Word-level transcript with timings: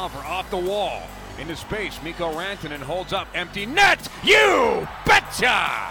Off 0.00 0.48
the 0.48 0.56
wall 0.56 1.02
into 1.38 1.54
space. 1.54 2.02
Mikko 2.02 2.32
Rantanen 2.32 2.78
holds 2.78 3.12
up 3.12 3.28
empty 3.34 3.66
net. 3.66 4.08
You 4.24 4.88
betcha! 5.04 5.90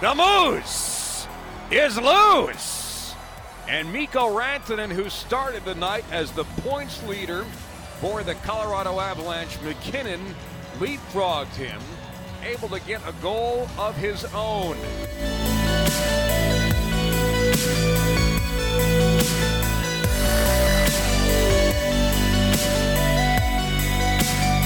The 0.00 0.12
Moose 0.12 1.28
is 1.70 1.96
loose. 1.96 3.14
And 3.68 3.92
Mikko 3.92 4.36
Rantanen, 4.36 4.90
who 4.90 5.08
started 5.08 5.64
the 5.64 5.76
night 5.76 6.04
as 6.10 6.32
the 6.32 6.42
points 6.62 7.00
leader 7.06 7.44
for 8.00 8.24
the 8.24 8.34
Colorado 8.34 8.98
Avalanche, 8.98 9.60
MacKinnon 9.62 10.34
leapfrogged 10.80 11.54
him, 11.54 11.80
able 12.42 12.68
to 12.70 12.80
get 12.80 13.08
a 13.08 13.12
goal 13.22 13.68
of 13.78 13.96
his 13.96 14.24
own. 14.34 14.76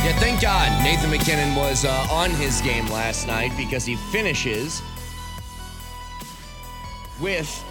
Yeah, 0.04 0.16
thank 0.20 0.40
God 0.40 0.82
Nathan 0.84 1.10
MacKinnon 1.10 1.56
was 1.56 1.84
uh, 1.84 2.06
on 2.10 2.30
his 2.30 2.60
game 2.60 2.86
last 2.86 3.26
night 3.26 3.50
because 3.56 3.84
he 3.84 3.96
finishes 3.96 4.80
with, 7.20 7.64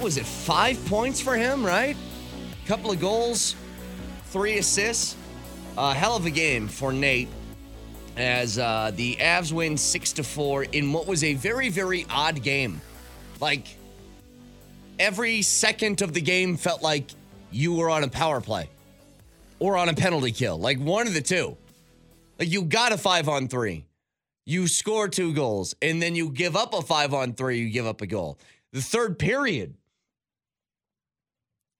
was 0.00 0.16
it 0.16 0.24
five 0.24 0.82
points 0.86 1.20
for 1.20 1.34
him, 1.34 1.66
right? 1.66 1.96
Couple 2.64 2.92
of 2.92 3.00
goals, 3.00 3.56
three 4.26 4.58
assists. 4.58 5.16
A 5.76 5.80
uh, 5.80 5.94
hell 5.94 6.16
of 6.16 6.24
a 6.24 6.30
game 6.30 6.68
for 6.68 6.92
Nate 6.92 7.28
as 8.16 8.58
uh, 8.58 8.92
the 8.94 9.16
Avs 9.16 9.52
win 9.52 9.76
six 9.76 10.12
to 10.14 10.22
four 10.22 10.62
in 10.62 10.92
what 10.92 11.06
was 11.06 11.22
a 11.24 11.34
very, 11.34 11.68
very 11.68 12.06
odd 12.08 12.42
game. 12.42 12.80
Like 13.40 13.66
every 14.98 15.42
second 15.42 16.02
of 16.02 16.14
the 16.14 16.20
game 16.20 16.56
felt 16.56 16.82
like 16.82 17.10
you 17.50 17.74
were 17.74 17.90
on 17.90 18.04
a 18.04 18.08
power 18.08 18.40
play 18.40 18.70
or 19.58 19.76
on 19.76 19.88
a 19.88 19.94
penalty 19.94 20.32
kill, 20.32 20.58
like 20.58 20.78
one 20.78 21.06
of 21.06 21.14
the 21.14 21.20
two. 21.20 21.56
Like 22.38 22.50
you 22.50 22.62
got 22.62 22.92
a 22.92 22.98
five 22.98 23.28
on 23.28 23.48
three 23.48 23.86
you 24.46 24.68
score 24.68 25.08
two 25.08 25.34
goals, 25.34 25.74
and 25.82 26.00
then 26.00 26.14
you 26.14 26.30
give 26.30 26.56
up 26.56 26.72
a 26.72 26.80
five 26.80 27.12
on 27.12 27.34
three, 27.34 27.58
you 27.58 27.70
give 27.70 27.86
up 27.86 28.00
a 28.00 28.06
goal. 28.06 28.38
The 28.72 28.80
third 28.80 29.18
period 29.18 29.74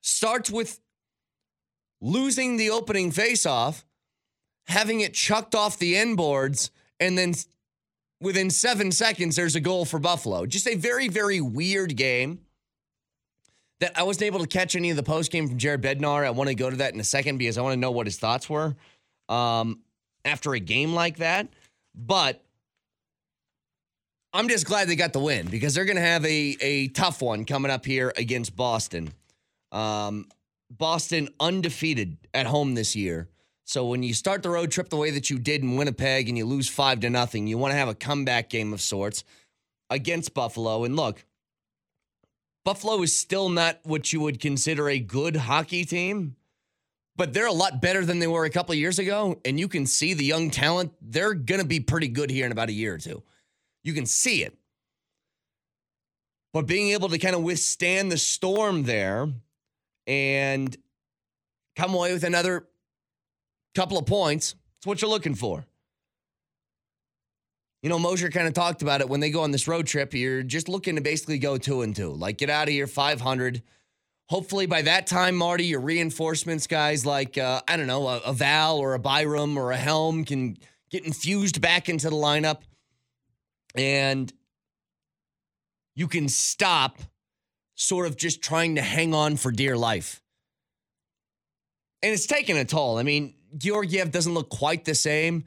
starts 0.00 0.50
with 0.50 0.80
losing 2.00 2.56
the 2.56 2.70
opening 2.70 3.12
faceoff, 3.12 3.84
having 4.66 5.00
it 5.00 5.14
chucked 5.14 5.54
off 5.54 5.78
the 5.78 5.97
end 5.97 6.16
boards, 6.16 6.72
and 6.98 7.16
then 7.16 7.34
within 8.20 8.50
seven 8.50 8.91
seconds, 8.91 9.36
there's 9.36 9.54
a 9.54 9.60
goal 9.60 9.84
for 9.84 10.00
Buffalo. 10.00 10.44
Just 10.44 10.66
a 10.66 10.74
very, 10.74 11.06
very 11.06 11.41
weird 11.41 11.94
game 11.94 12.41
that 13.80 13.98
I 13.98 14.02
wasn't 14.02 14.24
able 14.24 14.41
to 14.41 14.46
catch 14.46 14.74
any 14.74 14.91
of 14.91 14.96
the 14.96 15.02
post 15.02 15.30
game 15.30 15.48
from 15.48 15.58
Jared 15.58 15.82
Bednar. 15.82 16.24
I 16.24 16.30
want 16.30 16.48
to 16.48 16.55
go 16.55 16.70
to 16.70 16.77
that 16.77 16.94
in 16.94 17.00
a 17.00 17.05
second 17.05 17.38
because 17.38 17.58
I 17.58 17.62
want 17.62 17.74
to 17.74 17.80
know 17.80 17.91
what 17.91 18.06
his 18.06 18.19
thoughts 18.19 18.48
were 18.48 18.74
um, 19.28 19.80
after 20.24 20.55
a 20.55 20.60
game 20.60 20.94
like 20.94 21.19
that. 21.19 21.48
But 21.94 22.42
I'm 24.32 24.48
just 24.48 24.66
glad 24.66 24.88
they 24.88 24.97
got 24.97 25.12
the 25.12 25.20
win 25.20 25.47
because 25.47 25.75
they're 25.75 25.84
going 25.84 25.97
to 25.97 26.03
have 26.03 26.25
a, 26.25 26.56
a 26.60 26.88
tough 26.88 27.22
one 27.22 27.44
coming 27.44 27.70
up 27.70 27.84
here 27.84 28.12
against 28.16 28.56
Boston. 28.56 29.12
Um, 29.72 30.28
Boston 30.70 31.28
undefeated 31.41 32.16
at 32.34 32.47
home 32.47 32.75
this 32.75 32.97
year. 32.97 33.28
So 33.65 33.86
when 33.86 34.03
you 34.03 34.15
start 34.15 34.42
the 34.42 34.50
road 34.50 34.70
trip 34.70 34.91
the 34.91 34.97
way 34.97 35.10
that 35.10 35.28
you 35.28 35.38
did 35.38 35.62
in 35.62 35.76
Winnipeg 35.76 36.28
and 36.28 36.38
you 36.38 36.44
lose 36.44 36.69
five 36.69 37.00
to 37.00 37.10
nothing, 37.10 37.47
you 37.47 37.59
want 37.59 37.72
to 37.72 37.78
have 37.78 37.88
a 37.88 37.94
comeback 37.94 38.48
game 38.48 38.72
of 38.72 38.81
sorts 38.81 39.25
against 39.91 40.34
Buffalo. 40.34 40.84
And 40.84 40.97
look, 40.97 41.25
Buffalo 42.66 43.00
is 43.03 43.16
still 43.16 43.49
not 43.49 43.78
what 43.84 44.12
you 44.12 44.21
would 44.22 44.41
consider 44.41 44.88
a 44.88 44.99
good 44.99 45.37
hockey 45.37 45.84
team, 45.84 46.34
but 47.15 47.32
they're 47.32 47.47
a 47.47 47.53
lot 47.53 47.81
better 47.81 48.04
than 48.04 48.19
they 48.19 48.27
were 48.27 48.44
a 48.44 48.50
couple 48.50 48.75
years 48.75 48.99
ago. 48.99 49.41
And 49.44 49.60
you 49.60 49.69
can 49.69 49.87
see 49.87 50.15
the 50.15 50.25
young 50.25 50.50
talent, 50.50 50.93
they're 51.00 51.32
going 51.32 51.60
to 51.60 51.66
be 51.66 51.78
pretty 51.78 52.09
good 52.09 52.28
here 52.28 52.44
in 52.44 52.50
about 52.50 52.69
a 52.69 52.72
year 52.72 52.94
or 52.94 52.99
two. 52.99 53.22
You 53.84 53.93
can 53.93 54.04
see 54.04 54.43
it. 54.43 54.59
But 56.53 56.66
being 56.66 56.91
able 56.91 57.09
to 57.10 57.19
kind 57.19 57.37
of 57.37 57.43
withstand 57.43 58.10
the 58.10 58.19
storm 58.19 58.83
there 58.83 59.28
and 60.09 60.77
come 61.77 61.94
away 61.94 62.12
with 62.12 62.25
another 62.25 62.66
couple 63.77 63.97
of 63.97 64.06
points, 64.06 64.56
it's 64.78 64.87
what 64.88 65.00
you're 65.00 65.09
looking 65.09 65.37
for. 65.37 65.65
You 67.86 67.91
know, 67.91 68.00
Mosier 68.00 68.30
kind 68.30 68.48
of 68.48 68.52
talked 68.52 68.82
about 68.82 69.00
it 69.00 69.08
when 69.08 69.20
they 69.20 69.30
go 69.30 69.42
on 69.42 69.52
this 69.52 69.69
road 69.69 69.86
trip. 69.86 70.12
You're 70.12 70.42
just 70.42 70.69
looking 70.69 70.97
to 70.97 71.00
basically 71.00 71.38
go 71.38 71.56
two 71.56 71.82
and 71.82 71.94
two, 71.94 72.12
like 72.14 72.36
get 72.36 72.50
out 72.50 72.66
of 72.66 72.74
here 72.74 72.88
500. 72.88 73.62
Hopefully, 74.28 74.66
by 74.66 74.82
that 74.82 75.06
time, 75.06 75.36
Marty, 75.36 75.66
your 75.66 75.78
reinforcements 75.78 76.66
guys 76.66 77.06
like, 77.06 77.38
uh, 77.38 77.60
I 77.69 77.76
don't 77.76 77.86
know, 77.86 78.08
a, 78.08 78.16
a 78.22 78.32
Val 78.32 78.78
or 78.78 78.94
a 78.94 78.98
Byram 78.98 79.56
or 79.56 79.70
a 79.70 79.76
Helm 79.76 80.24
can 80.24 80.56
get 80.91 81.04
infused 81.04 81.60
back 81.60 81.88
into 81.88 82.10
the 82.10 82.16
lineup 82.16 82.62
and 83.76 84.32
you 85.94 86.08
can 86.08 86.28
stop 86.28 86.98
sort 87.76 88.08
of 88.08 88.16
just 88.16 88.42
trying 88.42 88.74
to 88.74 88.82
hang 88.82 89.14
on 89.14 89.36
for 89.36 89.53
dear 89.53 89.76
life. 89.76 90.20
And 92.03 92.12
it's 92.12 92.26
taken 92.26 92.56
a 92.56 92.64
toll. 92.64 92.98
I 92.98 93.04
mean, 93.04 93.34
Georgiev 93.56 94.10
doesn't 94.10 94.34
look 94.34 94.48
quite 94.48 94.84
the 94.84 94.97
same. 94.97 95.44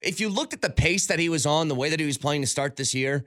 If 0.00 0.20
you 0.20 0.28
looked 0.28 0.52
at 0.52 0.62
the 0.62 0.70
pace 0.70 1.06
that 1.06 1.18
he 1.18 1.28
was 1.28 1.46
on, 1.46 1.68
the 1.68 1.74
way 1.74 1.90
that 1.90 2.00
he 2.00 2.06
was 2.06 2.18
playing 2.18 2.42
to 2.42 2.46
start 2.46 2.76
this 2.76 2.94
year, 2.94 3.24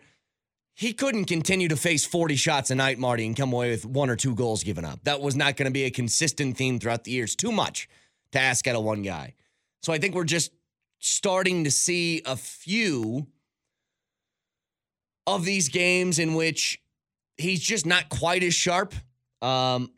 he 0.75 0.94
couldn't 0.94 1.25
continue 1.25 1.68
to 1.68 1.75
face 1.75 2.06
40 2.06 2.35
shots 2.35 2.72
a 2.72 2.75
night, 2.75 2.97
Marty, 3.00 3.25
and 3.25 3.35
come 3.35 3.52
away 3.52 3.72
with 3.72 3.85
one 3.85 4.09
or 4.09 4.16
two 4.16 4.34
goals 4.34 4.63
given 4.63 4.85
up. 4.85 5.03
That 5.03 5.19
was 5.19 5.35
not 5.35 5.57
going 5.57 5.66
to 5.66 5.74
be 5.74 5.84
a 5.84 5.91
consistent 5.91 6.56
theme 6.56 6.80
throughout 6.80 7.03
the 7.03 7.12
years. 7.12 7.35
Too 7.35 7.52
much 7.52 7.90
to 8.31 8.40
ask 8.40 8.66
out 8.68 8.75
of 8.75 8.84
one 8.84 9.02
guy. 9.02 9.34
So 9.81 9.91
I 9.91 9.97
think 9.97 10.16
we're 10.16 10.24
just 10.24 10.52
starting 11.00 11.66
to 11.66 11.72
see 11.72 12.22
a 12.25 12.35
few 12.35 13.28
of 15.28 15.46
these 15.46 15.69
games 15.69 16.18
in 16.19 16.34
which 16.34 16.81
he's 17.38 17.59
just 17.59 17.86
not 17.86 18.09
quite 18.09 18.44
as 18.44 18.53
sharp. 18.53 18.94
Um, 19.41 19.91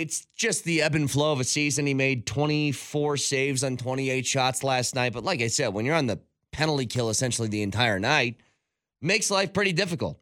it's 0.00 0.26
just 0.34 0.64
the 0.64 0.80
ebb 0.80 0.94
and 0.94 1.10
flow 1.10 1.30
of 1.30 1.40
a 1.40 1.44
season. 1.44 1.86
He 1.86 1.92
made 1.92 2.26
24 2.26 3.18
saves 3.18 3.62
on 3.62 3.76
28 3.76 4.26
shots 4.26 4.64
last 4.64 4.94
night. 4.94 5.12
But 5.12 5.24
like 5.24 5.42
I 5.42 5.48
said, 5.48 5.68
when 5.68 5.84
you're 5.84 5.94
on 5.94 6.06
the 6.06 6.18
penalty 6.52 6.86
kill 6.86 7.10
essentially 7.10 7.48
the 7.48 7.62
entire 7.62 8.00
night, 8.00 8.38
makes 9.02 9.30
life 9.30 9.52
pretty 9.52 9.74
difficult. 9.74 10.18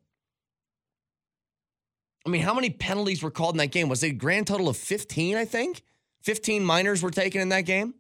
I 2.27 2.31
mean, 2.31 2.43
how 2.43 2.55
many 2.55 2.71
penalties 2.71 3.23
were 3.23 3.31
called 3.31 3.55
in 3.55 3.59
that 3.59 3.71
game? 3.71 3.89
Was 3.89 4.03
it 4.03 4.09
a 4.09 4.15
grand 4.15 4.49
total 4.49 4.69
of 4.69 4.77
15, 4.77 5.37
I 5.37 5.45
think? 5.45 5.83
15 6.23 6.65
minors 6.65 7.01
were 7.01 7.13
taken 7.13 7.41
in 7.41 7.51
that 7.51 7.63
game? 7.63 7.95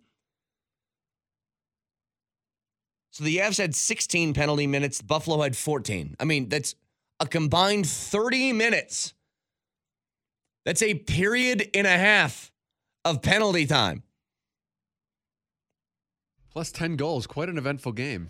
So 3.13 3.23
the 3.23 3.39
Avs 3.39 3.59
had 3.59 3.75
16 3.75 4.35
penalty 4.35 4.67
minutes, 4.67 5.01
Buffalo 5.01 5.41
had 5.43 5.57
14. 5.57 6.17
I 6.19 6.25
mean, 6.25 6.49
that's 6.49 6.75
a 7.21 7.27
combined 7.27 7.87
30 7.87 8.53
minutes. 8.53 9.15
That's 10.69 10.83
a 10.83 10.93
period 10.93 11.71
and 11.73 11.87
a 11.87 11.97
half 11.97 12.53
of 13.03 13.23
penalty 13.23 13.65
time. 13.65 14.03
Plus 16.53 16.71
10 16.71 16.97
goals, 16.97 17.27
quite 17.27 17.49
an 17.49 17.57
eventful 17.57 17.93
game. 17.93 18.29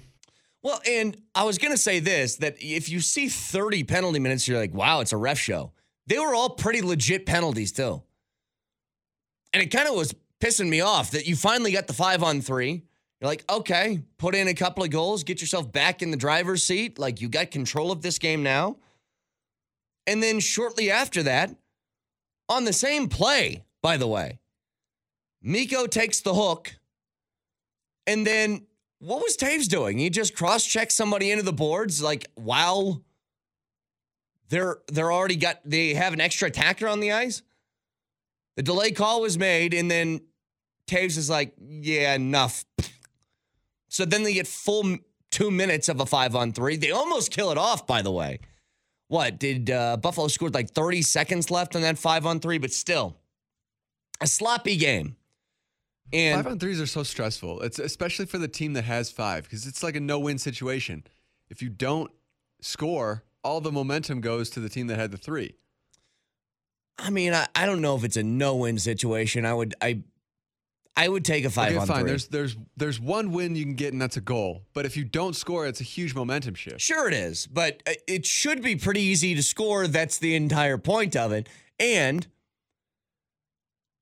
Well, 0.62 0.80
and 0.88 1.20
I 1.34 1.42
was 1.42 1.58
going 1.58 1.72
to 1.72 1.76
say 1.76 1.98
this 1.98 2.36
that 2.36 2.54
if 2.60 2.88
you 2.90 3.00
see 3.00 3.28
30 3.28 3.82
penalty 3.82 4.20
minutes, 4.20 4.46
you're 4.46 4.56
like, 4.56 4.72
wow, 4.72 5.00
it's 5.00 5.12
a 5.12 5.16
ref 5.16 5.36
show. 5.36 5.72
They 6.06 6.16
were 6.20 6.32
all 6.32 6.50
pretty 6.50 6.80
legit 6.80 7.26
penalties, 7.26 7.72
too. 7.72 8.04
And 9.52 9.60
it 9.60 9.72
kind 9.72 9.88
of 9.88 9.96
was 9.96 10.14
pissing 10.40 10.68
me 10.68 10.80
off 10.80 11.10
that 11.10 11.26
you 11.26 11.34
finally 11.34 11.72
got 11.72 11.88
the 11.88 11.92
five 11.92 12.22
on 12.22 12.40
three. 12.40 12.84
You're 13.20 13.30
like, 13.30 13.42
okay, 13.50 14.04
put 14.16 14.36
in 14.36 14.46
a 14.46 14.54
couple 14.54 14.84
of 14.84 14.90
goals, 14.90 15.24
get 15.24 15.40
yourself 15.40 15.72
back 15.72 16.02
in 16.02 16.12
the 16.12 16.16
driver's 16.16 16.62
seat. 16.62 17.00
Like 17.00 17.20
you 17.20 17.28
got 17.28 17.50
control 17.50 17.90
of 17.90 18.02
this 18.02 18.20
game 18.20 18.44
now. 18.44 18.76
And 20.06 20.22
then 20.22 20.38
shortly 20.38 20.92
after 20.92 21.24
that, 21.24 21.56
on 22.48 22.64
the 22.64 22.72
same 22.72 23.08
play, 23.08 23.64
by 23.82 23.96
the 23.96 24.06
way, 24.06 24.38
Mikko 25.42 25.86
takes 25.86 26.20
the 26.20 26.34
hook. 26.34 26.74
And 28.06 28.26
then 28.26 28.66
what 28.98 29.22
was 29.22 29.36
Toews 29.36 29.68
doing? 29.68 29.98
He 29.98 30.10
just 30.10 30.34
cross 30.34 30.64
checked 30.64 30.92
somebody 30.92 31.30
into 31.30 31.44
the 31.44 31.52
boards, 31.52 32.02
like 32.02 32.26
while 32.34 33.02
they're 34.48 34.78
they're 34.88 35.12
already 35.12 35.36
got 35.36 35.60
they 35.64 35.94
have 35.94 36.12
an 36.12 36.20
extra 36.20 36.48
attacker 36.48 36.88
on 36.88 37.00
the 37.00 37.12
ice. 37.12 37.42
The 38.56 38.62
delay 38.62 38.90
call 38.90 39.20
was 39.20 39.38
made, 39.38 39.72
and 39.72 39.90
then 39.90 40.20
Toews 40.88 41.16
is 41.16 41.30
like, 41.30 41.54
yeah, 41.60 42.14
enough. 42.14 42.64
So 43.88 44.04
then 44.04 44.22
they 44.22 44.34
get 44.34 44.46
full 44.46 44.96
two 45.30 45.50
minutes 45.50 45.88
of 45.88 46.00
a 46.00 46.06
five 46.06 46.34
on 46.34 46.52
three. 46.52 46.76
They 46.76 46.90
almost 46.90 47.30
kill 47.30 47.52
it 47.52 47.58
off, 47.58 47.86
by 47.86 48.02
the 48.02 48.10
way. 48.10 48.40
What 49.08 49.38
did 49.38 49.70
uh, 49.70 49.96
Buffalo 49.96 50.28
scored 50.28 50.54
like 50.54 50.70
30 50.70 51.02
seconds 51.02 51.50
left 51.50 51.74
on 51.74 51.82
that 51.82 51.98
five 51.98 52.26
on 52.26 52.40
three, 52.40 52.58
but 52.58 52.72
still 52.72 53.16
a 54.20 54.26
sloppy 54.26 54.76
game. 54.76 55.16
And 56.12 56.42
Five 56.42 56.52
on 56.52 56.58
threes 56.58 56.80
are 56.80 56.86
so 56.86 57.02
stressful. 57.02 57.60
It's 57.60 57.78
especially 57.78 58.26
for 58.26 58.38
the 58.38 58.48
team 58.48 58.72
that 58.74 58.84
has 58.84 59.10
five 59.10 59.44
because 59.44 59.66
it's 59.66 59.82
like 59.82 59.96
a 59.96 60.00
no-win 60.00 60.38
situation. 60.38 61.04
If 61.50 61.60
you 61.60 61.68
don't 61.68 62.10
score, 62.60 63.24
all 63.44 63.60
the 63.60 63.72
momentum 63.72 64.20
goes 64.20 64.50
to 64.50 64.60
the 64.60 64.68
team 64.68 64.86
that 64.86 64.98
had 64.98 65.10
the 65.10 65.18
three. 65.18 65.54
I 66.98 67.10
mean, 67.10 67.32
I, 67.32 67.46
I 67.54 67.66
don't 67.66 67.80
know 67.80 67.94
if 67.94 68.04
it's 68.04 68.16
a 68.16 68.22
no-win 68.22 68.78
situation. 68.78 69.44
I 69.44 69.54
would 69.54 69.74
I 69.82 70.02
I 70.98 71.08
would 71.08 71.24
take 71.24 71.44
a 71.44 71.50
five 71.50 71.68
okay, 71.70 71.78
on 71.78 71.86
fine. 71.86 72.00
three. 72.00 72.10
There's 72.10 72.26
there's 72.26 72.56
there's 72.76 72.98
one 73.00 73.30
win 73.30 73.54
you 73.54 73.64
can 73.64 73.74
get, 73.74 73.92
and 73.92 74.02
that's 74.02 74.16
a 74.16 74.20
goal. 74.20 74.64
But 74.74 74.84
if 74.84 74.96
you 74.96 75.04
don't 75.04 75.36
score, 75.36 75.66
it's 75.66 75.80
a 75.80 75.84
huge 75.84 76.14
momentum 76.14 76.54
shift. 76.54 76.80
Sure, 76.80 77.06
it 77.06 77.14
is, 77.14 77.46
but 77.46 77.82
uh, 77.86 77.92
it 78.08 78.26
should 78.26 78.62
be 78.62 78.74
pretty 78.74 79.00
easy 79.00 79.34
to 79.36 79.42
score. 79.42 79.86
That's 79.86 80.18
the 80.18 80.34
entire 80.34 80.76
point 80.76 81.14
of 81.14 81.30
it. 81.32 81.48
And 81.78 82.26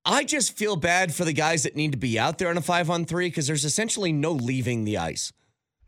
I 0.06 0.24
just 0.24 0.56
feel 0.56 0.76
bad 0.76 1.14
for 1.14 1.24
the 1.24 1.32
guys 1.34 1.64
that 1.64 1.76
need 1.76 1.92
to 1.92 1.98
be 1.98 2.18
out 2.18 2.38
there 2.38 2.48
on 2.48 2.56
a 2.56 2.62
five 2.62 2.88
on 2.88 3.04
three 3.04 3.28
because 3.28 3.46
there's 3.46 3.64
essentially 3.64 4.12
no 4.12 4.32
leaving 4.32 4.84
the 4.84 4.96
ice. 4.96 5.32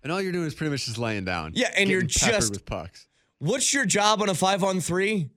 And 0.03 0.13
all 0.13 0.21
you're 0.21 0.33
doing 0.33 0.47
is 0.47 0.55
pretty 0.55 0.71
much 0.71 0.85
just 0.87 0.99
laying 0.99 1.25
down. 1.25 1.53
Yeah, 1.55 1.73
and 1.77 1.89
you're 1.89 2.03
just- 2.03 2.51
with 2.51 2.67
pucks. 2.67 3.07
What's 3.39 3.73
your 3.73 3.87
job 3.87 4.21
on 4.21 4.29
a 4.29 4.35
five 4.35 4.65
on 4.65 4.81
three? 4.81 5.31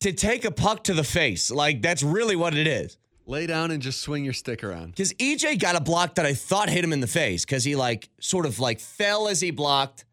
To 0.00 0.12
take 0.12 0.44
a 0.44 0.50
puck 0.50 0.84
to 0.84 0.94
the 0.94 1.04
face. 1.04 1.50
Like, 1.50 1.82
that's 1.82 2.02
really 2.02 2.36
what 2.36 2.54
it 2.54 2.66
is. 2.66 2.96
Lay 3.30 3.46
down 3.46 3.70
and 3.70 3.80
just 3.80 4.00
swing 4.00 4.24
your 4.24 4.32
stick 4.32 4.64
around. 4.64 4.90
Because 4.90 5.12
EJ 5.12 5.60
got 5.60 5.76
a 5.76 5.80
block 5.80 6.16
that 6.16 6.26
I 6.26 6.34
thought 6.34 6.68
hit 6.68 6.82
him 6.82 6.92
in 6.92 6.98
the 6.98 7.06
face 7.06 7.44
because 7.44 7.62
he 7.62 7.76
like 7.76 8.08
sort 8.20 8.44
of 8.44 8.58
like 8.58 8.80
fell 8.80 9.28
as 9.28 9.40
he 9.40 9.52
blocked, 9.52 10.04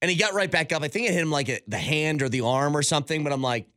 and 0.00 0.10
he 0.10 0.16
got 0.16 0.32
right 0.32 0.50
back 0.50 0.72
up. 0.72 0.82
I 0.82 0.88
think 0.88 1.06
it 1.06 1.12
hit 1.12 1.20
him 1.20 1.30
like 1.30 1.50
a, 1.50 1.60
the 1.68 1.76
hand 1.76 2.22
or 2.22 2.30
the 2.30 2.40
arm 2.40 2.74
or 2.74 2.82
something. 2.82 3.22
But 3.22 3.34
I'm 3.34 3.42
like, 3.42 3.68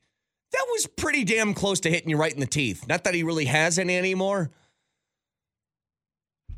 that 0.54 0.66
was 0.70 0.88
pretty 0.88 1.26
damn 1.26 1.54
close 1.54 1.82
to 1.82 1.90
hitting 1.90 2.10
you 2.10 2.16
right 2.16 2.34
in 2.34 2.40
the 2.40 2.46
teeth. 2.46 2.88
Not 2.88 3.04
that 3.04 3.14
he 3.14 3.24
really 3.24 3.44
has 3.44 3.78
any 3.78 3.98
anymore. 3.98 4.52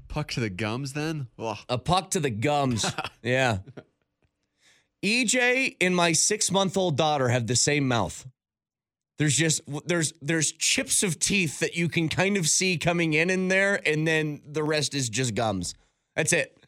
Puck 0.07 0.29
to 0.33 0.39
the 0.39 0.51
gums, 0.51 0.93
then. 0.93 1.29
Ugh. 1.39 1.57
A 1.67 1.79
puck 1.79 2.11
to 2.11 2.19
the 2.19 2.29
gums. 2.29 2.85
yeah. 3.23 3.57
EJ 5.03 5.77
and 5.81 5.95
my 5.95 6.11
six 6.11 6.51
month 6.51 6.77
old 6.77 6.95
daughter 6.95 7.29
have 7.29 7.47
the 7.47 7.55
same 7.55 7.87
mouth. 7.87 8.27
There's 9.19 9.35
just 9.35 9.61
there's 9.85 10.13
there's 10.21 10.53
chips 10.53 11.03
of 11.03 11.19
teeth 11.19 11.59
that 11.59 11.75
you 11.75 11.89
can 11.89 12.07
kind 12.07 12.37
of 12.37 12.47
see 12.47 12.77
coming 12.77 13.13
in 13.13 13.29
in 13.29 13.49
there, 13.49 13.81
and 13.85 14.07
then 14.07 14.41
the 14.49 14.63
rest 14.63 14.95
is 14.95 15.09
just 15.09 15.35
gums. 15.35 15.75
That's 16.15 16.31
it. 16.31 16.65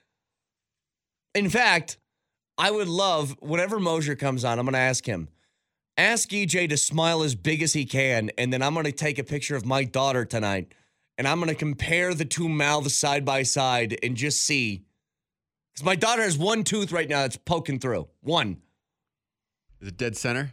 In 1.33 1.49
fact, 1.49 1.97
I 2.57 2.69
would 2.69 2.89
love 2.89 3.37
whenever 3.39 3.79
Mosier 3.79 4.15
comes 4.15 4.43
on, 4.43 4.59
I'm 4.59 4.65
going 4.65 4.73
to 4.73 4.79
ask 4.79 5.05
him. 5.05 5.29
Ask 5.97 6.29
EJ 6.29 6.69
to 6.69 6.77
smile 6.77 7.23
as 7.23 7.35
big 7.35 7.61
as 7.61 7.71
he 7.71 7.85
can, 7.85 8.31
and 8.37 8.51
then 8.51 8.61
I'm 8.61 8.73
going 8.73 8.85
to 8.85 8.91
take 8.91 9.17
a 9.17 9.23
picture 9.23 9.55
of 9.55 9.65
my 9.65 9.85
daughter 9.85 10.25
tonight, 10.25 10.73
and 11.17 11.29
I'm 11.29 11.39
going 11.39 11.49
to 11.49 11.55
compare 11.55 12.13
the 12.13 12.25
two 12.25 12.49
mouths 12.49 12.97
side 12.97 13.23
by 13.23 13.43
side 13.43 13.97
and 14.03 14.17
just 14.17 14.41
see. 14.43 14.83
Because 15.71 15.85
my 15.85 15.95
daughter 15.95 16.21
has 16.21 16.37
one 16.37 16.65
tooth 16.65 16.91
right 16.91 17.07
now 17.07 17.21
that's 17.21 17.37
poking 17.37 17.79
through. 17.79 18.09
One. 18.21 18.57
Is 19.79 19.87
it 19.87 19.97
dead 19.97 20.17
center? 20.17 20.51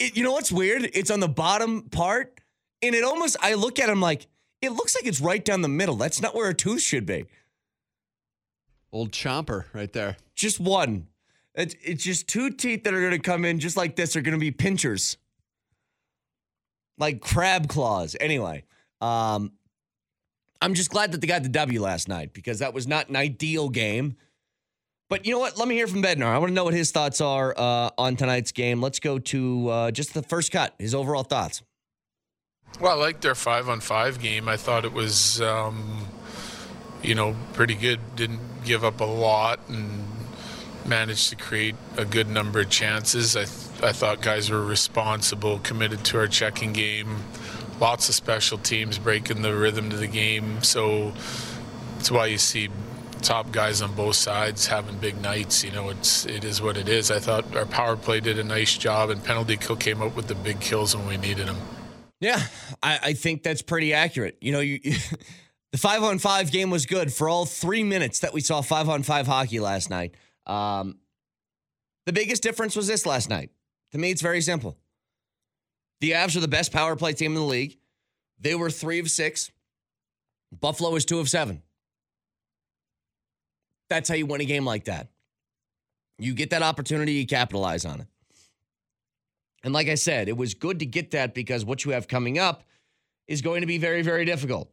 It, 0.00 0.16
you 0.16 0.24
know 0.24 0.32
what's 0.32 0.50
weird? 0.50 0.90
It's 0.94 1.10
on 1.10 1.20
the 1.20 1.28
bottom 1.28 1.82
part, 1.82 2.40
and 2.82 2.94
it 2.94 3.04
almost, 3.04 3.36
I 3.40 3.54
look 3.54 3.78
at 3.78 3.88
him 3.88 4.00
like, 4.00 4.26
it 4.62 4.72
looks 4.72 4.96
like 4.96 5.06
it's 5.06 5.20
right 5.20 5.44
down 5.44 5.62
the 5.62 5.68
middle. 5.68 5.94
That's 5.94 6.20
not 6.20 6.34
where 6.34 6.48
a 6.48 6.54
tooth 6.54 6.80
should 6.80 7.06
be. 7.06 7.26
Old 8.92 9.12
chomper 9.12 9.66
right 9.72 9.92
there. 9.92 10.16
Just 10.34 10.58
one. 10.58 11.06
It's, 11.54 11.74
it's 11.82 12.02
just 12.02 12.28
two 12.28 12.50
teeth 12.50 12.84
that 12.84 12.94
are 12.94 13.00
going 13.00 13.12
to 13.12 13.18
come 13.18 13.44
in 13.44 13.60
just 13.60 13.76
like 13.76 13.94
this 13.94 14.16
are 14.16 14.22
going 14.22 14.34
to 14.34 14.40
be 14.40 14.50
pinchers. 14.50 15.16
Like 16.98 17.20
crab 17.20 17.68
claws. 17.68 18.16
Anyway, 18.20 18.64
um, 19.00 19.52
I'm 20.60 20.74
just 20.74 20.90
glad 20.90 21.12
that 21.12 21.20
they 21.20 21.26
got 21.26 21.42
the 21.42 21.48
W 21.48 21.80
last 21.80 22.08
night 22.08 22.32
because 22.32 22.58
that 22.58 22.74
was 22.74 22.86
not 22.86 23.08
an 23.08 23.16
ideal 23.16 23.68
game. 23.68 24.16
But 25.10 25.26
you 25.26 25.32
know 25.32 25.40
what? 25.40 25.58
Let 25.58 25.66
me 25.66 25.74
hear 25.74 25.88
from 25.88 26.04
Bednar. 26.04 26.26
I 26.26 26.38
want 26.38 26.50
to 26.50 26.54
know 26.54 26.62
what 26.62 26.72
his 26.72 26.92
thoughts 26.92 27.20
are 27.20 27.52
uh, 27.58 27.90
on 27.98 28.14
tonight's 28.14 28.52
game. 28.52 28.80
Let's 28.80 29.00
go 29.00 29.18
to 29.18 29.68
uh, 29.68 29.90
just 29.90 30.14
the 30.14 30.22
first 30.22 30.52
cut, 30.52 30.72
his 30.78 30.94
overall 30.94 31.24
thoughts. 31.24 31.62
Well, 32.80 32.92
I 32.92 32.94
liked 32.94 33.20
their 33.20 33.34
five 33.34 33.68
on 33.68 33.80
five 33.80 34.20
game. 34.20 34.48
I 34.48 34.56
thought 34.56 34.84
it 34.84 34.92
was, 34.92 35.40
um, 35.40 36.06
you 37.02 37.16
know, 37.16 37.34
pretty 37.54 37.74
good. 37.74 37.98
Didn't 38.14 38.38
give 38.64 38.84
up 38.84 39.00
a 39.00 39.04
lot 39.04 39.58
and 39.68 40.04
managed 40.86 41.30
to 41.30 41.36
create 41.36 41.74
a 41.96 42.04
good 42.04 42.28
number 42.28 42.60
of 42.60 42.70
chances. 42.70 43.36
I, 43.36 43.46
th- 43.46 43.82
I 43.82 43.90
thought 43.90 44.22
guys 44.22 44.48
were 44.48 44.64
responsible, 44.64 45.58
committed 45.58 46.04
to 46.04 46.18
our 46.18 46.28
checking 46.28 46.72
game. 46.72 47.24
Lots 47.80 48.08
of 48.08 48.14
special 48.14 48.58
teams 48.58 48.96
breaking 48.98 49.42
the 49.42 49.56
rhythm 49.56 49.90
to 49.90 49.96
the 49.96 50.06
game. 50.06 50.62
So 50.62 51.14
that's 51.96 52.12
why 52.12 52.26
you 52.26 52.38
see 52.38 52.68
top 53.20 53.52
guys 53.52 53.82
on 53.82 53.94
both 53.94 54.16
sides 54.16 54.66
having 54.66 54.96
big 54.98 55.20
nights. 55.20 55.62
You 55.62 55.70
know, 55.70 55.90
it's 55.90 56.26
it 56.26 56.44
is 56.44 56.60
what 56.60 56.76
it 56.76 56.88
is. 56.88 57.10
I 57.10 57.18
thought 57.18 57.54
our 57.56 57.66
power 57.66 57.96
play 57.96 58.20
did 58.20 58.38
a 58.38 58.44
nice 58.44 58.76
job, 58.76 59.10
and 59.10 59.22
penalty 59.22 59.56
kill 59.56 59.76
came 59.76 60.02
up 60.02 60.16
with 60.16 60.26
the 60.26 60.34
big 60.34 60.60
kills 60.60 60.96
when 60.96 61.06
we 61.06 61.16
needed 61.16 61.46
them. 61.46 61.56
Yeah, 62.20 62.42
I, 62.82 62.98
I 63.02 63.12
think 63.14 63.42
that's 63.42 63.62
pretty 63.62 63.94
accurate. 63.94 64.36
You 64.40 64.52
know, 64.52 64.60
you, 64.60 64.80
the 65.72 65.78
five 65.78 66.02
on 66.02 66.18
five 66.18 66.50
game 66.50 66.70
was 66.70 66.86
good 66.86 67.12
for 67.12 67.28
all 67.28 67.46
three 67.46 67.82
minutes 67.82 68.20
that 68.20 68.32
we 68.32 68.40
saw 68.40 68.60
five 68.60 68.88
on 68.88 69.02
five 69.02 69.26
hockey 69.26 69.60
last 69.60 69.90
night. 69.90 70.14
Um, 70.46 70.98
the 72.06 72.12
biggest 72.12 72.42
difference 72.42 72.76
was 72.76 72.86
this 72.86 73.06
last 73.06 73.30
night. 73.30 73.50
To 73.92 73.98
me, 73.98 74.10
it's 74.10 74.22
very 74.22 74.40
simple. 74.40 74.76
The 76.00 76.12
Avs 76.12 76.36
are 76.36 76.40
the 76.40 76.48
best 76.48 76.72
power 76.72 76.96
play 76.96 77.12
team 77.12 77.32
in 77.32 77.38
the 77.38 77.44
league. 77.44 77.78
They 78.38 78.54
were 78.54 78.70
three 78.70 78.98
of 79.00 79.10
six. 79.10 79.50
Buffalo 80.52 80.90
was 80.90 81.04
two 81.04 81.20
of 81.20 81.28
seven. 81.28 81.62
That's 83.90 84.08
how 84.08 84.14
you 84.14 84.24
win 84.24 84.40
a 84.40 84.44
game 84.46 84.64
like 84.64 84.84
that. 84.84 85.08
You 86.18 86.32
get 86.32 86.50
that 86.50 86.62
opportunity, 86.62 87.12
you 87.12 87.26
capitalize 87.26 87.84
on 87.84 88.00
it. 88.00 88.06
And 89.64 89.74
like 89.74 89.88
I 89.88 89.96
said, 89.96 90.28
it 90.28 90.36
was 90.36 90.54
good 90.54 90.78
to 90.78 90.86
get 90.86 91.10
that 91.10 91.34
because 91.34 91.64
what 91.64 91.84
you 91.84 91.90
have 91.90 92.08
coming 92.08 92.38
up 92.38 92.62
is 93.26 93.42
going 93.42 93.60
to 93.60 93.66
be 93.66 93.78
very, 93.78 94.02
very 94.02 94.24
difficult. 94.24 94.70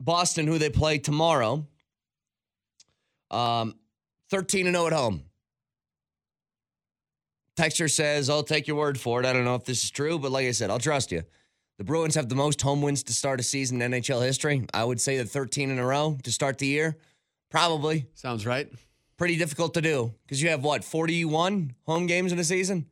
Boston, 0.00 0.46
who 0.46 0.58
they 0.58 0.70
play 0.70 0.98
tomorrow, 0.98 1.66
um, 3.30 3.74
13 4.30 4.66
and 4.66 4.74
0 4.76 4.86
at 4.86 4.92
home. 4.92 5.24
Texture 7.56 7.88
says, 7.88 8.30
I'll 8.30 8.42
take 8.42 8.66
your 8.66 8.76
word 8.76 8.98
for 8.98 9.20
it. 9.20 9.26
I 9.26 9.32
don't 9.32 9.44
know 9.44 9.54
if 9.54 9.64
this 9.64 9.84
is 9.84 9.90
true, 9.90 10.18
but 10.18 10.30
like 10.30 10.46
I 10.46 10.52
said, 10.52 10.70
I'll 10.70 10.78
trust 10.78 11.12
you. 11.12 11.22
The 11.82 11.86
Bruins 11.86 12.14
have 12.14 12.28
the 12.28 12.36
most 12.36 12.62
home 12.62 12.80
wins 12.80 13.02
to 13.02 13.12
start 13.12 13.40
a 13.40 13.42
season 13.42 13.82
in 13.82 13.90
NHL 13.90 14.24
history. 14.24 14.64
I 14.72 14.84
would 14.84 15.00
say 15.00 15.18
the 15.18 15.24
13 15.24 15.68
in 15.68 15.80
a 15.80 15.84
row 15.84 16.16
to 16.22 16.30
start 16.30 16.58
the 16.58 16.66
year. 16.68 16.96
Probably. 17.50 18.06
Sounds 18.14 18.46
right. 18.46 18.70
Pretty 19.16 19.36
difficult 19.36 19.74
to 19.74 19.82
do 19.82 20.14
because 20.22 20.40
you 20.40 20.50
have 20.50 20.62
what, 20.62 20.84
41 20.84 21.74
home 21.84 22.06
games 22.06 22.30
in 22.30 22.38
a 22.38 22.44
season? 22.44 22.86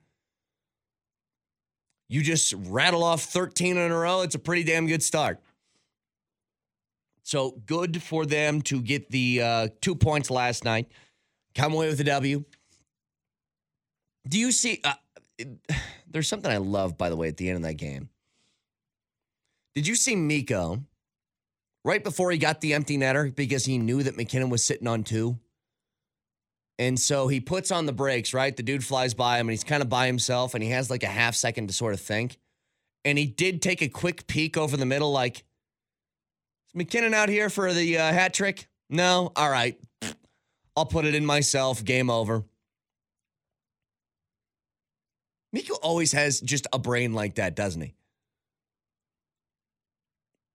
You 2.09 2.25
just 2.25 2.53
rattle 2.53 3.05
off 3.05 3.23
13 3.23 3.77
in 3.77 3.93
a 3.93 3.97
row. 3.97 4.23
It's 4.23 4.35
a 4.35 4.41
pretty 4.41 4.65
damn 4.65 4.89
good 4.89 5.05
start. 5.05 5.41
So 7.23 7.63
good 7.67 8.03
for 8.03 8.27
them 8.27 8.61
to 8.63 8.83
get 8.83 9.09
the 9.09 9.41
uh, 9.41 9.69
two 9.81 9.95
points 9.95 10.33
last 10.33 10.65
night, 10.65 10.89
come 11.55 11.75
away 11.75 11.87
with 11.87 12.01
a 12.01 12.05
W. 12.05 12.43
Do 14.29 14.37
you 14.37 14.51
see? 14.51 14.81
Uh, 14.83 14.95
there's 16.11 16.27
something 16.27 16.51
I 16.51 16.57
love, 16.57 16.99
by 16.99 17.09
the 17.09 17.15
way, 17.15 17.29
at 17.29 17.37
the 17.37 17.49
end 17.49 17.59
of 17.59 17.63
that 17.63 17.75
game. 17.75 18.09
Did 19.75 19.87
you 19.87 19.95
see 19.95 20.17
Mikko 20.17 20.83
right 21.85 22.03
before 22.03 22.31
he 22.31 22.39
got 22.39 22.61
the 22.61 22.75
empty 22.75 22.99
netter 22.99 23.35
because 23.35 23.65
he 23.65 23.79
knew 23.79 24.03
that 24.03 24.17
MacKinnon 24.17 24.51
was 24.51 24.65
sitting 24.65 24.89
on 24.89 25.05
two? 25.05 25.39
And 26.79 26.99
so 26.99 27.29
he 27.29 27.41
puts 27.41 27.71
on 27.71 27.87
the 27.87 27.93
brakes, 27.93 28.33
right? 28.33 28.57
The 28.57 28.63
dude 28.63 28.85
flies 28.85 29.13
by 29.13 29.39
him 29.39 29.49
and 29.49 29.51
he's 29.51 29.65
kind 29.65 29.83
of 29.83 29.89
by 29.89 30.07
himself 30.07 30.55
and 30.55 30.63
he 30.63 30.71
has 30.71 30.91
like 30.91 31.03
a 31.03 31.09
half 31.09 31.35
second 31.35 31.67
to 31.69 31.75
sort 31.75 31.93
of 31.93 32.01
think. 32.01 32.39
And 33.05 33.19
he 33.19 33.27
did 33.27 33.61
take 33.61 33.83
a 33.83 33.89
quick 33.89 34.27
peek 34.27 34.57
over 34.57 34.77
the 34.77 34.87
middle, 34.87 35.13
like, 35.13 35.39
is 35.39 36.75
MacKinnon 36.75 37.15
out 37.15 37.29
here 37.29 37.51
for 37.51 37.73
the 37.73 37.99
uh, 37.99 38.13
hat 38.13 38.33
trick? 38.33 38.69
No? 38.89 39.33
All 39.37 39.51
right. 39.51 39.79
I'll 40.77 40.87
put 40.87 41.05
it 41.05 41.15
in 41.15 41.27
myself. 41.27 41.85
Game 41.85 42.09
over. 42.09 42.45
Mikko 45.53 45.75
always 45.83 46.13
has 46.13 46.41
just 46.41 46.67
a 46.73 46.79
brain 46.79 47.13
like 47.13 47.35
that, 47.35 47.57
doesn't 47.57 47.83
he? 47.83 47.95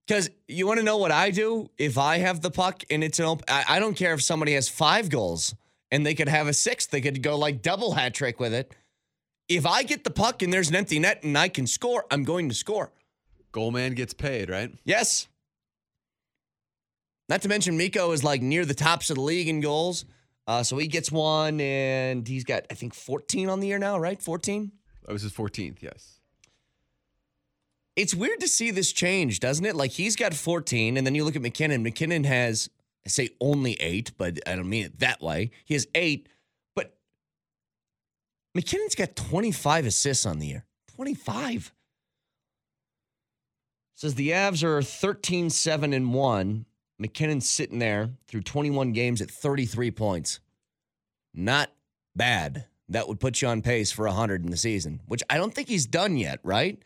Because 0.07 0.29
you 0.47 0.67
want 0.67 0.79
to 0.79 0.85
know 0.85 0.97
what 0.97 1.11
I 1.11 1.31
do 1.31 1.69
if 1.77 1.97
I 1.97 2.19
have 2.19 2.41
the 2.41 2.51
puck 2.51 2.83
and 2.89 3.03
it's 3.03 3.19
an 3.19 3.25
open. 3.25 3.45
I, 3.47 3.65
I 3.67 3.79
don't 3.79 3.95
care 3.95 4.13
if 4.13 4.21
somebody 4.21 4.53
has 4.53 4.69
five 4.69 5.09
goals 5.09 5.55
and 5.91 6.05
they 6.05 6.13
could 6.13 6.29
have 6.29 6.47
a 6.47 6.53
sixth. 6.53 6.91
They 6.91 7.01
could 7.01 7.23
go 7.23 7.37
like 7.37 7.61
double 7.61 7.93
hat 7.93 8.13
trick 8.13 8.39
with 8.39 8.53
it. 8.53 8.73
If 9.47 9.65
I 9.65 9.83
get 9.83 10.03
the 10.03 10.11
puck 10.11 10.41
and 10.41 10.51
there's 10.53 10.69
an 10.69 10.75
empty 10.75 10.99
net 10.99 11.23
and 11.23 11.37
I 11.37 11.49
can 11.49 11.65
score, 11.67 12.05
I'm 12.11 12.23
going 12.23 12.49
to 12.49 12.55
score. 12.55 12.91
Goal 13.51 13.71
man 13.71 13.93
gets 13.93 14.13
paid, 14.13 14.49
right? 14.49 14.71
Yes. 14.83 15.27
Not 17.29 17.41
to 17.41 17.47
mention 17.47 17.77
Mikko 17.77 18.11
is 18.11 18.23
like 18.23 18.41
near 18.41 18.65
the 18.65 18.73
tops 18.73 19.09
of 19.09 19.15
the 19.15 19.21
league 19.21 19.47
in 19.47 19.61
goals. 19.61 20.05
Uh, 20.47 20.61
so 20.61 20.77
he 20.77 20.87
gets 20.87 21.11
one, 21.11 21.59
and 21.59 22.27
he's 22.27 22.43
got 22.43 22.65
I 22.69 22.75
think 22.75 22.93
14 22.93 23.49
on 23.49 23.59
the 23.59 23.67
year 23.67 23.79
now, 23.79 23.97
right? 23.97 24.21
14. 24.21 24.71
That 25.05 25.13
was 25.13 25.23
his 25.23 25.31
14th. 25.31 25.81
Yes. 25.81 26.19
It's 27.95 28.13
weird 28.13 28.41
to 28.41 28.47
see 28.47 28.71
this 28.71 28.91
change, 28.91 29.39
doesn't 29.39 29.65
it? 29.65 29.75
Like 29.75 29.91
he's 29.91 30.15
got 30.15 30.33
14, 30.33 30.97
and 30.97 31.07
then 31.07 31.15
you 31.15 31.23
look 31.23 31.35
at 31.35 31.41
MacKinnon. 31.41 31.83
McKinnon 31.83 32.25
has 32.25 32.69
I 33.05 33.09
say 33.09 33.29
only 33.39 33.73
eight, 33.79 34.11
but 34.17 34.39
I 34.47 34.55
don't 34.55 34.69
mean 34.69 34.85
it 34.85 34.99
that 34.99 35.21
way. 35.21 35.51
He 35.63 35.75
has 35.75 35.87
eight, 35.93 36.27
but 36.75 36.95
MacKinnon's 38.55 38.95
got 38.95 39.15
25 39.15 39.85
assists 39.85 40.25
on 40.25 40.39
the 40.39 40.47
year. 40.47 40.65
25. 40.95 41.71
Says 43.93 44.15
the 44.15 44.31
Avs 44.31 44.63
are 44.63 44.81
13 44.81 45.49
7 45.49 45.93
and 45.93 46.13
1. 46.13 46.65
MacKinnon's 46.97 47.49
sitting 47.49 47.79
there 47.79 48.09
through 48.27 48.41
21 48.41 48.93
games 48.93 49.21
at 49.21 49.29
33 49.29 49.91
points. 49.91 50.39
Not 51.33 51.71
bad. 52.15 52.65
That 52.89 53.07
would 53.07 53.19
put 53.19 53.41
you 53.41 53.47
on 53.47 53.61
pace 53.61 53.91
for 53.91 54.05
100 54.05 54.43
in 54.43 54.51
the 54.51 54.57
season, 54.57 55.01
which 55.07 55.23
I 55.29 55.37
don't 55.37 55.53
think 55.53 55.67
he's 55.67 55.85
done 55.85 56.17
yet, 56.17 56.39
right? 56.43 56.81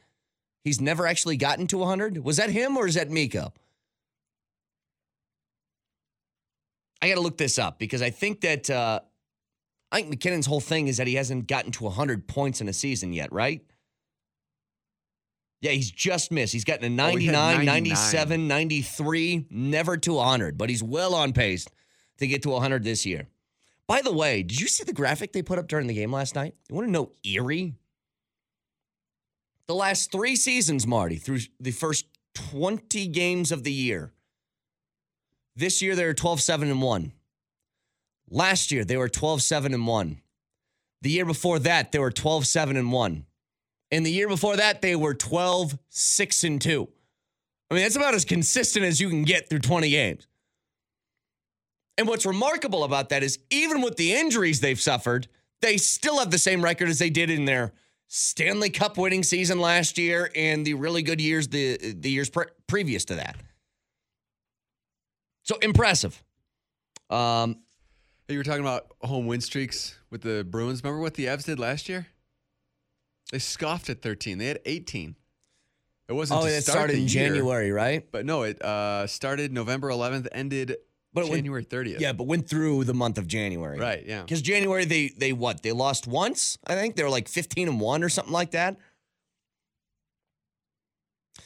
He's 0.63 0.81
never 0.81 1.07
actually 1.07 1.37
gotten 1.37 1.67
to 1.67 1.77
100. 1.77 2.23
Was 2.23 2.37
that 2.37 2.49
him 2.49 2.77
or 2.77 2.87
is 2.87 2.95
that 2.95 3.09
Mikko? 3.09 3.53
I 7.01 7.07
got 7.07 7.15
to 7.15 7.21
look 7.21 7.37
this 7.37 7.57
up 7.57 7.79
because 7.79 8.01
I 8.01 8.09
think 8.09 8.41
that 8.41 8.69
uh, 8.69 8.99
I 9.91 9.97
think 9.97 10.09
MacKinnon's 10.09 10.45
whole 10.45 10.59
thing 10.59 10.87
is 10.87 10.97
that 10.97 11.07
he 11.07 11.15
hasn't 11.15 11.47
gotten 11.47 11.71
to 11.73 11.85
100 11.85 12.27
points 12.27 12.59
in 12.61 12.67
a 12.67 12.73
season 12.73 13.13
yet, 13.13 13.31
right? 13.31 13.61
Yeah, 15.61 15.71
he's 15.71 15.91
just 15.91 16.31
missed. 16.31 16.53
He's 16.53 16.63
gotten 16.65 16.83
a 16.85 17.03
Oh, 17.03 17.07
99, 17.07 17.65
99. 17.65 17.65
97, 17.65 18.47
93, 18.47 19.45
never 19.49 19.97
to 19.97 20.13
100, 20.13 20.57
but 20.57 20.69
he's 20.69 20.83
well 20.83 21.15
on 21.15 21.33
pace 21.33 21.67
to 22.17 22.27
get 22.27 22.43
to 22.43 22.49
100 22.49 22.83
this 22.83 23.05
year. 23.05 23.27
By 23.87 24.01
the 24.01 24.13
way, 24.13 24.43
did 24.43 24.59
you 24.59 24.67
see 24.67 24.83
the 24.83 24.93
graphic 24.93 25.33
they 25.33 25.41
put 25.41 25.57
up 25.57 25.67
during 25.67 25.87
the 25.87 25.93
game 25.93 26.13
last 26.13 26.35
night? 26.35 26.53
You 26.69 26.75
want 26.75 26.87
to 26.87 26.91
know 26.91 27.11
eerie? 27.25 27.75
The 29.69 29.75
last 29.75 30.11
three 30.11 30.35
seasons, 30.35 30.87
Marty, 30.87 31.17
through 31.17 31.41
the 31.59 31.69
first 31.69 32.07
20 32.33 33.05
games 33.05 33.51
of 33.51 33.63
the 33.63 33.71
year. 33.71 34.11
This 35.55 35.79
year, 35.79 35.95
they 35.95 36.05
were 36.07 36.15
12 36.15 36.41
7 36.41 36.71
and 36.71 36.81
1. 36.81 37.11
Last 38.31 38.71
year, 38.71 38.83
they 38.83 38.97
were 38.97 39.09
12 39.09 39.43
7 39.43 39.71
and 39.71 39.85
1. 39.85 40.21
The 41.03 41.11
year 41.11 41.25
before 41.25 41.59
that, 41.59 41.91
they 41.91 41.99
were 41.99 42.09
12 42.09 42.47
7 42.47 42.77
and 42.77 42.91
1. 42.91 43.25
And 43.91 44.03
the 44.03 44.11
year 44.11 44.27
before 44.27 44.57
that, 44.57 44.81
they 44.81 44.95
were 44.95 45.13
12 45.13 45.77
6 45.87 46.43
and 46.45 46.59
2. 46.59 46.89
I 47.69 47.73
mean, 47.75 47.83
that's 47.83 47.95
about 47.95 48.15
as 48.15 48.25
consistent 48.25 48.85
as 48.85 48.99
you 48.99 49.07
can 49.07 49.21
get 49.21 49.51
through 49.51 49.59
20 49.59 49.87
games. 49.91 50.25
And 51.95 52.07
what's 52.07 52.25
remarkable 52.25 52.83
about 52.83 53.09
that 53.09 53.21
is 53.21 53.37
even 53.51 53.83
with 53.83 53.97
the 53.97 54.15
injuries 54.15 54.61
they've 54.61 54.81
suffered, 54.81 55.27
they 55.61 55.77
still 55.77 56.17
have 56.17 56.31
the 56.31 56.39
same 56.39 56.63
record 56.63 56.89
as 56.89 56.97
they 56.97 57.11
did 57.11 57.29
in 57.29 57.45
their 57.45 57.71
Stanley 58.09 58.71
Cup 58.71 58.97
winning 58.97 59.21
season 59.21 59.59
last 59.59 59.99
year 59.99 60.31
and 60.35 60.65
the 60.65 60.73
really 60.73 61.03
good 61.03 61.21
years 61.21 61.47
the 61.47 61.77
the 61.77 62.09
years 62.09 62.29
pre- 62.29 62.47
previous 62.67 63.05
to 63.05 63.15
that. 63.15 63.35
So 65.43 65.57
impressive. 65.59 66.21
Um, 67.09 67.59
you 68.27 68.37
were 68.37 68.43
talking 68.43 68.61
about 68.61 68.87
home 69.01 69.27
win 69.27 69.41
streaks 69.41 69.95
with 70.09 70.21
the 70.21 70.43
Bruins. 70.43 70.83
Remember 70.83 71.01
what 71.01 71.13
the 71.13 71.25
Avs 71.25 71.45
did 71.45 71.59
last 71.59 71.87
year? 71.87 72.07
They 73.31 73.39
scoffed 73.39 73.89
at 73.89 74.01
13. 74.01 74.39
They 74.39 74.47
had 74.47 74.59
18. 74.65 75.15
It 76.07 76.13
wasn't 76.13 76.41
oh, 76.41 76.45
it 76.45 76.61
start 76.61 76.77
started 76.77 76.93
in 76.95 77.01
year, 77.01 77.27
January, 77.27 77.71
right? 77.71 78.11
but 78.11 78.25
no, 78.25 78.41
it 78.41 78.59
uh, 78.63 79.05
started 79.05 79.53
November 79.53 79.89
11th, 79.89 80.27
ended 80.31 80.77
But 81.13 81.25
January 81.25 81.65
30th. 81.65 81.99
Yeah, 81.99 82.13
but 82.13 82.25
went 82.27 82.47
through 82.47 82.83
the 82.83 82.93
month 82.93 83.17
of 83.17 83.27
January. 83.27 83.79
Right, 83.79 84.05
yeah. 84.05 84.21
Because 84.21 84.41
January 84.41 84.85
they 84.85 85.09
they 85.09 85.33
what? 85.33 85.63
They 85.63 85.71
lost 85.71 86.07
once, 86.07 86.57
I 86.67 86.75
think. 86.75 86.95
They 86.95 87.03
were 87.03 87.09
like 87.09 87.27
15 87.27 87.67
and 87.67 87.79
1 87.79 88.03
or 88.03 88.09
something 88.09 88.33
like 88.33 88.51
that. 88.51 88.77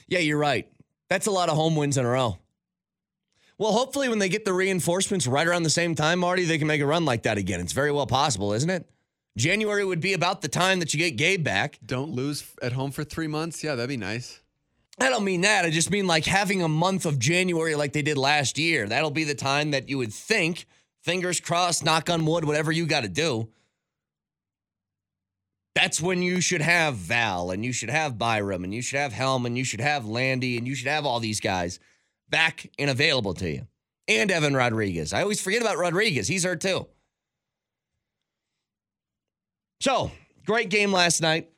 Yeah, 0.08 0.20
you're 0.20 0.38
right. 0.38 0.68
That's 1.10 1.28
a 1.28 1.32
lot 1.32 1.50
of 1.50 1.56
home 1.56 1.76
wins 1.76 1.98
in 1.98 2.06
a 2.06 2.10
row. 2.10 2.40
Well, 3.58 3.72
hopefully 3.72 4.10
when 4.10 4.20
they 4.20 4.30
get 4.30 4.46
the 4.46 4.54
reinforcements 4.54 5.28
right 5.28 5.48
around 5.48 5.64
the 5.64 5.70
same 5.70 5.96
time, 5.96 6.20
Marty, 6.20 6.44
they 6.44 6.58
can 6.58 6.68
make 6.68 6.82
a 6.82 6.86
run 6.86 7.06
like 7.06 7.24
that 7.24 7.38
again. 7.38 7.62
It's 7.62 7.72
very 7.72 7.92
well 7.92 8.08
possible, 8.08 8.52
isn't 8.54 8.70
it? 8.70 8.90
January 9.38 9.86
would 9.86 10.02
be 10.02 10.14
about 10.14 10.42
the 10.42 10.48
time 10.48 10.80
that 10.80 10.94
you 10.94 11.00
get 11.00 11.12
Gabe 11.16 11.44
back. 11.44 11.80
Don't 11.86 12.12
lose 12.12 12.44
at 12.62 12.74
home 12.74 12.92
for 12.92 13.04
three 13.04 13.28
months. 13.28 13.64
Yeah, 13.64 13.76
that'd 13.76 13.90
be 13.90 13.98
nice. 13.98 14.40
I 15.04 15.10
don't 15.10 15.26
mean 15.26 15.42
that. 15.42 15.66
I 15.66 15.70
just 15.70 15.92
mean 15.92 16.08
like 16.08 16.24
having 16.24 16.62
a 16.62 16.68
month 16.70 17.06
of 17.06 17.20
January 17.20 17.76
like 17.76 17.92
they 17.92 18.02
did 18.02 18.18
last 18.18 18.58
year. 18.58 18.88
That'll 18.88 19.12
be 19.12 19.26
the 19.26 19.36
time 19.36 19.72
that 19.72 19.90
you 19.90 19.98
would 19.98 20.14
think, 20.14 20.66
fingers 21.02 21.42
crossed, 21.42 21.84
knock 21.84 22.10
on 22.10 22.26
wood, 22.26 22.46
whatever 22.46 22.72
you 22.72 22.86
got 22.86 23.04
to 23.04 23.10
do. 23.10 23.50
That's 25.76 26.00
when 26.00 26.22
you 26.22 26.40
should 26.40 26.62
have 26.62 26.96
Val 26.96 27.52
and 27.52 27.66
you 27.66 27.74
should 27.74 27.90
have 27.90 28.18
Byram 28.18 28.64
and 28.64 28.74
you 28.74 28.82
should 28.82 28.98
have 28.98 29.12
Helm 29.12 29.46
and 29.46 29.58
you 29.58 29.66
should 29.66 29.82
have 29.82 30.06
Landy 30.06 30.58
and 30.58 30.66
you 30.66 30.74
should 30.74 30.88
have 30.88 31.06
all 31.06 31.20
these 31.20 31.42
guys 31.42 31.80
back 32.30 32.72
and 32.80 32.90
available 32.90 33.34
to 33.34 33.50
you. 33.50 33.68
And 34.08 34.32
Evan 34.32 34.56
Rodriguez. 34.56 35.12
I 35.12 35.22
always 35.22 35.42
forget 35.42 35.62
about 35.62 35.78
Rodriguez. 35.78 36.30
He's 36.30 36.46
hurt 36.46 36.62
too. 36.62 36.88
So, 39.82 40.12
great 40.46 40.70
game 40.70 40.94
last 40.94 41.22
night 41.22 41.53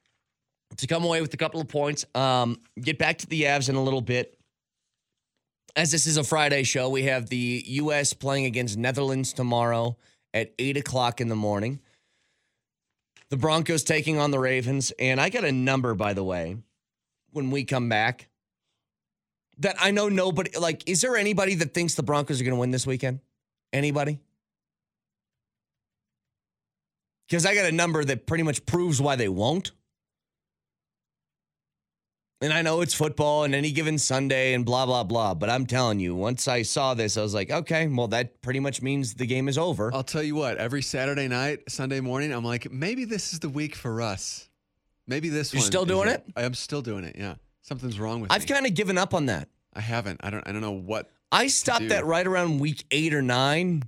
to 0.77 0.87
come 0.87 1.03
away 1.03 1.21
with 1.21 1.33
a 1.33 1.37
couple 1.37 1.61
of 1.61 1.67
points. 1.67 2.05
Um, 2.15 2.59
get 2.79 2.97
back 2.97 3.17
to 3.19 3.27
the 3.27 3.43
Avs 3.43 3.69
in 3.69 3.75
a 3.75 3.83
little 3.83 4.01
bit. 4.01 4.37
As 5.75 5.91
this 5.91 6.07
is 6.07 6.17
a 6.17 6.23
Friday 6.23 6.63
show, 6.63 6.89
we 6.89 7.03
have 7.03 7.27
the 7.27 7.63
U.S. 7.67 8.13
playing 8.13 8.45
against 8.45 8.77
Netherlands 8.77 9.33
tomorrow 9.33 9.97
at 10.33 10.53
8 10.57 10.77
o'clock 10.77 11.19
in 11.19 11.27
the 11.27 11.35
morning. 11.35 11.79
The 13.29 13.37
Broncos 13.37 13.83
taking 13.83 14.17
on 14.17 14.31
the 14.31 14.39
Ravens. 14.39 14.91
And 14.99 15.19
I 15.19 15.29
got 15.29 15.43
a 15.43 15.51
number, 15.51 15.93
by 15.93 16.13
the 16.13 16.23
way, 16.23 16.57
when 17.31 17.51
we 17.51 17.65
come 17.65 17.89
back 17.89 18.29
that 19.59 19.75
I 19.79 19.91
know 19.91 20.09
nobody, 20.09 20.57
like, 20.57 20.87
is 20.89 21.01
there 21.01 21.15
anybody 21.15 21.55
that 21.55 21.73
thinks 21.73 21.95
the 21.95 22.03
Broncos 22.03 22.41
are 22.41 22.43
going 22.43 22.55
to 22.55 22.59
win 22.59 22.71
this 22.71 22.85
weekend? 22.85 23.19
Anybody? 23.71 24.19
Because 27.27 27.45
I 27.45 27.55
got 27.55 27.65
a 27.65 27.71
number 27.71 28.03
that 28.03 28.27
pretty 28.27 28.43
much 28.43 28.65
proves 28.65 29.01
why 29.01 29.15
they 29.15 29.29
won't. 29.29 29.71
And 32.45 32.53
I 32.53 32.61
know 32.61 32.81
it's 32.81 32.93
football 32.93 33.43
and 33.43 33.55
any 33.55 33.71
given 33.71 33.97
Sunday 33.97 34.53
and 34.53 34.63
blah, 34.63 34.85
blah, 34.85 35.03
blah. 35.03 35.33
But 35.33 35.49
I'm 35.49 35.65
telling 35.65 35.99
you, 35.99 36.13
once 36.13 36.47
I 36.47 36.61
saw 36.61 36.93
this, 36.93 37.17
I 37.17 37.23
was 37.23 37.33
like, 37.33 37.49
okay, 37.49 37.87
well, 37.87 38.07
that 38.09 38.39
pretty 38.43 38.59
much 38.59 38.83
means 38.83 39.15
the 39.15 39.25
game 39.25 39.47
is 39.47 39.57
over. 39.57 39.91
I'll 39.91 40.03
tell 40.03 40.21
you 40.21 40.35
what, 40.35 40.59
every 40.59 40.83
Saturday 40.83 41.27
night, 41.27 41.61
Sunday 41.69 42.01
morning, 42.01 42.31
I'm 42.31 42.45
like, 42.45 42.71
maybe 42.71 43.03
this 43.03 43.33
is 43.33 43.39
the 43.39 43.49
week 43.49 43.75
for 43.75 43.99
us. 43.99 44.47
Maybe 45.07 45.29
this 45.29 45.55
You're 45.55 45.61
one. 45.61 45.65
still 45.65 45.85
doing 45.85 46.07
it? 46.07 46.23
I 46.35 46.43
am 46.43 46.53
still 46.53 46.83
doing 46.83 47.03
it. 47.03 47.15
Yeah. 47.17 47.33
Something's 47.63 47.99
wrong 47.99 48.21
with 48.21 48.31
I've 48.31 48.41
me. 48.41 48.47
kind 48.53 48.67
of 48.67 48.75
given 48.75 48.99
up 48.99 49.15
on 49.15 49.25
that. 49.25 49.49
I 49.73 49.81
haven't. 49.81 50.21
I 50.23 50.29
don't 50.29 50.47
I 50.47 50.51
don't 50.51 50.61
know 50.61 50.69
what 50.71 51.09
I 51.31 51.47
stopped 51.47 51.79
do. 51.79 51.87
that 51.89 52.05
right 52.05 52.27
around 52.27 52.59
week 52.59 52.85
eight 52.91 53.15
or 53.15 53.23
nine. 53.23 53.81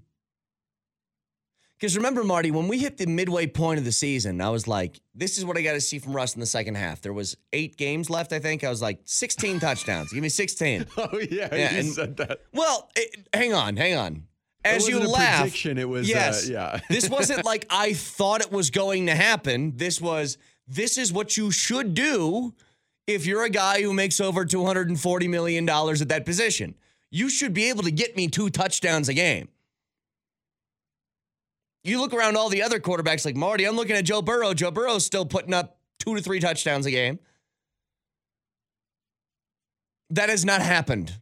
Because 1.80 1.96
remember, 1.96 2.24
Marty, 2.24 2.50
when 2.50 2.68
we 2.68 2.80
hit 2.80 2.98
the 2.98 3.06
midway 3.06 3.46
point 3.46 3.78
of 3.78 3.86
the 3.86 3.92
season, 3.92 4.42
I 4.42 4.50
was 4.50 4.68
like, 4.68 5.00
this 5.14 5.38
is 5.38 5.46
what 5.46 5.58
I 5.58 5.62
got 5.62 5.74
to 5.74 5.82
see 5.82 6.00
from 6.00 6.14
Russ 6.16 6.34
in 6.34 6.40
the 6.40 6.48
second 6.48 6.76
half. 6.76 7.02
There 7.02 7.14
was 7.14 7.38
eight 7.54 7.78
games 7.78 8.10
left, 8.10 8.34
I 8.34 8.40
think. 8.40 8.64
I 8.64 8.70
was 8.70 8.82
like, 8.82 9.00
16 9.06 9.60
touchdowns. 9.62 10.12
Give 10.12 10.24
me 10.24 10.30
16. 10.30 10.88
Oh 10.98 11.20
yeah, 11.20 11.50
Yeah, 11.54 11.72
you 11.74 11.78
and- 11.80 11.88
said 11.90 12.18
that. 12.18 12.42
Well, 12.52 12.90
it, 12.96 13.28
hang 13.34 13.54
on, 13.54 13.78
hang 13.78 13.96
on. 13.96 14.24
It 14.66 14.70
As 14.70 14.88
you 14.88 15.00
laugh, 15.00 15.42
prediction, 15.42 15.78
it 15.78 15.88
was, 15.88 16.08
uh, 16.10 16.14
yes, 16.14 16.50
yeah. 16.50 16.80
this 16.90 17.10
wasn't 17.10 17.46
like 17.46 17.68
I 17.70 17.94
thought 17.94 18.42
it 18.42 18.52
was 18.52 18.72
going 18.72 19.06
to 19.06 19.16
happen. 19.16 19.74
This 19.78 20.02
was 20.02 20.38
this 20.68 20.98
is 20.98 21.14
what 21.14 21.38
you 21.38 21.52
should 21.52 21.94
do 21.94 22.54
if 23.06 23.26
you're 23.28 23.44
a 23.44 23.50
guy 23.50 23.82
who 23.84 23.94
makes 23.94 24.20
over 24.20 24.44
240 24.46 25.28
million 25.28 25.66
dollars 25.66 26.02
at 26.02 26.10
that 26.10 26.26
position. 26.26 26.74
You 27.12 27.30
should 27.30 27.54
be 27.54 27.70
able 27.70 27.84
to 27.84 27.92
get 27.92 28.18
me 28.18 28.28
two 28.28 28.50
touchdowns 28.50 29.08
a 29.08 29.14
game. 29.14 29.48
You 31.88 32.02
look 32.02 32.14
around 32.14 32.36
all 32.36 32.50
the 32.50 32.64
other 32.64 32.80
quarterbacks 32.80 33.26
like 33.26 33.36
Marty. 33.36 33.66
I'm 33.66 33.78
looking 33.78 33.96
at 33.96 34.04
Joe 34.04 34.22
Burrow. 34.22 34.54
Joe 34.54 34.72
Burrow's 34.72 35.06
still 35.06 35.26
putting 35.26 35.54
up 35.54 35.78
two 36.00 36.16
to 36.16 36.22
three 36.22 36.42
touchdowns 36.42 36.86
a 36.86 36.92
game. 36.92 37.20
That 40.10 40.30
has 40.30 40.44
not 40.44 40.62
happened. 40.62 41.14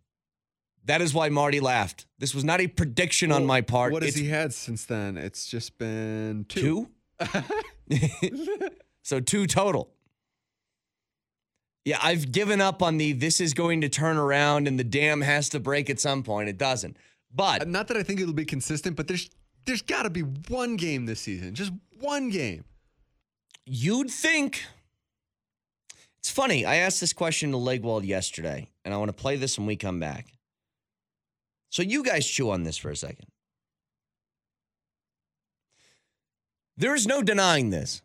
That 0.85 1.01
is 1.01 1.13
why 1.13 1.29
Marty 1.29 1.59
laughed. 1.59 2.07
This 2.19 2.33
was 2.33 2.43
not 2.43 2.61
a 2.61 2.67
prediction 2.67 3.31
on 3.31 3.45
my 3.45 3.61
part. 3.61 3.91
What 3.91 4.03
has 4.03 4.09
It's 4.15 4.19
he 4.19 4.29
had 4.29 4.53
since 4.53 4.85
then? 4.85 5.17
It's 5.17 5.45
just 5.45 5.77
been 5.77 6.45
two. 6.47 6.89
two. 7.21 7.39
so 9.03 9.19
two 9.19 9.47
total. 9.47 9.91
Yeah, 11.83 11.99
I've 12.01 12.31
given 12.31 12.61
up 12.61 12.81
on 12.81 12.97
the 12.97 13.13
this 13.13 13.39
is 13.39 13.53
going 13.53 13.81
to 13.81 13.89
turn 13.89 14.17
around 14.17 14.67
and 14.67 14.79
the 14.79 14.83
dam 14.83 15.21
has 15.21 15.49
to 15.49 15.59
break 15.59 15.89
at 15.89 15.99
some 15.99 16.23
point. 16.23 16.49
It 16.49 16.57
doesn't. 16.57 16.97
But 17.33 17.67
Not 17.67 17.87
that 17.89 17.97
I 17.97 18.03
think 18.03 18.19
it'll 18.19 18.33
be 18.33 18.45
consistent, 18.45 18.95
but 18.95 19.07
there's 19.07 19.29
there's 19.65 19.81
got 19.81 20.03
to 20.03 20.09
be 20.09 20.21
one 20.21 20.75
game 20.75 21.05
this 21.05 21.21
season, 21.21 21.53
just 21.55 21.71
one 21.99 22.29
game. 22.29 22.63
you'd 23.65 24.11
think 24.11 24.65
It's 26.19 26.29
funny. 26.29 26.65
I 26.65 26.77
asked 26.77 26.99
this 26.99 27.13
question 27.13 27.51
to 27.51 27.57
Legwold 27.57 28.05
yesterday, 28.05 28.69
and 28.83 28.93
I 28.93 28.97
want 28.97 29.09
to 29.09 29.13
play 29.13 29.35
this 29.35 29.57
when 29.57 29.67
we 29.67 29.75
come 29.75 29.99
back. 29.99 30.33
So 31.69 31.83
you 31.83 32.03
guys 32.03 32.25
chew 32.25 32.49
on 32.49 32.63
this 32.63 32.77
for 32.77 32.89
a 32.89 32.95
second. 32.95 33.27
There 36.77 36.95
is 36.95 37.05
no 37.05 37.21
denying 37.21 37.69
this. 37.69 38.01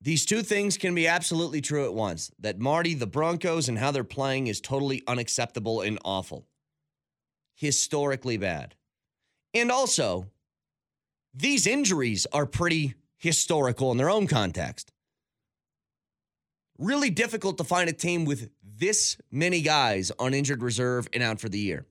These 0.00 0.26
two 0.26 0.42
things 0.42 0.76
can 0.76 0.94
be 0.94 1.06
absolutely 1.06 1.60
true 1.60 1.84
at 1.84 1.94
once 1.94 2.30
that 2.40 2.58
Marty, 2.58 2.94
the 2.94 3.06
Broncos, 3.06 3.68
and 3.68 3.78
how 3.78 3.90
they're 3.90 4.04
playing 4.04 4.48
is 4.48 4.60
totally 4.60 5.02
unacceptable 5.06 5.80
and 5.80 5.98
awful, 6.04 6.46
historically 7.54 8.36
bad. 8.36 8.74
And 9.54 9.70
also, 9.70 10.26
these 11.34 11.66
injuries 11.66 12.26
are 12.32 12.46
pretty 12.46 12.94
historical 13.18 13.90
in 13.92 13.98
their 13.98 14.10
own 14.10 14.26
context. 14.26 14.92
Really 16.78 17.10
difficult 17.10 17.58
to 17.58 17.64
find 17.64 17.88
a 17.88 17.92
team 17.92 18.24
with 18.24 18.50
this 18.62 19.16
many 19.30 19.60
guys 19.60 20.10
on 20.18 20.34
injured 20.34 20.62
reserve 20.62 21.06
and 21.12 21.22
out 21.22 21.40
for 21.40 21.48
the 21.48 21.58
year. 21.58 21.86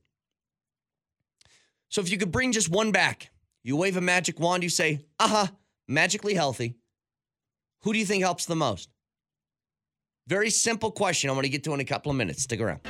So 1.89 2.01
if 2.01 2.11
you 2.11 2.17
could 2.17 2.31
bring 2.31 2.51
just 2.51 2.69
one 2.69 2.91
back, 2.91 3.31
you 3.63 3.77
wave 3.77 3.97
a 3.97 4.01
magic 4.01 4.39
wand, 4.39 4.63
you 4.63 4.69
say, 4.69 5.05
aha, 5.19 5.43
uh-huh, 5.43 5.51
magically 5.87 6.33
healthy. 6.33 6.75
Who 7.81 7.93
do 7.93 7.99
you 7.99 8.05
think 8.05 8.23
helps 8.23 8.45
the 8.45 8.55
most? 8.55 8.89
Very 10.27 10.49
simple 10.49 10.91
question. 10.91 11.29
I'm 11.29 11.35
going 11.35 11.43
to 11.43 11.49
get 11.49 11.63
to 11.65 11.73
in 11.73 11.79
a 11.79 11.85
couple 11.85 12.11
of 12.11 12.17
minutes. 12.17 12.43
Stick 12.43 12.61
around. 12.61 12.81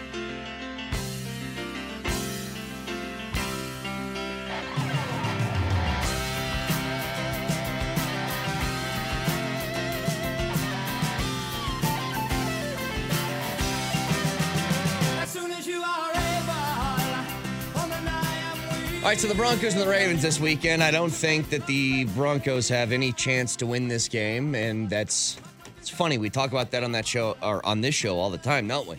All 19.02 19.08
right, 19.08 19.20
so 19.20 19.28
the 19.28 19.34
Broncos 19.34 19.74
and 19.74 19.82
the 19.82 19.88
Ravens 19.88 20.22
this 20.22 20.40
weekend. 20.40 20.84
I 20.84 20.92
don't 20.92 21.10
think 21.10 21.50
that 21.50 21.66
the 21.66 22.06
Broncos 22.14 22.70
have 22.70 22.92
any 22.92 23.12
chance 23.12 23.56
to 23.56 23.66
win 23.66 23.88
this 23.88 24.08
game, 24.08 24.54
and 24.54 24.88
that's 24.88 25.38
it's 25.80 25.90
funny. 25.90 26.20
We 26.20 26.30
talk 26.30 26.52
about 26.52 26.70
that 26.70 26.84
on 26.84 26.92
that 26.92 27.08
show 27.08 27.36
or 27.42 27.66
on 27.66 27.82
this 27.82 27.96
show 27.96 28.20
all 28.20 28.30
the 28.30 28.38
time, 28.38 28.68
don't 28.68 28.88
we? 28.88 28.98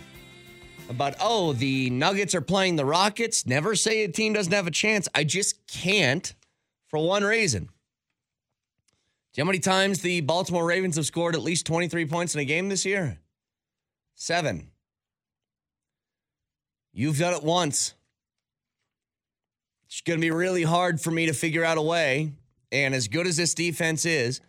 About 0.88 1.14
oh, 1.21 1.52
the 1.52 1.88
Nuggets 1.90 2.35
are 2.35 2.40
playing 2.40 2.75
the 2.75 2.85
Rockets. 2.85 3.47
Never 3.47 3.76
say 3.76 4.02
a 4.02 4.09
team 4.09 4.32
doesn't 4.32 4.52
have 4.52 4.66
a 4.66 4.73
chance. 4.73 5.06
I 5.14 5.23
just 5.23 5.64
can't 5.68 6.35
for 6.88 6.99
one 6.99 7.23
reason. 7.23 7.66
Do 7.66 7.71
you 9.37 9.44
know 9.44 9.47
how 9.47 9.50
many 9.52 9.61
times 9.61 10.00
the 10.00 10.21
Baltimore 10.23 10.66
Ravens 10.66 10.97
have 10.97 11.06
scored 11.06 11.37
at 11.37 11.42
least 11.42 11.64
23 11.64 12.06
points 12.06 12.35
in 12.35 12.40
a 12.40 12.44
game 12.44 12.68
this 12.68 12.85
year? 12.85 13.21
Seven. 14.16 14.73
You've 16.92 17.21
done 17.21 17.35
it 17.35 17.44
once. 17.44 17.94
It's 19.93 20.01
going 20.01 20.19
to 20.19 20.23
be 20.23 20.31
really 20.31 20.63
hard 20.63 21.03
for 21.03 21.11
me 21.11 21.27
to 21.27 21.35
figure 21.35 21.63
out 21.63 21.77
a 21.77 21.83
way. 21.83 22.33
And 22.73 22.95
as 22.95 23.09
good 23.09 23.27
as 23.27 23.37
this 23.37 23.53
defense 23.53 24.07
is, 24.07 24.41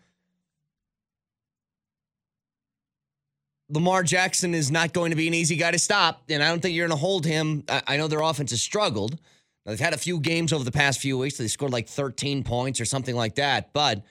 Lamar 3.68 4.04
Jackson 4.04 4.56
is 4.56 4.72
not 4.72 4.94
going 4.94 5.10
to 5.10 5.18
be 5.18 5.28
an 5.28 5.34
easy 5.34 5.58
guy 5.58 5.72
to 5.72 5.80
stop. 5.80 6.24
And 6.30 6.42
I 6.42 6.48
don't 6.48 6.62
think 6.62 6.76
you're 6.76 6.88
going 6.88 6.98
to 6.98 7.02
hold 7.02 7.26
him. 7.26 7.66
I 7.68 7.98
know 7.98 8.08
their 8.08 8.22
offense 8.22 8.52
has 8.52 8.62
struggled. 8.62 9.20
They've 9.66 9.78
had 9.78 9.94
a 9.94 9.98
few 9.98 10.22
games 10.22 10.54
over 10.54 10.64
the 10.64 10.72
past 10.72 11.02
few 11.02 11.18
weeks. 11.18 11.38
They 11.38 11.50
scored 11.50 11.74
like 11.74 11.90
13 11.90 12.46
points 12.46 12.80
or 12.80 12.86
something 12.86 13.16
like 13.16 13.36
that. 13.36 13.74
But 13.74 14.02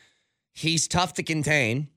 he's 0.53 0.87
tough 0.87 1.15
to 1.15 1.23
contain. 1.23 1.89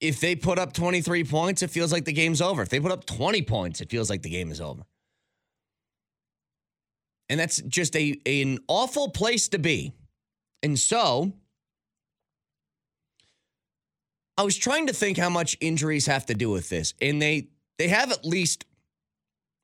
If 0.00 0.18
they 0.18 0.34
put 0.34 0.58
up 0.58 0.72
23 0.72 1.22
points, 1.22 1.62
it 1.62 1.70
feels 1.70 1.92
like 1.92 2.04
the 2.04 2.12
game's 2.12 2.42
over. 2.42 2.62
If 2.62 2.68
they 2.68 2.80
put 2.80 2.90
up 2.90 3.06
20 3.06 3.42
points, 3.42 3.80
it 3.80 3.90
feels 3.90 4.10
like 4.10 4.22
the 4.22 4.30
game 4.30 4.50
is 4.50 4.60
over. 4.60 4.82
And 7.28 7.40
that's 7.40 7.60
just 7.62 7.96
a 7.96 8.16
an 8.26 8.58
awful 8.68 9.10
place 9.10 9.48
to 9.48 9.58
be. 9.58 9.92
And 10.62 10.78
so 10.78 11.32
I 14.36 14.42
was 14.42 14.56
trying 14.56 14.86
to 14.88 14.92
think 14.92 15.16
how 15.16 15.30
much 15.30 15.56
injuries 15.60 16.06
have 16.06 16.26
to 16.26 16.34
do 16.34 16.50
with 16.50 16.68
this. 16.68 16.94
And 17.00 17.20
they 17.20 17.48
they 17.78 17.88
have 17.88 18.12
at 18.12 18.24
least 18.24 18.64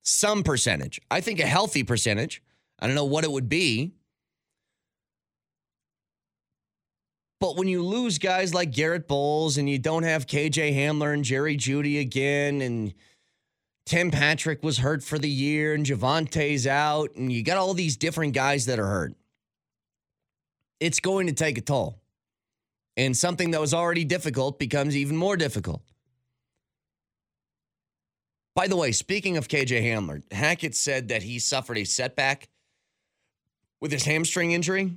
some 0.02 0.42
percentage. 0.42 1.00
I 1.10 1.20
think 1.20 1.40
a 1.40 1.46
healthy 1.46 1.82
percentage. 1.82 2.42
I 2.78 2.86
don't 2.86 2.96
know 2.96 3.04
what 3.04 3.24
it 3.24 3.30
would 3.30 3.48
be. 3.48 3.92
But 7.40 7.56
when 7.56 7.68
you 7.68 7.82
lose 7.82 8.18
guys 8.18 8.52
like 8.52 8.70
Garett 8.70 9.08
Bolles 9.08 9.56
and 9.56 9.68
you 9.68 9.78
don't 9.78 10.02
have 10.02 10.26
KJ 10.26 10.74
Hamler 10.76 11.14
and 11.14 11.24
Jerry 11.24 11.56
Jeudy 11.56 11.98
again 11.98 12.60
and 12.60 12.92
Tim 13.90 14.12
Patrick 14.12 14.62
was 14.62 14.78
hurt 14.78 15.02
for 15.02 15.18
the 15.18 15.28
year 15.28 15.74
and 15.74 15.84
Javonte's 15.84 16.64
out, 16.64 17.16
and 17.16 17.32
you 17.32 17.42
got 17.42 17.56
all 17.56 17.74
these 17.74 17.96
different 17.96 18.34
guys 18.34 18.66
that 18.66 18.78
are 18.78 18.86
hurt. 18.86 19.16
It's 20.78 21.00
going 21.00 21.26
to 21.26 21.32
take 21.32 21.58
a 21.58 21.60
toll. 21.60 21.98
And 22.96 23.16
something 23.16 23.50
that 23.50 23.60
was 23.60 23.74
already 23.74 24.04
difficult 24.04 24.60
becomes 24.60 24.96
even 24.96 25.16
more 25.16 25.36
difficult. 25.36 25.82
By 28.54 28.68
the 28.68 28.76
way, 28.76 28.92
speaking 28.92 29.36
of 29.36 29.48
KJ 29.48 29.82
Hamler, 29.82 30.22
Hackett 30.32 30.76
said 30.76 31.08
that 31.08 31.24
he 31.24 31.40
suffered 31.40 31.76
a 31.76 31.82
setback 31.82 32.48
with 33.80 33.90
his 33.90 34.04
hamstring 34.04 34.52
injury. 34.52 34.94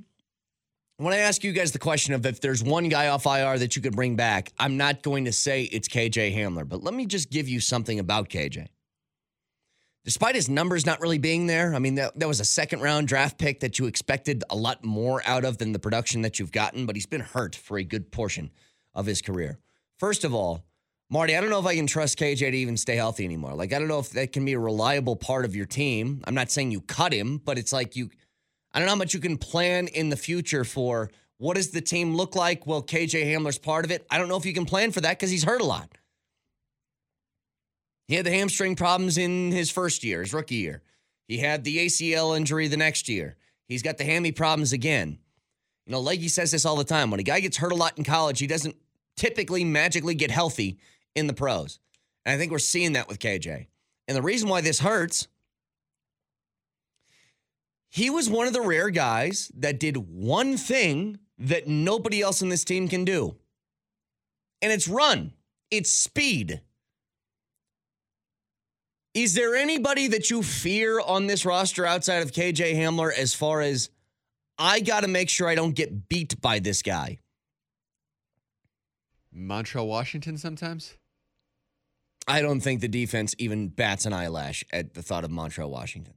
When 0.98 1.16
I 1.16 1.18
ask 1.18 1.44
you 1.44 1.52
guys 1.52 1.72
the 1.72 1.80
question 1.80 2.14
of 2.14 2.28
if 2.28 2.42
there's 2.42 2.64
one 2.64 2.90
guy 2.90 3.08
off 3.08 3.26
IR 3.26 3.58
that 3.58 3.76
you 3.76 3.82
could 3.82 3.96
bring 3.96 4.16
back, 4.16 4.54
I'm 4.60 4.78
not 4.78 5.02
going 5.02 5.26
to 5.26 5.32
say 5.32 5.64
it's 5.64 5.88
KJ 5.88 6.36
Hamler, 6.36 6.70
but 6.70 6.84
let 6.84 6.94
me 6.94 7.08
just 7.08 7.32
give 7.32 7.50
you 7.50 7.60
something 7.60 7.98
about 7.98 8.30
KJ 8.30 8.68
despite 10.06 10.36
his 10.36 10.50
numbers 10.50 10.86
not 10.86 11.02
really 11.02 11.18
being 11.18 11.48
there, 11.48 11.74
I 11.74 11.80
mean, 11.80 11.96
that, 11.96 12.18
that 12.20 12.28
was 12.28 12.40
a 12.40 12.46
second 12.46 12.82
round 12.82 13.08
draft 13.08 13.38
pick 13.38 13.62
that 13.62 13.80
you 13.80 13.86
expected 13.86 14.44
a 14.50 14.56
lot 14.56 14.84
more 14.84 15.22
out 15.26 15.46
of 15.46 15.58
than 15.58 15.72
the 15.72 15.80
production 15.80 16.22
that 16.22 16.40
you've 16.40 16.52
gotten, 16.52 16.86
but 16.86 16.96
he's 16.96 17.06
been 17.06 17.22
hurt 17.22 17.56
for 17.56 17.78
a 17.78 17.84
good 17.84 18.12
portion 18.12 18.52
of 18.94 19.06
his 19.06 19.22
career. 19.22 19.60
First 20.00 20.24
of 20.24 20.34
all, 20.34 20.64
Marty, 21.10 21.36
I 21.36 21.42
don't 21.42 21.50
know 21.50 21.60
if 21.60 21.66
I 21.66 21.76
can 21.76 21.88
trust 21.88 22.18
KJ 22.18 22.40
to 22.40 22.58
even 22.58 22.76
stay 22.76 22.96
healthy 22.96 23.24
anymore. 23.24 23.54
Like, 23.54 23.72
I 23.72 23.80
don't 23.80 23.88
know 23.88 24.00
if 24.00 24.10
that 24.12 24.32
can 24.32 24.46
be 24.46 24.54
a 24.54 24.60
reliable 24.60 25.16
part 25.16 25.46
of 25.46 25.56
your 25.56 25.66
team. 25.66 26.24
I'm 26.26 26.34
not 26.34 26.50
saying 26.50 26.72
you 26.72 26.82
cut 26.82 27.14
him, 27.14 27.38
but 27.38 27.58
it's 27.58 27.72
like 27.72 27.96
you, 27.96 28.10
I 28.74 28.80
don't 28.80 28.88
know 28.88 28.94
how 28.94 28.98
much 28.98 29.14
you 29.14 29.20
can 29.20 29.38
plan 29.38 29.88
in 29.88 30.10
the 30.10 30.18
future 30.18 30.64
for 30.64 31.12
what 31.38 31.56
does 31.56 31.70
the 31.72 31.82
team 31.82 32.16
look 32.16 32.36
like? 32.36 32.66
Well, 32.66 32.82
KJ 32.82 33.26
Hamler's 33.26 33.60
part 33.60 33.86
of 33.86 33.92
it. 33.92 34.06
I 34.10 34.18
don't 34.18 34.28
know 34.28 34.38
if 34.38 34.46
you 34.46 34.54
can 34.54 34.66
plan 34.66 34.92
for 34.92 35.02
that 35.02 35.18
because 35.20 35.30
he's 35.30 35.44
hurt 35.44 35.62
a 35.62 35.66
lot. 35.66 35.90
He 38.14 38.18
had 38.18 38.28
the 38.28 38.32
hamstring 38.32 38.76
problems 38.76 39.18
in 39.18 39.52
his 39.52 39.72
first 39.72 40.04
year, 40.04 40.22
his 40.22 40.36
rookie 40.36 40.54
year. 40.54 40.84
He 41.28 41.40
had 41.40 41.64
the 41.64 41.88
ACL 41.88 42.38
injury 42.38 42.68
the 42.68 42.78
next 42.78 43.10
year. 43.10 43.38
He's 43.68 43.82
got 43.82 43.98
the 43.98 44.04
hammy 44.04 44.32
problems 44.32 44.72
again. 44.72 45.18
You 45.88 45.94
know, 45.94 46.00
Leggy 46.00 46.28
says 46.28 46.52
this 46.52 46.64
all 46.64 46.76
the 46.76 46.84
time. 46.84 47.10
When 47.10 47.20
a 47.20 47.24
guy 47.24 47.40
gets 47.40 47.58
hurt 47.58 47.72
a 47.72 47.76
lot 47.76 47.98
in 47.98 48.04
college, 48.04 48.38
he 48.38 48.46
doesn't 48.46 48.76
typically 49.18 49.64
magically 49.64 50.14
get 50.14 50.30
healthy 50.30 50.78
in 51.16 51.26
the 51.26 51.34
pros. 51.34 51.80
And 52.24 52.36
I 52.36 52.38
think 52.38 52.52
we're 52.52 52.60
seeing 52.60 52.94
that 52.94 53.08
with 53.08 53.18
KJ. 53.18 53.66
And 54.08 54.16
the 54.16 54.22
reason 54.22 54.48
why 54.48 54.62
this 54.62 54.82
hurts, 54.82 55.28
he 57.90 58.12
was 58.12 58.30
one 58.30 58.46
of 58.46 58.54
the 58.54 58.62
rare 58.62 58.92
guys 58.92 59.52
that 59.56 59.80
did 59.80 59.98
one 59.98 60.56
thing 60.56 61.18
that 61.40 61.68
nobody 61.68 62.22
else 62.22 62.44
in 62.44 62.50
this 62.50 62.64
team 62.64 62.88
can 62.88 63.06
do. 63.06 63.38
And 64.62 64.72
it's 64.72 64.88
run, 64.88 65.34
it's 65.72 65.92
speed. 65.92 66.62
Is 69.14 69.36
there 69.36 69.56
anybody 69.56 70.08
that 70.08 70.32
you 70.32 70.42
fear 70.42 71.00
on 71.00 71.28
this 71.28 71.46
roster 71.46 71.86
outside 71.86 72.24
of 72.24 72.32
KJ 72.32 72.76
Hamler 72.76 73.12
as 73.16 73.36
far 73.36 73.62
as 73.62 73.90
I 74.58 74.80
got 74.80 75.02
to 75.02 75.08
make 75.08 75.30
sure 75.30 75.48
I 75.48 75.56
don't 75.56 75.76
get 75.76 76.10
beat 76.10 76.42
by 76.42 76.60
this 76.60 76.82
guy? 76.82 77.20
Montrell 79.36 79.88
Washington 79.88 80.38
sometimes? 80.38 80.96
I 82.28 82.42
don't 82.42 82.62
think 82.62 82.82
the 82.82 82.88
defense 82.88 83.36
even 83.38 83.68
bats 83.68 84.06
an 84.06 84.14
eyelash 84.14 84.64
at 84.72 84.94
the 84.94 85.04
thought 85.04 85.24
of 85.24 85.32
Montrell 85.32 85.70
Washington. 85.70 86.14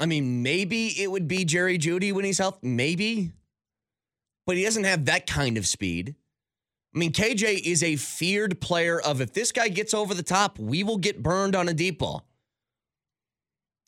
I 0.00 0.06
mean, 0.06 0.42
maybe 0.42 0.88
it 1.00 1.10
would 1.10 1.28
be 1.28 1.44
Jerry 1.44 1.78
Jeudy 1.78 2.12
when 2.12 2.24
he's 2.24 2.38
healthy, 2.38 2.66
maybe, 2.66 3.30
but 4.44 4.56
he 4.56 4.64
doesn't 4.64 4.84
have 4.84 5.04
that 5.04 5.26
kind 5.26 5.56
of 5.56 5.66
speed. 5.66 6.16
I 6.94 6.98
mean, 6.98 7.12
KJ 7.12 7.62
is 7.64 7.82
a 7.82 7.96
feared 7.96 8.60
player 8.60 9.00
of 9.00 9.20
if 9.20 9.32
this 9.32 9.50
guy 9.50 9.68
gets 9.68 9.92
over 9.92 10.14
the 10.14 10.22
top, 10.22 10.58
we 10.58 10.84
will 10.84 10.98
get 10.98 11.22
burned 11.22 11.56
on 11.56 11.68
a 11.68 11.74
deep 11.74 11.98
ball. 11.98 12.24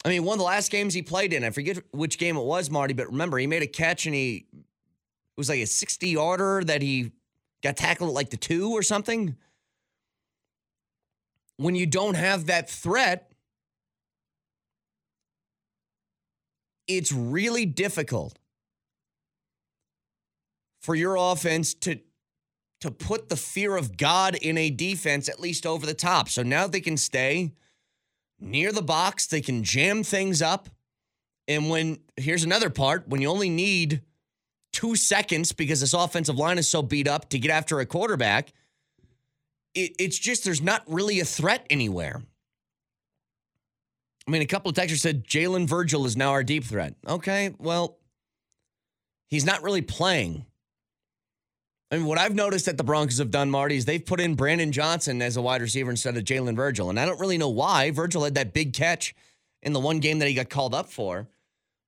I 0.05 0.09
mean, 0.09 0.25
one 0.25 0.35
of 0.35 0.39
the 0.39 0.45
last 0.45 0.73
games 0.73 0.93
he 0.93 1.03
played 1.03 1.33
in, 1.33 1.45
I 1.45 1.51
forget 1.51 1.79
which 1.93 2.19
game 2.19 2.37
it 2.37 2.45
was, 2.45 2.71
Marty, 2.71 2.95
but 2.95 3.07
remember, 3.07 3.39
he 3.39 3.47
made 3.47 3.63
a 3.63 3.67
catch 3.67 4.07
and 4.07 4.15
he 4.15 4.47
it 4.53 5.41
was 5.41 5.49
like 5.49 5.61
a 5.61 5.67
60 5.67 6.09
yarder 6.09 6.65
that 6.65 6.81
he 6.81 7.13
got 7.63 7.77
tackled 7.77 8.11
at 8.11 8.15
like 8.15 8.31
the 8.31 8.37
two 8.37 8.71
or 8.71 8.83
something. 8.83 9.37
When 11.59 11.75
you 11.75 11.87
don't 11.87 12.15
have 12.15 12.47
that 12.47 12.71
threat, 12.71 13.33
it's 16.87 17.13
really 17.13 17.67
difficult 17.67 18.39
for 20.81 20.95
your 20.95 21.17
offense 21.17 21.75
to 21.75 21.99
to 22.81 22.91
put 22.91 23.29
the 23.29 23.37
fear 23.37 23.77
of 23.77 23.97
God 23.97 24.35
in 24.37 24.59
a 24.59 24.71
defense 24.71 25.29
at 25.29 25.41
least 25.41 25.67
over 25.67 25.87
the 25.87 25.95
top. 25.95 26.29
So 26.29 26.43
now 26.43 26.67
they 26.67 26.81
can 26.81 26.97
stay 26.97 27.53
near 28.39 28.73
the 28.73 28.83
box, 28.83 29.27
they 29.27 29.41
can 29.41 29.65
jam 29.65 30.03
things 30.03 30.43
up. 30.43 30.69
And 31.49 31.71
when 31.71 31.99
here's 32.17 32.45
another 32.45 32.71
part 32.71 33.09
when 33.09 33.21
you 33.23 33.29
only 33.29 33.49
need 33.49 34.03
two 34.73 34.97
seconds 34.97 35.53
because 35.53 35.81
this 35.81 35.95
offensive 35.95 36.37
line 36.37 36.59
is 36.59 36.69
so 36.69 36.83
beat 36.83 37.09
up 37.09 37.31
to 37.31 37.39
get 37.39 37.51
after 37.51 37.81
a 37.81 37.87
quarterback, 37.87 38.53
it, 39.75 39.93
it's 39.99 40.19
just 40.19 40.45
there's 40.45 40.63
not 40.63 40.83
really 40.87 41.21
a 41.21 41.25
threat 41.25 41.67
anywhere. 41.71 42.23
I 44.27 44.31
mean, 44.31 44.43
a 44.43 44.47
couple 44.47 44.71
of 44.71 44.77
texters 44.77 44.99
said 44.99 45.25
Jalen 45.25 45.69
Virgil 45.69 46.05
is 46.05 46.17
now 46.17 46.31
our 46.31 46.43
deep 46.43 46.65
threat. 46.65 46.95
Okay, 47.07 47.55
well, 47.59 47.99
he's 49.29 49.47
not 49.47 49.63
really 49.63 49.83
playing. 49.83 50.45
I 51.91 51.97
mean, 51.99 52.07
what 52.07 52.19
I've 52.19 52.35
noticed 52.35 52.67
that 52.67 52.77
the 52.77 52.85
Broncos 52.85 53.19
have 53.19 53.31
done, 53.31 53.51
Marty, 53.51 53.77
is 53.77 53.85
they've 53.85 54.05
put 54.05 54.21
in 54.21 54.35
Brandon 54.35 54.73
Johnson 54.73 55.23
as 55.23 55.37
a 55.37 55.43
wide 55.43 55.63
receiver 55.63 55.91
instead 55.91 56.17
of 56.17 56.25
Jalen 56.25 56.57
Virgil. 56.57 56.91
And 56.91 56.99
I 56.99 57.07
don't 57.07 57.21
really 57.21 57.39
know 57.39 57.49
why. 57.49 57.93
Virgil 57.93 58.25
had 58.25 58.35
that 58.35 58.53
big 58.53 58.73
catch 58.73 59.15
in 59.63 59.73
the 59.73 59.81
one 59.81 60.01
game 60.01 60.19
that 60.19 60.29
he 60.29 60.35
got 60.35 60.51
called 60.51 60.75
up 60.75 60.91
for, 60.91 61.29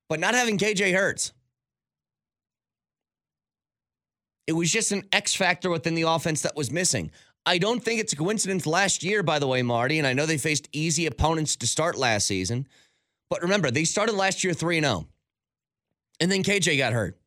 but 0.07 0.19
not 0.19 0.35
having 0.35 0.57
KJ 0.57 0.93
Hurts. 0.93 1.33
It 4.47 4.53
was 4.53 4.71
just 4.71 4.91
an 4.91 5.03
X 5.11 5.35
factor 5.35 5.69
within 5.69 5.95
the 5.95 6.03
offense 6.03 6.41
that 6.41 6.55
was 6.55 6.71
missing. 6.71 7.11
I 7.45 7.57
don't 7.57 7.83
think 7.83 7.99
it's 7.99 8.13
a 8.13 8.15
coincidence 8.15 8.65
last 8.65 9.03
year, 9.03 9.21
by 9.21 9.37
the 9.37 9.47
way, 9.47 9.61
Marty, 9.61 9.97
and 9.97 10.07
I 10.07 10.13
know 10.13 10.25
they 10.25 10.37
faced 10.37 10.69
easy 10.71 11.05
opponents 11.07 11.55
to 11.57 11.67
start 11.67 11.97
last 11.97 12.25
season. 12.25 12.67
But 13.29 13.41
remember, 13.41 13.69
they 13.69 13.83
started 13.83 14.15
last 14.15 14.43
year 14.43 14.53
3 14.53 14.79
0. 14.79 15.07
And 16.19 16.31
then 16.31 16.43
KJ 16.43 16.77
got 16.77 16.93
hurt. 16.93 17.17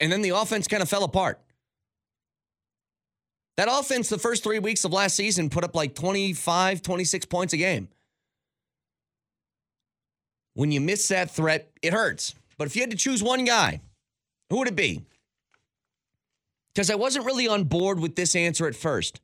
And 0.00 0.10
then 0.12 0.22
the 0.22 0.30
offense 0.30 0.68
kind 0.68 0.82
of 0.82 0.88
fell 0.88 1.04
apart. 1.04 1.40
That 3.56 3.68
offense, 3.70 4.08
the 4.08 4.18
first 4.18 4.42
three 4.42 4.58
weeks 4.58 4.84
of 4.84 4.92
last 4.92 5.14
season, 5.16 5.48
put 5.48 5.64
up 5.64 5.74
like 5.76 5.94
25, 5.94 6.82
26 6.82 7.26
points 7.26 7.52
a 7.52 7.56
game. 7.56 7.88
When 10.54 10.72
you 10.72 10.80
miss 10.80 11.08
that 11.08 11.30
threat, 11.30 11.70
it 11.82 11.92
hurts. 11.92 12.34
But 12.58 12.66
if 12.66 12.76
you 12.76 12.82
had 12.82 12.90
to 12.90 12.96
choose 12.96 13.22
one 13.22 13.44
guy, 13.44 13.80
who 14.50 14.58
would 14.58 14.68
it 14.68 14.76
be? 14.76 15.02
Because 16.74 16.90
I 16.90 16.94
wasn't 16.96 17.26
really 17.26 17.46
on 17.46 17.64
board 17.64 18.00
with 18.00 18.16
this 18.16 18.34
answer 18.34 18.66
at 18.66 18.74
first. 18.74 19.20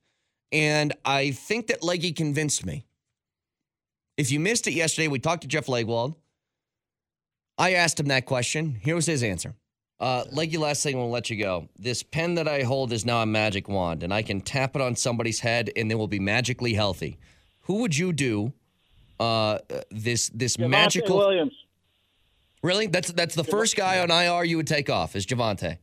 And 0.52 0.92
I 1.04 1.30
think 1.30 1.68
that 1.68 1.82
Leggy 1.82 2.12
convinced 2.12 2.66
me. 2.66 2.84
If 4.16 4.30
you 4.30 4.40
missed 4.40 4.66
it 4.66 4.72
yesterday, 4.72 5.08
we 5.08 5.18
talked 5.18 5.42
to 5.42 5.48
Jeff 5.48 5.66
Legwold. 5.66 6.14
I 7.56 7.74
asked 7.74 7.98
him 7.98 8.06
that 8.06 8.26
question. 8.26 8.76
Here 8.82 8.94
was 8.94 9.06
his 9.06 9.22
answer. 9.22 9.54
Uh, 10.00 10.24
Leggy, 10.32 10.56
last 10.56 10.82
thing, 10.82 10.96
we'll 10.96 11.10
let 11.10 11.28
you 11.28 11.36
go. 11.36 11.68
This 11.78 12.02
pen 12.02 12.34
that 12.36 12.48
I 12.48 12.62
hold 12.62 12.90
is 12.92 13.04
now 13.04 13.20
a 13.20 13.26
magic 13.26 13.68
wand, 13.68 14.02
and 14.02 14.14
I 14.14 14.22
can 14.22 14.40
tap 14.40 14.74
it 14.74 14.80
on 14.80 14.96
somebody's 14.96 15.40
head, 15.40 15.70
and 15.76 15.90
they 15.90 15.94
will 15.94 16.08
be 16.08 16.18
magically 16.18 16.72
healthy. 16.72 17.18
Who 17.62 17.82
would 17.82 17.96
you 17.96 18.14
do 18.14 18.54
uh, 19.20 19.58
this 19.90 20.30
this 20.30 20.56
Javonte 20.56 20.70
magical? 20.70 21.18
Williams. 21.18 21.52
Really? 22.62 22.86
That's 22.86 23.12
that's 23.12 23.34
the 23.34 23.44
first 23.44 23.76
guy 23.76 24.00
on 24.00 24.10
IR 24.10 24.44
you 24.44 24.56
would 24.56 24.66
take 24.66 24.88
off 24.88 25.14
is 25.14 25.26
Javonte. 25.26 25.76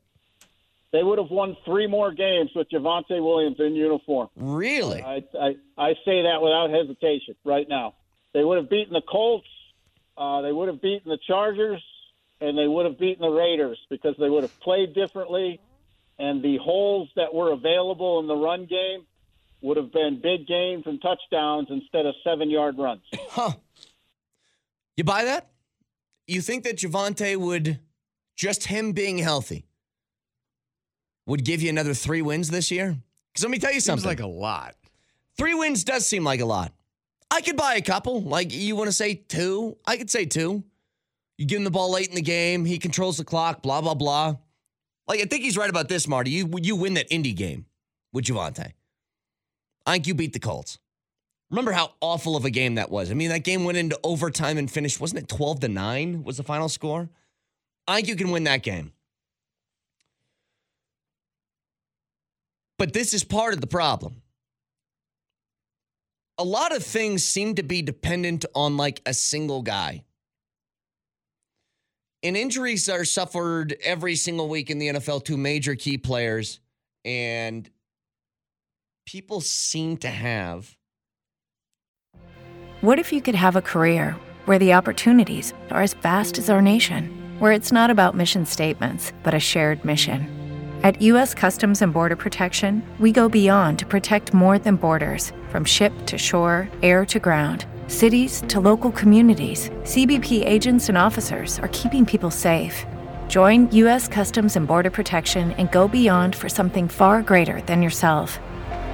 They 0.92 1.04
would 1.04 1.20
have 1.20 1.30
won 1.30 1.56
three 1.64 1.86
more 1.86 2.12
games 2.12 2.50
with 2.56 2.70
Javonte 2.72 3.22
Williams 3.22 3.58
in 3.60 3.76
uniform. 3.76 4.30
Really? 4.36 5.02
I, 5.02 5.24
I 5.40 5.56
I 5.78 5.94
say 6.06 6.24
that 6.24 6.42
without 6.42 6.72
hesitation 6.72 7.36
right 7.46 7.70
now. 7.70 7.94
They 8.34 8.44
would 8.44 8.58
have 8.58 8.70
beaten 8.70 8.94
the 8.94 9.02
Colts. 9.02 9.48
Uh, 10.18 10.42
they 10.42 10.52
would 10.52 10.68
have 10.68 10.82
beaten 10.82 11.10
the 11.10 11.20
Chargers, 11.28 11.84
and 12.42 12.58
they 12.58 12.68
would 12.68 12.86
have 12.86 13.00
beaten 13.00 13.22
the 13.22 13.30
Raiders 13.30 13.80
because 13.90 14.16
they 14.20 14.30
would 14.30 14.44
have 14.44 14.60
played 14.60 14.94
differently, 14.94 15.60
and 16.20 16.44
the 16.44 16.58
holes 16.58 17.10
that 17.16 17.34
were 17.34 17.52
available 17.52 18.20
in 18.20 18.28
the 18.28 18.36
run 18.36 18.66
game 18.66 19.06
would 19.62 19.78
have 19.78 19.92
been 19.92 20.20
big 20.22 20.46
gains 20.48 20.84
and 20.86 21.02
touchdowns 21.02 21.68
instead 21.70 22.06
of 22.06 22.14
seven 22.24 22.50
yard 22.50 22.76
runs. 22.78 23.02
Huh. 23.30 23.52
You 24.96 25.04
buy 25.04 25.26
that? 25.26 25.50
You 26.26 26.42
think 26.42 26.64
that 26.64 26.78
Javonte 26.78 27.38
would 27.38 27.80
just 28.36 28.66
him 28.66 28.92
being 28.94 29.20
healthy 29.20 29.66
would 31.28 31.44
give 31.46 31.62
you 31.62 31.70
another 31.70 31.94
three 31.94 32.22
wins 32.22 32.50
this 32.50 32.72
year? 32.72 32.98
Because 33.32 33.44
let 33.44 33.52
me 33.52 33.60
tell 33.60 33.70
you 33.72 33.80
Seems 33.80 34.02
something. 34.02 34.08
like 34.08 34.20
a 34.22 34.28
lot. 34.28 34.76
Three 35.38 35.54
wins 35.54 35.84
does 35.84 36.08
seem 36.08 36.24
like 36.24 36.40
a 36.40 36.46
lot. 36.46 36.72
I 37.30 37.42
could 37.42 37.58
buy 37.58 37.76
a 37.76 37.82
couple. 37.82 38.22
Like 38.24 38.52
you 38.52 38.76
want 38.76 38.88
to 38.88 38.92
say 38.94 39.14
two? 39.14 39.78
I 39.86 39.98
could 39.98 40.10
say 40.10 40.26
two. 40.26 40.64
You 41.38 41.46
give 41.46 41.58
him 41.58 41.64
the 41.64 41.72
ball 41.72 41.92
late 41.92 42.10
in 42.10 42.16
the 42.16 42.22
game. 42.22 42.66
He 42.66 42.80
controls 42.80 43.18
the 43.18 43.24
clock. 43.24 43.62
Blah 43.62 43.82
blah 43.82 43.94
blah. 43.94 44.36
Like 45.08 45.22
I 45.22 45.26
think 45.26 45.44
he's 45.44 45.58
right 45.58 45.70
about 45.70 45.90
this, 45.90 46.08
Marty. 46.08 46.32
You 46.32 46.50
you 46.62 46.76
win 46.76 46.96
that 46.96 47.08
Indy 47.12 47.34
game 47.34 47.66
with 48.14 48.26
Javonte. 48.26 48.74
I 49.86 49.94
think 49.94 50.08
you 50.08 50.14
beat 50.16 50.34
the 50.34 50.40
Colts. 50.40 50.80
Remember 51.50 51.72
how 51.72 51.94
awful 52.02 52.36
of 52.36 52.44
a 52.44 52.50
game 52.50 52.76
that 52.76 52.92
was. 52.92 53.10
I 53.10 53.14
mean, 53.14 53.30
that 53.30 53.46
game 53.46 53.64
went 53.64 53.78
into 53.78 53.98
overtime 54.04 54.58
and 54.58 54.70
finished. 54.70 55.00
Wasn't 55.00 55.22
it 55.22 55.30
twelve 55.30 55.60
to 55.62 55.68
nine? 55.68 56.24
Was 56.24 56.38
the 56.38 56.44
final 56.44 56.70
score? 56.70 57.10
I 57.88 57.96
think 57.96 58.08
you 58.08 58.16
can 58.16 58.32
win 58.32 58.44
that 58.46 58.64
game. 58.64 58.92
But 62.78 62.94
this 62.94 63.14
is 63.14 63.24
part 63.24 63.54
of 63.54 63.62
the 63.62 63.68
problem 63.68 64.22
a 66.38 66.44
lot 66.44 66.76
of 66.76 66.84
things 66.84 67.24
seem 67.24 67.56
to 67.56 67.64
be 67.64 67.82
dependent 67.82 68.46
on 68.54 68.78
like 68.78 69.02
a 69.06 69.14
single 69.14 69.62
guy. 69.62 70.04
And 72.24 72.36
injuries 72.36 72.90
are 72.90 73.06
suffered 73.06 73.78
every 73.84 74.16
single 74.16 74.50
week 74.50 74.70
in 74.70 74.80
the 74.80 74.88
NFL 74.88 75.26
to 75.26 75.38
major 75.38 75.76
key 75.76 75.98
players. 75.98 76.60
And 77.06 77.70
people 79.06 79.42
seem 79.42 79.98
to 79.98 80.10
have. 80.10 80.76
What 82.82 83.00
if 83.00 83.12
you 83.12 83.22
could 83.22 83.36
have 83.36 83.56
a 83.56 83.62
career 83.62 84.16
where 84.46 84.60
the 84.60 84.74
opportunities 84.74 85.54
are 85.72 85.82
as 85.82 85.94
vast 85.96 86.38
as 86.38 86.50
our 86.50 86.62
nation, 86.62 87.36
where 87.40 87.52
it's 87.52 87.72
not 87.72 87.90
about 87.90 88.16
mission 88.16 88.46
statements, 88.46 89.14
but 89.24 89.34
a 89.34 89.40
shared 89.40 89.84
mission? 89.86 90.34
At 90.84 91.02
U.S. 91.02 91.34
Customs 91.34 91.82
and 91.82 91.92
Border 91.92 92.16
Protection, 92.16 92.84
we 93.00 93.12
go 93.12 93.28
beyond 93.28 93.80
to 93.80 93.86
protect 93.86 94.34
more 94.34 94.60
than 94.60 94.76
borders 94.76 95.34
from 95.50 95.66
ship 95.66 95.92
to 96.06 96.18
shore, 96.18 96.70
air 96.84 97.06
to 97.08 97.20
ground, 97.20 97.66
cities 97.88 98.42
to 98.48 98.62
local 98.62 98.92
communities. 98.92 99.70
CBP 99.84 100.46
agents 100.46 100.88
and 100.88 100.98
officers 100.98 101.60
are 101.60 101.70
keeping 101.74 102.06
people 102.06 102.32
safe. 102.32 102.86
Join 103.28 103.70
U.S. 103.72 104.08
Customs 104.08 104.56
and 104.56 104.66
Border 104.68 104.92
Protection 104.92 105.52
and 105.54 105.70
go 105.72 105.88
beyond 105.90 106.36
for 106.36 106.48
something 106.48 106.88
far 106.88 107.22
greater 107.22 107.60
than 107.62 107.82
yourself. 107.82 108.40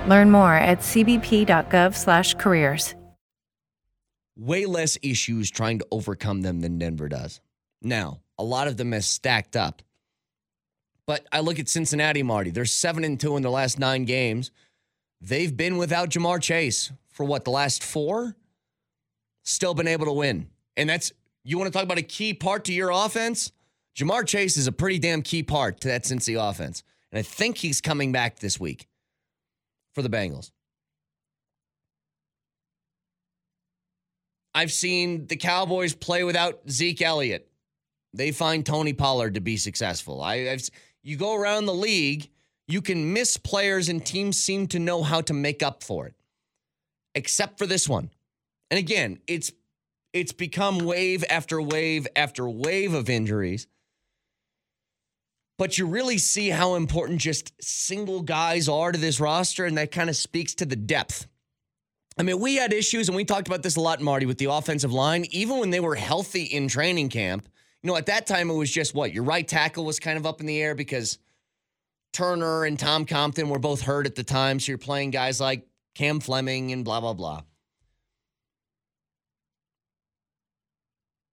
Learn 0.08 0.32
more 0.32 0.56
at 0.56 0.80
cbp.gov/careers. 0.80 2.96
way 4.36 4.66
less 4.66 4.98
issues 5.04 5.52
trying 5.52 5.78
to 5.78 5.86
overcome 5.92 6.42
them 6.42 6.62
than 6.62 6.80
Denver 6.80 7.08
does. 7.08 7.40
Now, 7.84 8.22
a 8.40 8.44
lot 8.44 8.68
of 8.68 8.78
them 8.78 8.92
has 8.92 9.06
stacked 9.06 9.56
up. 9.56 9.84
But 11.06 11.28
I 11.32 11.42
look 11.42 11.60
at 11.60 11.70
Cincinnati, 11.70 12.24
Marty. 12.24 12.50
They're 12.50 12.66
seven 12.66 13.04
and 13.04 13.20
two 13.20 13.38
in 13.38 13.44
the 13.44 13.52
last 13.52 13.78
nine 13.78 14.06
games. 14.06 14.50
They've 15.22 15.56
been 15.56 15.78
without 15.78 16.10
Ja'Marr 16.10 16.42
Chase 16.42 16.92
for 17.12 17.26
what, 17.26 17.44
the 17.44 17.52
last 17.52 17.84
four? 17.84 18.36
Still 19.44 19.74
been 19.74 19.88
able 19.88 20.06
to 20.06 20.14
win. 20.14 20.48
And 20.76 20.90
that's 20.90 21.12
you 21.44 21.58
want 21.58 21.72
to 21.72 21.78
talk 21.78 21.84
about 21.84 21.98
a 21.98 22.04
key 22.04 22.34
part 22.34 22.66
to 22.66 22.74
your 22.74 22.90
offense? 22.90 23.52
Ja'Marr 23.96 24.26
Chase 24.26 24.58
is 24.58 24.68
a 24.68 24.72
pretty 24.72 24.98
damn 24.98 25.22
key 25.22 25.44
part 25.44 25.82
to 25.82 25.90
that 25.90 26.04
Cincy 26.04 26.40
offense. 26.40 26.84
And 27.12 27.20
I 27.20 27.22
think 27.22 27.58
he's 27.58 27.82
coming 27.82 28.12
back 28.12 28.40
this 28.40 28.60
week 28.60 28.88
for 29.94 30.02
the 30.02 30.10
Bengals. 30.10 30.52
I've 34.56 34.72
seen 34.72 35.28
the 35.28 35.36
Cowboys 35.36 35.94
play 35.94 36.24
without 36.24 36.62
Zeke 36.70 37.02
Elliott. 37.02 37.50
They 38.14 38.32
find 38.32 38.66
Tony 38.66 38.94
Pollard 38.94 39.34
to 39.34 39.42
be 39.42 39.58
successful. 39.58 40.22
I, 40.22 40.50
I've 40.50 40.70
you 41.02 41.18
go 41.18 41.36
around 41.36 41.66
the 41.66 41.74
league, 41.74 42.30
you 42.68 42.82
can 42.82 43.12
miss 43.12 43.36
players, 43.36 43.90
and 43.90 44.06
teams 44.06 44.40
seem 44.40 44.68
to 44.68 44.80
know 44.80 45.04
how 45.04 45.22
to 45.22 45.34
make 45.34 45.62
up 45.62 45.84
for 45.84 46.08
it. 46.08 46.14
Except 47.14 47.58
for 47.58 47.68
this 47.68 47.90
one, 47.90 48.10
and 48.74 48.80
again, 48.80 49.20
it's 49.28 49.52
it's 50.14 50.32
become 50.32 50.80
wave 50.80 51.24
after 51.30 51.62
wave 51.62 52.08
after 52.16 52.50
wave 52.50 52.96
of 52.96 53.08
injuries. 53.08 53.68
But 55.60 55.78
you 55.78 55.86
really 55.86 56.18
see 56.18 56.50
how 56.50 56.74
important 56.74 57.22
just 57.22 57.54
single 57.62 58.24
guys 58.24 58.68
are 58.68 58.92
to 58.92 58.98
this 58.98 59.20
roster, 59.20 59.66
and 59.66 59.78
that 59.78 59.92
kind 59.92 60.10
of 60.10 60.16
speaks 60.16 60.56
to 60.56 60.66
the 60.66 60.76
depth. 60.76 61.28
I 62.18 62.24
mean, 62.24 62.40
we 62.40 62.56
had 62.56 62.74
issues, 62.74 63.10
and 63.10 63.16
we 63.16 63.26
talked 63.26 63.48
about 63.48 63.62
this 63.62 63.76
a 63.76 63.80
lot, 63.80 64.02
Marty, 64.02 64.26
with 64.26 64.40
the 64.40 64.50
offensive 64.50 64.92
line, 64.92 65.26
even 65.30 65.60
when 65.60 65.70
they 65.70 65.80
were 65.80 65.94
healthy 65.94 66.42
in 66.42 66.68
training 66.68 67.10
camp. 67.10 67.48
You 67.84 67.92
know, 67.92 67.96
at 67.96 68.08
that 68.08 68.26
time, 68.26 68.50
it 68.50 68.56
was 68.56 68.72
just 68.72 68.96
what? 68.96 69.14
Your 69.14 69.24
right 69.24 69.48
tackle 69.48 69.86
was 69.86 70.00
kind 70.00 70.18
of 70.18 70.26
up 70.26 70.40
in 70.40 70.48
the 70.48 70.60
air 70.60 70.74
because 70.74 71.20
Turner 72.12 72.64
and 72.64 72.80
Tom 72.80 73.06
Compton 73.06 73.50
were 73.50 73.60
both 73.60 73.82
hurt 73.82 74.08
at 74.08 74.16
the 74.16 74.24
time. 74.24 74.60
So 74.60 74.72
you're 74.72 74.80
playing 74.80 75.12
guys 75.12 75.40
like 75.40 75.68
Cam 75.94 76.20
Fleming 76.20 76.72
and 76.72 76.84
blah, 76.84 77.02
blah, 77.02 77.14
blah. 77.14 77.44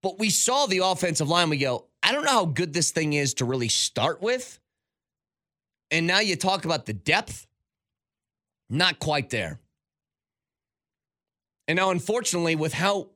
But 0.01 0.19
we 0.19 0.29
saw 0.29 0.65
the 0.65 0.79
offensive 0.79 1.29
line. 1.29 1.49
We 1.49 1.57
go, 1.57 1.85
I 2.01 2.11
don't 2.11 2.23
know 2.23 2.31
how 2.31 2.45
good 2.45 2.73
this 2.73 2.91
thing 2.91 3.13
is 3.13 3.35
to 3.35 3.45
really 3.45 3.69
start 3.69 4.21
with. 4.21 4.59
And 5.91 6.07
now 6.07 6.19
you 6.19 6.35
talk 6.35 6.65
about 6.65 6.85
the 6.85 6.93
depth, 6.93 7.45
not 8.69 8.99
quite 8.99 9.29
there. 9.29 9.59
And 11.67 11.77
now, 11.77 11.91
unfortunately, 11.91 12.55
with 12.55 12.73
how 12.73 13.09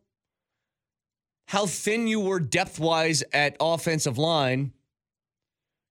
how 1.48 1.65
thin 1.65 2.08
you 2.08 2.19
were 2.19 2.39
depth 2.39 2.80
wise 2.80 3.24
at 3.32 3.56
offensive 3.60 4.17
line, 4.17 4.74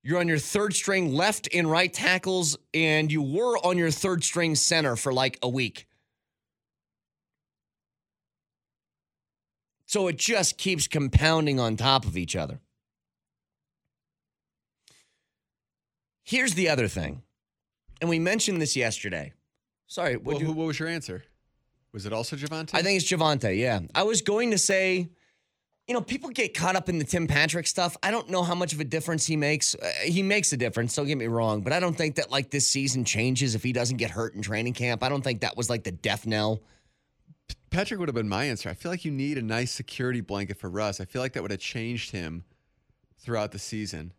you're 0.02 0.18
on 0.18 0.28
your 0.28 0.38
third 0.38 0.74
string 0.74 1.14
left 1.14 1.48
and 1.54 1.70
right 1.70 1.92
tackles, 1.92 2.56
and 2.72 3.10
you 3.10 3.22
were 3.22 3.56
on 3.58 3.78
your 3.78 3.90
third 3.90 4.24
string 4.24 4.54
center 4.54 4.96
for 4.96 5.12
like 5.12 5.38
a 5.42 5.48
week. 5.48 5.86
So 9.86 10.08
it 10.08 10.16
just 10.16 10.56
keeps 10.58 10.88
compounding 10.88 11.60
on 11.60 11.76
top 11.76 12.04
of 12.06 12.16
each 12.16 12.34
other. 12.36 12.60
Here's 16.22 16.54
the 16.54 16.70
other 16.70 16.88
thing, 16.88 17.22
and 18.00 18.08
we 18.08 18.18
mentioned 18.18 18.60
this 18.60 18.76
yesterday. 18.76 19.32
Sorry, 19.86 20.16
Well, 20.16 20.34
what 20.36 20.40
you, 20.40 20.46
who- 20.46 20.52
what 20.52 20.66
was 20.66 20.78
your 20.78 20.88
answer? 20.88 21.22
Was 21.92 22.06
it 22.06 22.12
also 22.12 22.34
Javonte? 22.34 22.70
I 22.74 22.82
think 22.82 23.00
it's 23.00 23.08
Javonte. 23.10 23.56
Yeah, 23.58 23.80
I 23.94 24.02
was 24.04 24.22
going 24.22 24.50
to 24.50 24.58
say, 24.58 25.10
you 25.86 25.94
know, 25.94 26.00
people 26.00 26.30
get 26.30 26.54
caught 26.54 26.74
up 26.76 26.88
in 26.88 26.98
the 26.98 27.04
Tim 27.04 27.26
Patrick 27.28 27.66
stuff. 27.68 27.96
I 28.02 28.10
don't 28.10 28.30
know 28.30 28.42
how 28.42 28.54
much 28.54 28.72
of 28.72 28.80
a 28.80 28.84
difference 28.84 29.26
he 29.26 29.36
makes. 29.36 29.74
Uh, 29.76 29.92
he 30.02 30.22
makes 30.22 30.52
a 30.52 30.56
difference. 30.56 30.96
Don't 30.96 31.06
get 31.06 31.18
me 31.18 31.26
wrong, 31.26 31.60
but 31.60 31.72
I 31.72 31.78
don't 31.78 31.94
think 31.96 32.16
that 32.16 32.30
like 32.32 32.50
this 32.50 32.66
season 32.66 33.04
changes 33.04 33.54
if 33.54 33.62
he 33.62 33.72
doesn't 33.72 33.98
get 33.98 34.10
hurt 34.10 34.34
in 34.34 34.40
training 34.42 34.72
camp. 34.72 35.04
I 35.04 35.08
don't 35.10 35.22
think 35.22 35.42
that 35.42 35.56
was 35.56 35.68
like 35.70 35.84
the 35.84 35.92
death 35.92 36.26
knell. 36.26 36.62
Patrick 37.74 37.98
would 37.98 38.08
have 38.08 38.14
been 38.14 38.28
my 38.28 38.44
answer. 38.44 38.68
I 38.68 38.74
feel 38.74 38.92
like 38.92 39.04
you 39.04 39.10
need 39.10 39.36
a 39.36 39.42
nice 39.42 39.72
security 39.72 40.20
blanket 40.20 40.58
for 40.58 40.70
Russ. 40.70 41.00
I 41.00 41.06
feel 41.06 41.20
like 41.20 41.32
that 41.32 41.42
would 41.42 41.50
have 41.50 41.58
changed 41.58 42.12
him 42.12 42.44
throughout 43.18 43.50
the 43.50 43.58
season. 43.58 44.12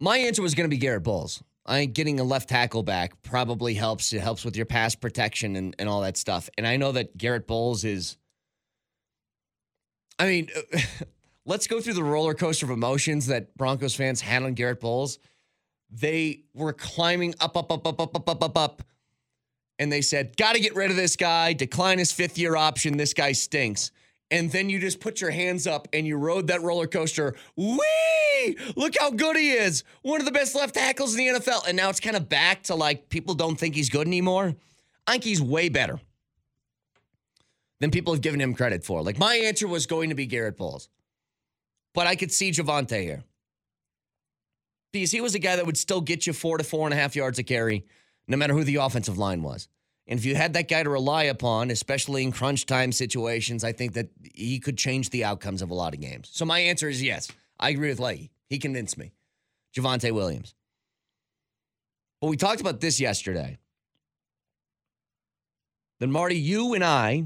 My 0.00 0.16
answer 0.16 0.40
was 0.40 0.54
going 0.54 0.70
to 0.70 0.74
be 0.74 0.78
Garett 0.78 1.02
Bolles. 1.02 1.42
I 1.66 1.80
think 1.80 1.92
getting 1.92 2.18
a 2.18 2.24
left 2.24 2.48
tackle 2.48 2.82
back 2.82 3.22
probably 3.22 3.74
helps. 3.74 4.14
It 4.14 4.22
helps 4.22 4.42
with 4.42 4.56
your 4.56 4.64
pass 4.64 4.94
protection 4.94 5.54
and, 5.54 5.76
and 5.78 5.86
all 5.86 6.00
that 6.00 6.16
stuff. 6.16 6.48
And 6.56 6.66
I 6.66 6.78
know 6.78 6.92
that 6.92 7.14
Garett 7.18 7.46
Bolles 7.46 7.84
is. 7.84 8.16
I 10.18 10.24
mean, 10.24 10.48
let's 11.44 11.66
go 11.66 11.78
through 11.78 11.94
the 11.94 12.02
roller 12.02 12.32
coaster 12.32 12.64
of 12.64 12.70
emotions 12.70 13.26
that 13.26 13.54
Broncos 13.54 13.94
fans 13.94 14.22
had 14.22 14.44
on 14.44 14.54
Garett 14.54 14.80
Bolles. 14.80 15.18
They 15.90 16.44
were 16.54 16.72
climbing 16.72 17.34
up, 17.38 17.54
up, 17.54 17.70
up, 17.70 17.86
up, 17.86 18.00
up, 18.00 18.16
up, 18.16 18.28
up, 18.30 18.42
up, 18.42 18.56
up. 18.56 18.82
And 19.78 19.90
they 19.90 20.02
said, 20.02 20.36
got 20.36 20.54
to 20.54 20.60
get 20.60 20.76
rid 20.76 20.90
of 20.90 20.96
this 20.96 21.16
guy, 21.16 21.52
decline 21.52 21.98
his 21.98 22.12
fifth 22.12 22.38
year 22.38 22.56
option. 22.56 22.96
This 22.96 23.14
guy 23.14 23.32
stinks. 23.32 23.90
And 24.30 24.50
then 24.50 24.70
you 24.70 24.78
just 24.78 25.00
put 25.00 25.20
your 25.20 25.30
hands 25.30 25.66
up 25.66 25.88
and 25.92 26.06
you 26.06 26.16
rode 26.16 26.46
that 26.46 26.62
roller 26.62 26.86
coaster. 26.86 27.34
Whee! 27.56 28.56
Look 28.76 28.94
how 28.98 29.10
good 29.10 29.36
he 29.36 29.50
is. 29.50 29.84
One 30.02 30.20
of 30.20 30.24
the 30.24 30.32
best 30.32 30.54
left 30.54 30.74
tackles 30.74 31.14
in 31.14 31.18
the 31.18 31.38
NFL. 31.38 31.68
And 31.68 31.76
now 31.76 31.90
it's 31.90 32.00
kind 32.00 32.16
of 32.16 32.28
back 32.28 32.62
to 32.64 32.74
like 32.74 33.08
people 33.10 33.34
don't 33.34 33.56
think 33.56 33.74
he's 33.74 33.90
good 33.90 34.06
anymore. 34.06 34.54
I 35.06 35.12
think 35.12 35.24
he's 35.24 35.42
way 35.42 35.68
better 35.68 36.00
than 37.80 37.90
people 37.90 38.14
have 38.14 38.22
given 38.22 38.40
him 38.40 38.54
credit 38.54 38.84
for. 38.84 39.02
Like 39.02 39.18
my 39.18 39.36
answer 39.36 39.68
was 39.68 39.86
going 39.86 40.08
to 40.08 40.14
be 40.14 40.24
Garett 40.24 40.56
Bolles. 40.56 40.88
But 41.94 42.06
I 42.06 42.16
could 42.16 42.32
see 42.32 42.52
Javonte 42.52 43.02
here. 43.02 43.24
Because 44.92 45.10
he 45.10 45.20
was 45.20 45.34
a 45.34 45.38
guy 45.38 45.56
that 45.56 45.66
would 45.66 45.76
still 45.76 46.00
get 46.00 46.26
you 46.26 46.32
four 46.32 46.58
to 46.58 46.64
four 46.64 46.86
and 46.86 46.94
a 46.94 46.96
half 46.96 47.16
yards 47.16 47.38
a 47.38 47.42
carry, 47.42 47.84
no 48.28 48.36
matter 48.36 48.54
who 48.54 48.64
the 48.64 48.76
offensive 48.76 49.18
line 49.18 49.42
was. 49.42 49.68
And 50.06 50.18
if 50.18 50.24
you 50.24 50.34
had 50.34 50.54
that 50.54 50.68
guy 50.68 50.82
to 50.82 50.90
rely 50.90 51.24
upon, 51.24 51.70
especially 51.70 52.22
in 52.24 52.32
crunch 52.32 52.66
time 52.66 52.92
situations, 52.92 53.62
I 53.62 53.72
think 53.72 53.94
that 53.94 54.08
he 54.34 54.58
could 54.58 54.76
change 54.76 55.10
the 55.10 55.24
outcomes 55.24 55.62
of 55.62 55.70
a 55.70 55.74
lot 55.74 55.94
of 55.94 56.00
games. 56.00 56.28
So 56.32 56.44
my 56.44 56.58
answer 56.58 56.88
is 56.88 57.02
yes. 57.02 57.28
I 57.58 57.70
agree 57.70 57.88
with 57.88 58.00
Leggy. 58.00 58.30
He 58.48 58.58
convinced 58.58 58.98
me. 58.98 59.12
Javonte 59.76 60.12
Williams. 60.12 60.54
But 62.20 62.28
we 62.28 62.36
talked 62.36 62.60
about 62.60 62.80
this 62.80 63.00
yesterday. 63.00 63.58
Then, 65.98 66.10
Marty, 66.10 66.36
you 66.36 66.74
and 66.74 66.84
I, 66.84 67.24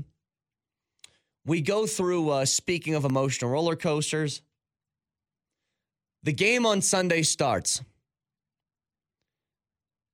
we 1.47 1.63
go 1.63 1.87
through, 1.87 2.29
uh, 2.31 2.45
speaking 2.45 2.95
of 2.95 3.05
emotional 3.05 3.51
roller 3.51 3.77
coasters, 3.77 4.43
the 6.23 6.33
game 6.33 6.67
on 6.67 6.83
Sunday 6.83 7.23
starts 7.23 7.83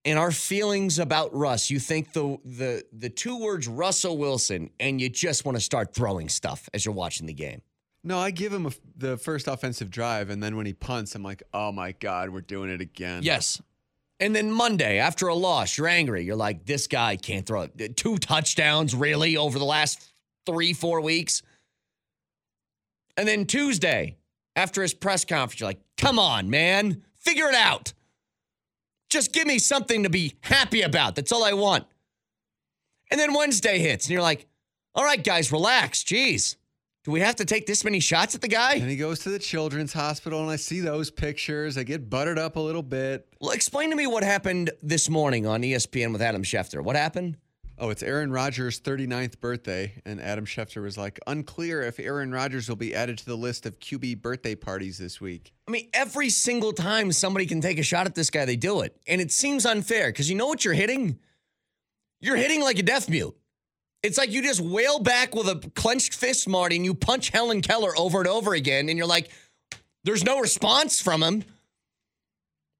and 0.05 0.19
our 0.19 0.33
feelings 0.33 0.99
about 0.99 1.35
Russ, 1.35 1.71
you 1.71 1.79
think 1.79 2.13
the 2.13 2.39
the 2.45 2.85
the 2.93 3.09
two 3.09 3.39
words 3.39 3.69
Russell 3.69 4.19
Wilson, 4.19 4.71
and 4.81 5.01
you 5.01 5.09
just 5.09 5.45
want 5.45 5.57
to 5.57 5.61
start 5.61 5.95
throwing 5.95 6.29
stuff 6.29 6.69
as 6.75 6.85
you're 6.85 6.95
watching 6.95 7.27
the 7.27 7.33
game. 7.33 7.63
No, 8.05 8.19
I 8.19 8.33
give 8.33 8.53
him 8.53 8.67
a, 8.67 8.73
the 8.97 9.17
first 9.17 9.47
offensive 9.47 9.89
drive, 9.91 10.31
and 10.31 10.43
then 10.43 10.57
when 10.57 10.67
he 10.67 10.73
punts, 10.73 11.15
I'm 11.15 11.23
like, 11.23 11.43
oh 11.55 11.71
my 11.71 11.93
God, 11.93 12.31
we're 12.31 12.41
doing 12.41 12.69
it 12.69 12.81
again. 12.81 13.23
Yes. 13.23 13.63
And 14.19 14.35
then 14.35 14.51
Monday, 14.51 14.99
after 14.99 15.29
a 15.29 15.35
loss, 15.35 15.77
you're 15.77 15.89
angry. 15.89 16.25
You're 16.25 16.37
like, 16.37 16.65
this 16.65 16.87
guy 16.87 17.17
can't 17.17 17.47
throw 17.47 17.63
it. 17.63 17.97
Two 17.97 18.19
touchdowns, 18.19 18.95
really, 18.95 19.37
over 19.37 19.59
the 19.59 19.65
last 19.65 20.13
three, 20.47 20.73
four 20.73 21.01
weeks. 21.01 21.43
And 23.17 23.27
then 23.27 23.47
Tuesday, 23.47 24.17
after 24.55 24.83
his 24.83 24.95
press 24.95 25.25
conference, 25.25 25.61
you're 25.61 25.69
like, 25.69 25.81
come 25.97 26.19
on, 26.19 26.51
man, 26.51 27.03
figure 27.17 27.49
it 27.49 27.55
out. 27.55 27.93
Just 29.13 29.35
give 29.35 29.47
me 29.47 29.59
something 29.59 30.05
to 30.05 30.11
be 30.11 30.37
happy 30.41 30.81
about. 30.81 31.17
That's 31.17 31.33
all 31.33 31.45
I 31.45 31.53
want. 31.53 31.85
And 33.11 33.21
then 33.21 33.35
Wednesday 33.35 33.79
hits, 33.79 34.07
and 34.07 34.13
you're 34.15 34.23
like, 34.23 34.47
all 34.95 35.05
right, 35.05 35.23
guys, 35.23 35.53
relax. 35.53 36.03
Jeez. 36.03 36.57
Do 37.05 37.11
we 37.11 37.21
have 37.21 37.37
to 37.37 37.45
take 37.45 37.67
this 37.67 37.85
many 37.85 38.01
shots 38.01 38.35
at 38.35 38.41
the 38.41 38.49
guy? 38.49 38.75
And 38.75 38.89
he 38.89 38.97
goes 38.97 39.19
to 39.21 39.31
the 39.31 39.39
children's 39.39 39.93
hospital, 39.93 40.41
and 40.41 40.51
I 40.51 40.57
see 40.57 40.81
those 40.81 41.11
pictures. 41.11 41.77
I 41.77 41.83
get 41.83 42.09
buttered 42.09 42.39
up 42.39 42.57
a 42.57 42.61
little 42.61 42.83
bit. 42.83 43.29
Well, 43.39 43.51
explain 43.51 43.91
to 43.91 43.97
me 43.97 44.07
what 44.07 44.23
happened 44.23 44.71
this 44.83 45.11
morning 45.11 45.47
on 45.47 45.61
ESPN 45.61 46.13
with 46.13 46.23
Adam 46.23 46.43
Schefter. 46.43 46.83
What 46.83 46.97
happened? 46.97 47.37
Oh, 47.83 47.91
it's 47.91 48.05
Aaron 48.05 48.31
Rodgers' 48.31 48.79
39th 48.79 49.41
birthday, 49.41 50.01
and 50.07 50.21
Adam 50.21 50.47
Schefter 50.47 50.81
was 50.81 50.97
like, 50.97 51.19
unclear 51.27 51.83
if 51.83 51.99
Aaron 51.99 52.31
Rodgers 52.31 52.69
will 52.69 52.77
be 52.77 52.95
added 52.95 53.19
to 53.19 53.27
the 53.27 53.35
list 53.35 53.67
of 53.67 53.81
QB 53.81 54.23
birthday 54.23 54.55
parties 54.55 54.99
this 54.99 55.21
week. 55.21 55.53
I 55.67 55.73
mean, 55.73 55.89
every 55.93 56.31
single 56.31 56.73
time 56.73 57.11
somebody 57.11 57.45
can 57.45 57.61
take 57.61 57.81
a 57.81 57.83
shot 57.83 58.07
at 58.07 58.15
this 58.15 58.31
guy, 58.31 58.45
they 58.45 58.55
do 58.55 58.83
it. 58.83 58.97
And 59.09 59.21
it 59.21 59.33
seems 59.33 59.67
unfair 59.67 60.11
because 60.11 60.31
you 60.31 60.37
know 60.37 60.47
what 60.47 60.65
you're 60.65 60.75
hitting? 60.75 61.19
You're 62.21 62.37
hitting 62.37 62.63
like 62.63 62.79
a 62.79 62.85
deaf 62.85 63.09
mute. 63.09 63.37
It's 64.05 64.17
like 64.17 64.31
you 64.31 64.43
just 64.43 64.61
wail 64.61 65.01
back 65.01 65.35
with 65.35 65.49
a 65.49 65.57
clenched 65.75 66.15
fist, 66.15 66.49
Marty, 66.49 66.77
and 66.77 66.85
you 66.85 66.95
punch 66.95 67.31
Helen 67.31 67.63
Keller 67.63 67.99
over 67.99 68.21
and 68.21 68.29
over 68.29 68.55
again, 68.55 68.91
and 68.91 68.97
you're 68.97 69.09
like, 69.09 69.29
there's 70.05 70.23
no 70.23 70.39
response 70.39 71.03
from 71.03 71.21
him. 71.21 71.43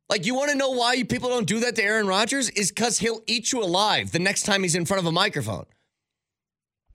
Like, 0.09 0.27
you 0.27 0.35
want 0.35 0.51
to 0.51 0.57
know 0.57 0.71
why 0.71 1.03
people 1.05 1.31
don't 1.31 1.47
do 1.47 1.61
that 1.61 1.77
to 1.77 1.83
Aaron 1.83 2.07
Rodgers? 2.07 2.51
Is 2.51 2.71
because 2.71 2.99
he'll 2.99 3.23
eat 3.27 3.53
you 3.53 3.63
alive 3.63 4.13
the 4.13 4.19
next 4.19 4.43
time 4.43 4.63
he's 4.63 4.75
in 4.75 4.85
front 4.85 5.01
of 5.01 5.07
a 5.07 5.13
microphone. 5.13 5.65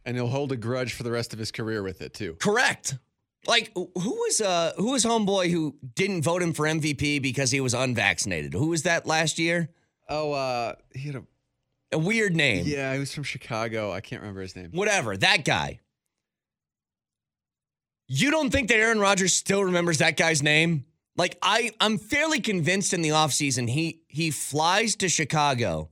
And 0.06 0.15
he'll 0.15 0.28
hold 0.28 0.52
a 0.52 0.58
grudge 0.58 0.93
for 0.93 1.04
the 1.04 1.12
rest 1.12 1.34
of 1.34 1.39
his 1.39 1.52
career 1.52 1.84
with 1.84 2.02
it, 2.02 2.13
too. 2.13 2.36
Correct. 2.39 2.98
Like 3.46 3.72
who 3.76 3.89
was 3.96 4.41
uh 4.41 4.74
who 4.76 4.91
was 4.91 5.06
homeboy 5.06 5.50
who 5.52 5.76
didn't 5.96 6.24
vote 6.24 6.41
him 6.41 6.52
for 6.52 6.65
MVP 6.65 7.22
because 7.22 7.50
he 7.52 7.62
was 7.62 7.74
unvaccinated? 7.74 8.54
Who 8.54 8.67
was 8.67 8.84
that 8.84 9.06
last 9.06 9.39
year? 9.39 9.70
Oh, 10.10 10.34
uh, 10.34 10.74
he 10.93 11.08
had 11.08 11.15
a. 11.15 11.24
A 11.93 11.98
weird 11.98 12.36
name. 12.36 12.65
Yeah, 12.67 12.91
he 12.93 13.00
was 13.00 13.13
from 13.13 13.24
Chicago. 13.24 13.93
I 13.93 14.02
can't 14.02 14.22
remember 14.22 14.41
his 14.41 14.58
name. 14.58 14.72
Whatever, 14.74 15.15
that 15.15 15.46
guy. 15.46 15.80
You 18.10 18.30
don't 18.30 18.50
think 18.50 18.67
that 18.67 18.76
Aaron 18.76 19.00
Rodgers 19.00 19.34
still 19.34 19.63
remembers 19.63 20.00
that 20.00 20.17
guy's 20.17 20.43
name? 20.43 20.84
Like 21.17 21.38
I 21.41 21.71
I'm 21.82 21.97
fairly 21.97 22.39
convinced 22.39 22.93
in 22.93 23.01
the 23.01 23.10
offseason 23.10 23.69
he 23.69 24.01
he 24.08 24.32
flies 24.32 24.95
to 24.97 25.10
Chicago 25.10 25.89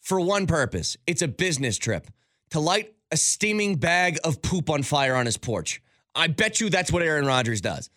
for 0.00 0.20
one 0.20 0.46
purpose. 0.46 0.96
It's 1.06 1.22
a 1.22 1.28
business 1.28 1.78
trip 1.78 2.08
to 2.50 2.60
light 2.60 2.94
a 3.10 3.16
steaming 3.16 3.76
bag 3.76 4.18
of 4.24 4.40
poop 4.42 4.70
on 4.70 4.82
fire 4.82 5.14
on 5.14 5.26
his 5.26 5.36
porch. 5.36 5.82
I 6.14 6.26
bet 6.28 6.60
you 6.60 6.70
that's 6.70 6.90
what 6.90 7.02
Aaron 7.02 7.26
Rodgers 7.26 7.60
does. 7.60 7.90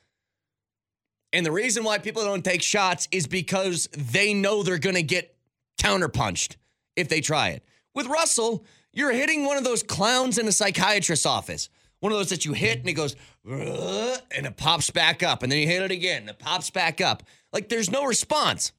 And 1.34 1.46
the 1.46 1.52
reason 1.52 1.84
why 1.84 1.98
people 1.98 2.24
don't 2.24 2.46
take 2.46 2.62
shots 2.62 3.08
is 3.12 3.28
because 3.28 3.88
they 3.92 4.34
know 4.34 4.64
they're 4.64 4.78
going 4.78 4.96
to 4.96 5.04
get 5.04 5.36
counterpunched 5.78 6.56
if 6.96 7.10
they 7.10 7.22
try 7.22 7.50
it. 7.50 7.64
With 7.94 8.08
Russell, 8.08 8.66
you're 8.94 9.12
hitting 9.12 9.46
one 9.46 9.58
of 9.58 9.64
those 9.64 9.84
clowns 9.84 10.38
in 10.38 10.48
a 10.48 10.52
psychiatrist's 10.52 11.26
office. 11.26 11.70
One 12.00 12.12
of 12.12 12.18
those 12.18 12.30
that 12.30 12.46
you 12.46 12.54
hit 12.54 12.80
and 12.80 12.90
it 12.90 12.94
goes, 12.94 13.16
and 13.46 14.46
it 14.46 14.58
pops 14.58 14.90
back 14.90 15.24
up. 15.24 15.44
And 15.44 15.52
then 15.52 15.60
you 15.60 15.68
hit 15.68 15.82
it 15.82 15.92
again 15.92 16.22
and 16.22 16.30
it 16.30 16.40
pops 16.40 16.70
back 16.70 17.02
up. 17.02 17.24
Like 17.52 17.70
there's 17.70 17.90
no 17.90 18.06
response. 18.06 18.72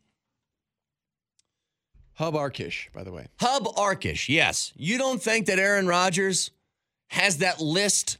Hub 2.14 2.34
Arkish, 2.34 2.90
by 2.92 3.04
the 3.04 3.12
way. 3.12 3.26
Hub 3.40 3.64
Arkish, 3.76 4.28
yes. 4.28 4.72
You 4.76 4.96
don't 4.96 5.22
think 5.22 5.46
that 5.46 5.58
Aaron 5.58 5.86
Rodgers 5.86 6.50
has 7.08 7.38
that 7.38 7.60
list 7.60 8.18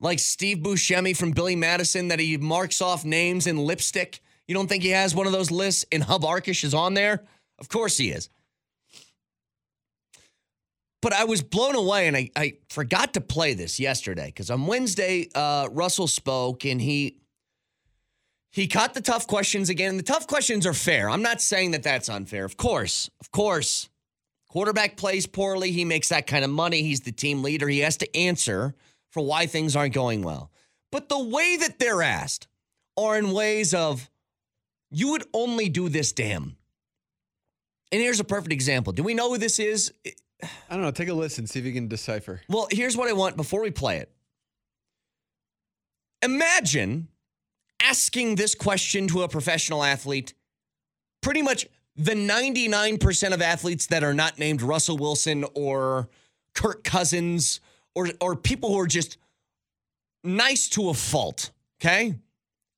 like 0.00 0.18
Steve 0.18 0.58
Buscemi 0.58 1.16
from 1.16 1.32
Billy 1.32 1.56
Madison 1.56 2.08
that 2.08 2.20
he 2.20 2.36
marks 2.36 2.82
off 2.82 3.04
names 3.04 3.46
in 3.46 3.56
lipstick? 3.56 4.20
You 4.46 4.54
don't 4.54 4.68
think 4.68 4.82
he 4.82 4.90
has 4.90 5.14
one 5.14 5.26
of 5.26 5.32
those 5.32 5.50
lists 5.50 5.84
and 5.90 6.02
Hub 6.02 6.22
Arkish 6.22 6.62
is 6.62 6.74
on 6.74 6.94
there? 6.94 7.24
Of 7.58 7.68
course 7.68 7.96
he 7.96 8.10
is. 8.10 8.28
But 11.00 11.12
I 11.12 11.24
was 11.24 11.42
blown 11.42 11.76
away 11.76 12.08
and 12.08 12.16
I, 12.16 12.30
I 12.34 12.54
forgot 12.70 13.14
to 13.14 13.20
play 13.20 13.54
this 13.54 13.78
yesterday 13.78 14.26
because 14.26 14.50
on 14.50 14.66
Wednesday, 14.66 15.28
uh, 15.34 15.68
Russell 15.70 16.08
spoke 16.08 16.64
and 16.64 16.80
he 16.80 17.18
He 18.50 18.66
caught 18.66 18.94
the 18.94 19.00
tough 19.00 19.26
questions 19.26 19.68
again. 19.68 19.90
And 19.90 19.98
The 19.98 20.02
tough 20.02 20.26
questions 20.26 20.66
are 20.66 20.74
fair. 20.74 21.08
I'm 21.08 21.22
not 21.22 21.40
saying 21.40 21.72
that 21.72 21.82
that's 21.82 22.08
unfair. 22.08 22.44
Of 22.44 22.56
course, 22.56 23.10
of 23.20 23.30
course. 23.30 23.88
Quarterback 24.48 24.96
plays 24.96 25.26
poorly. 25.26 25.70
He 25.72 25.84
makes 25.84 26.08
that 26.08 26.26
kind 26.26 26.44
of 26.44 26.50
money. 26.50 26.82
He's 26.82 27.02
the 27.02 27.12
team 27.12 27.42
leader. 27.42 27.68
He 27.68 27.80
has 27.80 27.98
to 27.98 28.16
answer 28.16 28.74
for 29.10 29.22
why 29.22 29.46
things 29.46 29.76
aren't 29.76 29.94
going 29.94 30.22
well. 30.22 30.50
But 30.90 31.10
the 31.10 31.22
way 31.22 31.58
that 31.58 31.78
they're 31.78 32.02
asked 32.02 32.48
are 32.96 33.18
in 33.18 33.32
ways 33.32 33.74
of, 33.74 34.08
you 34.90 35.10
would 35.10 35.24
only 35.34 35.68
do 35.68 35.90
this 35.90 36.12
to 36.14 36.24
him. 36.24 36.56
And 37.92 38.00
here's 38.00 38.20
a 38.20 38.24
perfect 38.24 38.52
example. 38.52 38.92
Do 38.94 39.02
we 39.02 39.12
know 39.14 39.30
who 39.30 39.38
this 39.38 39.58
is? 39.58 39.92
I 40.42 40.74
don't 40.74 40.82
know. 40.82 40.90
Take 40.90 41.08
a 41.08 41.14
listen, 41.14 41.46
see 41.46 41.58
if 41.58 41.64
you 41.64 41.72
can 41.72 41.88
decipher. 41.88 42.40
Well, 42.48 42.68
here's 42.70 42.96
what 42.96 43.08
I 43.08 43.12
want 43.12 43.36
before 43.36 43.62
we 43.62 43.70
play 43.70 43.98
it. 43.98 44.10
Imagine 46.22 47.08
asking 47.82 48.36
this 48.36 48.54
question 48.54 49.08
to 49.08 49.22
a 49.22 49.28
professional 49.28 49.82
athlete. 49.82 50.34
Pretty 51.22 51.42
much 51.42 51.66
the 51.96 52.12
99% 52.12 53.32
of 53.32 53.42
athletes 53.42 53.86
that 53.86 54.04
are 54.04 54.14
not 54.14 54.38
named 54.38 54.62
Russell 54.62 54.96
Wilson 54.96 55.44
or 55.54 56.08
Kirk 56.54 56.84
Cousins 56.84 57.60
or, 57.94 58.08
or 58.20 58.36
people 58.36 58.70
who 58.70 58.78
are 58.78 58.86
just 58.86 59.18
nice 60.22 60.68
to 60.70 60.88
a 60.90 60.94
fault. 60.94 61.50
Okay? 61.80 62.14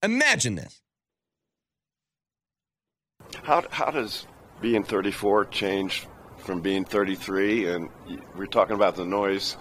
Imagine 0.02 0.54
this. 0.54 0.80
How, 3.42 3.64
how 3.70 3.90
does 3.90 4.26
being 4.60 4.82
34 4.82 5.46
change 5.46 6.06
from 6.40 6.60
being 6.60 6.84
33? 6.84 7.68
And 7.68 7.88
we're 8.36 8.46
talking 8.46 8.74
about 8.74 8.96
the 8.96 9.04
noise. 9.04 9.56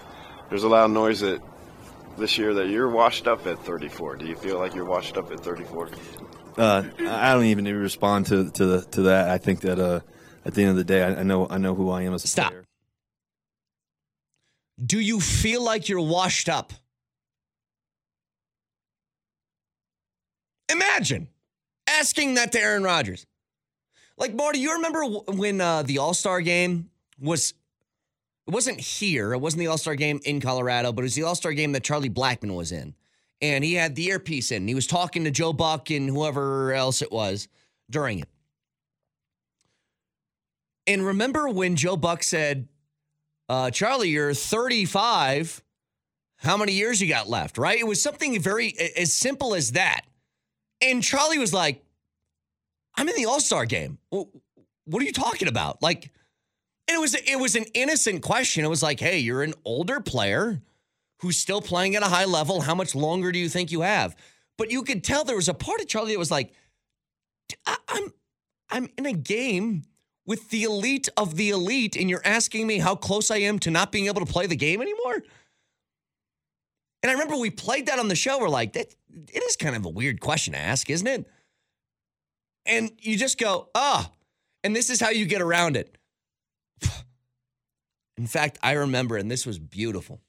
There's 0.50 0.64
a 0.64 0.70
lot 0.70 0.86
of 0.86 0.92
noise 0.92 1.20
that 1.22 1.42
this 2.18 2.38
year 2.38 2.54
that 2.56 2.70
you're 2.70 2.90
washed 2.90 3.28
up 3.28 3.46
at 3.48 3.64
34. 3.66 4.18
Do 4.18 4.26
you 4.26 4.36
feel 4.36 4.58
like 4.58 4.76
you're 4.76 4.86
washed 4.86 5.18
up 5.18 5.32
at 5.32 5.40
34? 5.40 5.90
Uh, 6.58 6.84
I 7.00 7.34
don't 7.34 7.46
even 7.46 7.66
respond 7.66 8.26
to 8.28 8.52
to 8.52 8.66
the, 8.66 8.82
to 8.92 9.02
that. 9.04 9.30
I 9.30 9.38
think 9.38 9.62
that 9.62 9.80
uh, 9.80 10.02
at 10.46 10.54
the 10.54 10.62
end 10.62 10.72
of 10.72 10.76
the 10.78 10.84
day, 10.84 11.04
I, 11.04 11.22
I, 11.22 11.24
know 11.24 11.48
I 11.50 11.58
know 11.58 11.74
who 11.76 11.90
I 11.90 12.04
am 12.04 12.14
as 12.14 12.24
a 12.24 12.28
Stop. 12.28 12.52
player. 12.52 12.66
Do 14.84 15.00
you 15.00 15.20
feel 15.20 15.64
like 15.64 15.88
you're 15.88 16.02
washed 16.02 16.50
up? 16.50 16.74
Imagine 20.70 21.30
asking 21.88 22.36
that 22.36 22.52
to 22.52 22.60
Aaron 22.60 22.84
Rodgers. 22.84 23.26
Like 24.20 24.36
Marty, 24.36 24.60
you 24.60 24.74
remember 24.74 25.06
when 25.06 25.62
uh, 25.62 25.82
the 25.84 25.98
All 26.00 26.14
Star 26.14 26.42
game 26.42 26.90
was? 27.20 27.54
It 28.46 28.54
wasn't 28.54 28.80
here. 28.80 29.34
It 29.34 29.40
wasn't 29.40 29.62
the 29.62 29.68
All 29.68 29.78
Star 29.78 29.96
game 29.96 30.20
in 30.26 30.42
Colorado, 30.42 30.92
but 30.92 31.02
it 31.02 31.06
was 31.06 31.16
the 31.16 31.24
All 31.24 31.36
Star 31.36 31.54
game 31.54 31.72
that 31.72 31.84
Charlie 31.84 32.10
Blackmon 32.10 32.54
was 32.54 32.74
in, 32.74 32.96
and 33.42 33.64
he 33.64 33.76
had 33.76 33.96
the 33.96 34.08
earpiece 34.08 34.52
in. 34.52 34.68
he 34.68 34.76
was 34.76 34.88
talking 34.88 35.24
to 35.24 35.32
Joe 35.32 35.54
Buck 35.54 35.90
and 35.90 36.10
whoever 36.10 36.74
else 36.74 37.02
it 37.02 37.14
was 37.14 37.48
during 37.90 38.20
it. 38.20 38.28
And 40.86 41.06
remember 41.06 41.48
when 41.48 41.78
Joe 41.78 41.96
Buck 41.96 42.22
said, 42.22 42.68
uh, 43.48 43.72
"Charlie, 43.72 44.10
you're 44.10 44.34
35. 44.34 45.64
How 46.42 46.58
many 46.58 46.74
years 46.74 47.00
you 47.00 47.08
got 47.08 47.30
left?" 47.30 47.58
Right? 47.58 47.80
It 47.80 47.88
was 47.88 48.02
something 48.02 48.38
very 48.42 48.76
as 48.98 49.14
simple 49.14 49.56
as 49.56 49.72
that. 49.72 50.02
And 50.82 51.02
Charlie 51.02 51.38
was 51.38 51.54
like, 51.54 51.84
I'm 53.00 53.08
in 53.08 53.16
the 53.16 53.26
All 53.26 53.40
Star 53.40 53.66
game. 53.66 53.98
What 54.10 55.02
are 55.02 55.06
you 55.06 55.14
talking 55.14 55.48
about? 55.48 55.82
Like, 55.82 56.12
and 56.88 56.98
it 56.98 57.00
was 57.00 57.16
it 57.16 57.40
was 57.40 57.56
an 57.56 57.64
innocent 57.74 58.22
question. 58.22 58.66
It 58.66 58.68
was 58.68 58.84
like, 58.84 59.00
hey, 59.00 59.20
you're 59.20 59.42
an 59.42 59.54
older 59.64 60.02
player 60.02 60.62
who's 61.22 61.38
still 61.38 61.62
playing 61.62 61.96
at 61.96 62.04
a 62.04 62.08
high 62.08 62.26
level. 62.26 62.60
How 62.60 62.76
much 62.76 62.96
longer 62.96 63.32
do 63.32 63.40
you 63.40 63.48
think 63.48 63.72
you 63.72 63.82
have? 63.82 64.18
But 64.58 64.70
you 64.70 64.84
could 64.84 65.04
tell 65.04 65.24
there 65.24 65.38
was 65.38 65.48
a 65.48 65.54
part 65.54 65.80
of 65.80 65.88
Charlie 65.88 66.12
that 66.12 66.20
was 66.20 66.32
like, 66.32 66.52
I'm 67.88 68.12
I'm 68.70 68.90
in 68.98 69.06
a 69.06 69.14
game 69.14 69.84
with 70.26 70.50
the 70.50 70.64
elite 70.64 71.08
of 71.16 71.38
the 71.38 71.52
elite, 71.52 71.96
and 71.96 72.10
you're 72.10 72.22
asking 72.26 72.68
me 72.68 72.80
how 72.80 72.96
close 72.96 73.32
I 73.32 73.38
am 73.38 73.60
to 73.60 73.72
not 73.72 73.94
being 73.94 74.08
able 74.08 74.26
to 74.26 74.32
play 74.32 74.46
the 74.46 74.58
game 74.58 74.82
anymore. 74.82 75.24
And 77.02 77.10
I 77.10 77.14
remember 77.14 77.38
we 77.38 77.50
played 77.50 77.86
that 77.86 77.98
on 77.98 78.10
the 78.10 78.16
show. 78.16 78.40
We're 78.40 78.50
like, 78.50 78.74
that 78.74 78.94
it 79.30 79.44
is 79.44 79.56
kind 79.56 79.78
of 79.78 79.86
a 79.86 79.90
weird 79.90 80.20
question 80.20 80.52
to 80.52 80.60
ask, 80.60 80.90
isn't 80.90 81.08
it? 81.08 81.26
And 82.70 82.92
you 83.00 83.18
just 83.18 83.40
go, 83.40 83.70
ah, 83.74 84.08
oh. 84.08 84.16
and 84.64 84.76
this 84.76 84.90
is 84.90 85.02
how 85.02 85.10
you 85.10 85.26
get 85.26 85.42
around 85.42 85.76
it. 85.76 85.98
In 88.18 88.28
fact, 88.28 88.60
I 88.62 88.74
remember, 88.74 89.18
and 89.18 89.30
this 89.30 89.46
was 89.46 89.58
beautiful. 89.58 90.22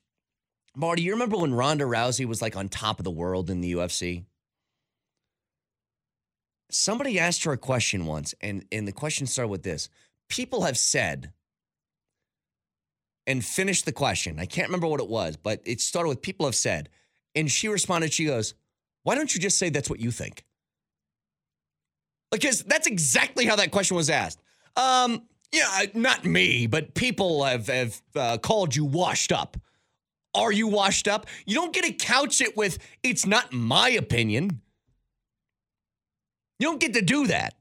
Marty, 0.74 1.02
you 1.02 1.12
remember 1.12 1.36
when 1.36 1.52
Ronda 1.52 1.84
Rousey 1.84 2.24
was 2.24 2.40
like 2.40 2.56
on 2.56 2.68
top 2.68 2.98
of 2.98 3.04
the 3.04 3.10
world 3.10 3.50
in 3.50 3.60
the 3.60 3.74
UFC? 3.74 4.24
Somebody 6.70 7.18
asked 7.18 7.44
her 7.44 7.52
a 7.52 7.58
question 7.58 8.06
once, 8.06 8.34
and, 8.40 8.64
and 8.72 8.88
the 8.88 8.92
question 8.92 9.26
started 9.26 9.50
with 9.50 9.62
this 9.62 9.90
People 10.28 10.62
have 10.62 10.78
said, 10.78 11.32
and 13.26 13.44
finished 13.44 13.84
the 13.84 13.92
question. 13.92 14.38
I 14.38 14.46
can't 14.46 14.68
remember 14.68 14.86
what 14.86 15.00
it 15.00 15.08
was, 15.08 15.36
but 15.36 15.60
it 15.64 15.80
started 15.80 16.08
with 16.08 16.22
people 16.22 16.46
have 16.46 16.54
said. 16.54 16.88
And 17.34 17.50
she 17.50 17.68
responded, 17.68 18.12
she 18.12 18.24
goes, 18.24 18.54
Why 19.02 19.14
don't 19.14 19.32
you 19.34 19.40
just 19.40 19.58
say 19.58 19.68
that's 19.68 19.90
what 19.90 20.00
you 20.00 20.10
think? 20.10 20.44
Because 22.30 22.62
that's 22.62 22.86
exactly 22.86 23.44
how 23.44 23.56
that 23.56 23.70
question 23.70 23.96
was 23.96 24.08
asked. 24.08 24.40
Um, 24.76 25.22
yeah, 25.52 25.86
not 25.94 26.24
me, 26.24 26.66
but 26.66 26.94
people 26.94 27.44
have, 27.44 27.66
have 27.66 28.00
uh, 28.14 28.38
called 28.38 28.74
you 28.76 28.84
washed 28.84 29.32
up. 29.32 29.56
Are 30.34 30.52
you 30.52 30.68
washed 30.68 31.08
up? 31.08 31.26
You 31.44 31.56
don't 31.56 31.72
get 31.72 31.84
to 31.84 31.92
couch 31.92 32.40
it 32.40 32.56
with, 32.56 32.78
it's 33.02 33.26
not 33.26 33.52
my 33.52 33.90
opinion. 33.90 34.60
You 36.60 36.68
don't 36.68 36.80
get 36.80 36.94
to 36.94 37.02
do 37.02 37.26
that. 37.26 37.54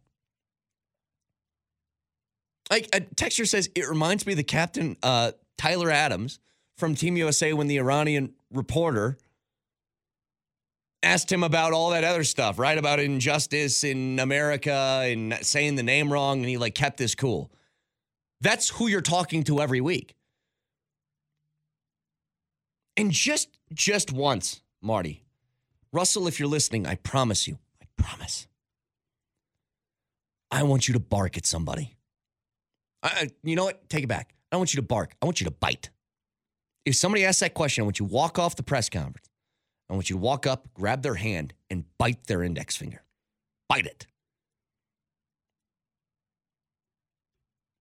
Like 2.70 2.90
a 2.94 3.00
texture 3.00 3.46
says, 3.46 3.70
it 3.74 3.90
reminds 3.90 4.28
me 4.28 4.34
of 4.34 4.38
the 4.38 4.44
captain, 4.44 4.98
uh, 5.02 5.32
Tyler 5.58 5.90
Adams 5.90 6.40
from 6.78 6.94
Team 6.94 7.18
USA 7.18 7.54
when 7.54 7.68
the 7.68 7.78
Iranian 7.78 8.34
reporter 8.52 9.18
asked 11.04 11.32
him 11.32 11.44
about 11.44 11.74
all 11.74 11.92
that 11.92 12.04
other 12.04 12.24
stuff, 12.24 12.60
right? 12.60 12.78
About 12.78 13.00
injustice 13.00 13.84
in 13.84 14.20
America 14.20 15.02
and 15.04 15.38
saying 15.42 15.76
the 15.76 15.84
name 15.84 16.12
wrong, 16.12 16.40
and 16.40 16.50
he 16.50 16.58
like 16.58 16.76
kept 16.76 16.98
this 16.98 17.16
cool. 17.16 17.52
That's 18.42 18.70
who 18.70 18.88
you're 18.88 19.02
talking 19.02 19.44
to 19.46 19.62
every 19.62 19.82
week. 19.82 20.16
And 22.98 23.12
just 23.12 23.58
just 23.74 24.12
once, 24.12 24.62
Marty, 24.82 25.24
Russell, 25.94 26.28
if 26.28 26.40
you're 26.40 26.50
listening, 26.50 26.86
I 26.86 26.96
promise 26.96 27.48
you, 27.48 27.58
I 27.82 27.86
promise. 27.96 28.48
I 30.52 30.64
want 30.64 30.88
you 30.88 30.96
to 30.96 31.00
bark 31.00 31.38
at 31.38 31.46
somebody. 31.46 31.96
I, 33.04 33.30
you 33.44 33.56
know 33.56 33.66
what? 33.66 33.88
Take 33.88 34.04
it 34.04 34.08
back. 34.08 34.34
I 34.52 34.58
want 34.58 34.74
you 34.74 34.78
to 34.82 34.86
bark. 34.86 35.16
I 35.22 35.26
want 35.26 35.40
you 35.40 35.46
to 35.46 35.52
bite. 35.52 35.90
If 36.86 36.96
somebody 36.96 37.24
asks 37.24 37.42
that 37.42 37.54
question, 37.54 37.84
I 37.84 37.86
want 37.86 38.00
you 38.00 38.08
to 38.08 38.14
walk 38.14 38.40
off 38.40 38.56
the 38.56 38.64
press 38.64 38.90
conference. 38.90 39.29
I 39.90 39.94
want 39.94 40.10
you 40.10 40.16
to 40.16 40.22
walk 40.22 40.46
up, 40.46 40.74
grab 40.74 41.02
their 41.02 41.16
hand, 41.16 41.54
and 41.70 41.86
bite 41.98 42.28
their 42.28 42.44
index 42.44 42.76
finger. 42.76 43.04
Bite 43.68 43.88
it. 43.88 44.06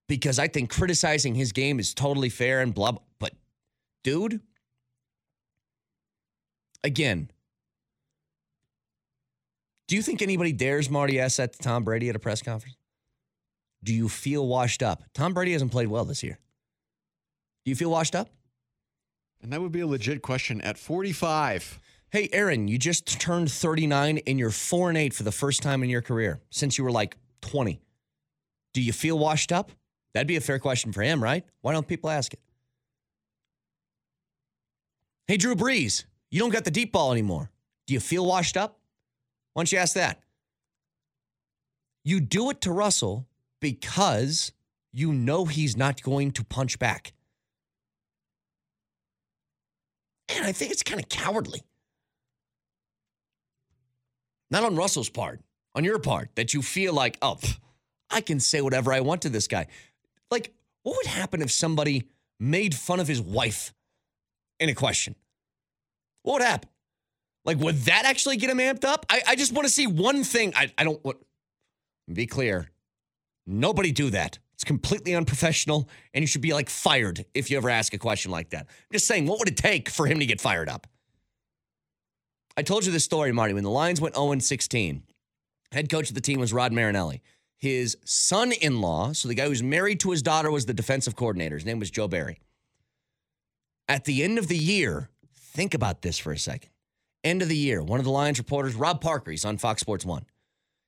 Because 0.07 0.39
I 0.39 0.47
think 0.47 0.71
criticizing 0.71 1.35
his 1.35 1.51
game 1.51 1.79
is 1.79 1.93
totally 1.93 2.29
fair 2.29 2.61
and 2.61 2.73
blah, 2.73 2.93
but 3.19 3.33
dude, 4.03 4.41
again, 6.83 7.29
do 9.87 9.95
you 9.95 10.01
think 10.01 10.23
anybody 10.23 10.51
dares 10.51 10.89
Marty 10.89 11.17
that 11.17 11.53
to 11.53 11.59
Tom 11.59 11.83
Brady 11.83 12.09
at 12.09 12.15
a 12.15 12.19
press 12.19 12.41
conference? 12.41 12.75
Do 13.83 13.93
you 13.93 14.09
feel 14.09 14.47
washed 14.47 14.81
up? 14.81 15.03
Tom 15.13 15.33
Brady 15.33 15.53
hasn't 15.53 15.71
played 15.71 15.87
well 15.87 16.05
this 16.05 16.23
year. 16.23 16.39
Do 17.65 17.69
you 17.69 17.75
feel 17.75 17.91
washed 17.91 18.15
up? 18.15 18.29
And 19.41 19.53
that 19.53 19.61
would 19.61 19.71
be 19.71 19.79
a 19.79 19.87
legit 19.87 20.21
question 20.21 20.59
at 20.61 20.77
45. 20.77 21.79
Hey, 22.11 22.27
Aaron, 22.33 22.67
you 22.67 22.79
just 22.79 23.19
turned 23.19 23.51
39 23.51 24.21
and 24.25 24.39
you're 24.39 24.49
4 24.49 24.89
and 24.89 24.97
8 24.97 25.13
for 25.13 25.21
the 25.21 25.31
first 25.31 25.61
time 25.61 25.83
in 25.83 25.91
your 25.91 26.01
career 26.01 26.39
since 26.49 26.75
you 26.75 26.83
were 26.83 26.91
like 26.91 27.17
20. 27.41 27.79
Do 28.73 28.81
you 28.81 28.91
feel 28.93 29.19
washed 29.19 29.51
up? 29.51 29.71
That'd 30.13 30.27
be 30.27 30.35
a 30.35 30.41
fair 30.41 30.57
question 30.57 30.91
for 30.91 31.03
him, 31.03 31.23
right? 31.23 31.45
Why 31.61 31.71
don't 31.71 31.87
people 31.87 32.09
ask 32.09 32.33
it? 32.33 32.39
Hey, 35.27 35.37
Drew 35.37 35.53
Brees, 35.53 36.05
you 36.31 36.39
don't 36.39 36.49
got 36.49 36.63
the 36.63 36.71
deep 36.71 36.91
ball 36.91 37.11
anymore. 37.11 37.51
Do 37.85 37.93
you 37.93 37.99
feel 37.99 38.25
washed 38.25 38.57
up? 38.57 38.79
Why 39.53 39.61
don't 39.61 39.71
you 39.71 39.77
ask 39.77 39.93
that? 39.93 40.19
You 42.03 42.19
do 42.19 42.49
it 42.49 42.61
to 42.61 42.71
Russell 42.71 43.27
because 43.59 44.51
you 44.91 45.13
know 45.13 45.45
he's 45.45 45.77
not 45.77 46.01
going 46.01 46.31
to 46.31 46.43
punch 46.43 46.79
back. 46.79 47.13
And 50.29 50.43
I 50.45 50.51
think 50.51 50.71
it's 50.71 50.81
kind 50.81 50.99
of 50.99 51.07
cowardly. 51.09 51.61
Not 54.51 54.63
on 54.63 54.75
Russell's 54.75 55.09
part, 55.09 55.41
on 55.75 55.83
your 55.83 55.99
part, 55.99 56.29
that 56.35 56.53
you 56.53 56.61
feel 56.61 56.93
like, 56.93 57.17
oh, 57.21 57.37
pff, 57.39 57.59
I 58.09 58.21
can 58.21 58.39
say 58.39 58.61
whatever 58.61 58.91
I 58.91 59.01
want 59.01 59.21
to 59.23 59.29
this 59.29 59.47
guy. 59.47 59.67
Like, 60.31 60.53
what 60.83 60.97
would 60.97 61.05
happen 61.05 61.41
if 61.41 61.51
somebody 61.51 62.07
made 62.39 62.73
fun 62.73 62.99
of 62.99 63.07
his 63.07 63.21
wife 63.21 63.73
in 64.59 64.69
a 64.69 64.73
question? 64.73 65.15
What 66.23 66.33
would 66.33 66.41
happen? 66.41 66.69
Like, 67.45 67.57
would 67.57 67.75
that 67.83 68.05
actually 68.05 68.37
get 68.37 68.49
him 68.49 68.57
amped 68.57 68.85
up? 68.85 69.05
I, 69.09 69.21
I 69.27 69.35
just 69.35 69.53
want 69.53 69.67
to 69.67 69.73
see 69.73 69.87
one 69.87 70.23
thing. 70.23 70.53
I, 70.55 70.71
I 70.77 70.83
don't 70.83 71.03
want, 71.03 71.17
be 72.11 72.25
clear. 72.25 72.69
Nobody 73.47 73.91
do 73.91 74.09
that. 74.09 74.39
It's 74.53 74.63
completely 74.63 75.15
unprofessional, 75.15 75.87
and 76.13 76.21
you 76.21 76.27
should 76.27 76.41
be 76.41 76.53
like 76.53 76.69
fired 76.69 77.25
if 77.33 77.49
you 77.49 77.57
ever 77.57 77.69
ask 77.69 77.93
a 77.93 77.97
question 77.97 78.29
like 78.29 78.49
that. 78.49 78.67
I'm 78.67 78.93
just 78.93 79.07
saying, 79.07 79.25
what 79.25 79.39
would 79.39 79.47
it 79.47 79.57
take 79.57 79.89
for 79.89 80.05
him 80.05 80.19
to 80.19 80.25
get 80.25 80.41
fired 80.41 80.67
up? 80.67 80.85
I 82.59 82.61
told 82.61 82.85
you 82.85 82.91
this 82.91 83.05
story, 83.05 83.31
Marty. 83.31 83.53
When 83.53 83.63
the 83.63 83.69
Lions 83.69 84.01
went 84.01 84.15
0 84.15 84.37
16, 84.37 85.03
head 85.71 85.89
coach 85.89 86.09
of 86.09 86.15
the 86.15 86.19
team 86.19 86.41
was 86.41 86.51
Rod 86.51 86.73
Marinelli. 86.73 87.21
His 87.55 87.95
son 88.03 88.51
in 88.51 88.81
law, 88.81 89.13
so 89.13 89.29
the 89.29 89.33
guy 89.33 89.47
who's 89.47 89.63
married 89.63 90.01
to 90.01 90.11
his 90.11 90.21
daughter, 90.21 90.51
was 90.51 90.65
the 90.65 90.73
defensive 90.73 91.15
coordinator. 91.15 91.55
His 91.55 91.63
name 91.63 91.79
was 91.79 91.89
Joe 91.89 92.09
Barry. 92.09 92.41
At 93.87 94.03
the 94.03 94.23
end 94.23 94.37
of 94.37 94.49
the 94.49 94.57
year, 94.57 95.09
think 95.33 95.73
about 95.73 96.01
this 96.01 96.19
for 96.19 96.33
a 96.33 96.37
second. 96.37 96.69
End 97.23 97.41
of 97.41 97.47
the 97.47 97.55
year, 97.55 97.81
one 97.81 97.99
of 97.99 98.05
the 98.05 98.11
Lions 98.11 98.39
reporters, 98.39 98.75
Rob 98.75 98.99
Parker, 98.99 99.31
he's 99.31 99.45
on 99.45 99.57
Fox 99.57 99.79
Sports 99.79 100.03
1. 100.03 100.25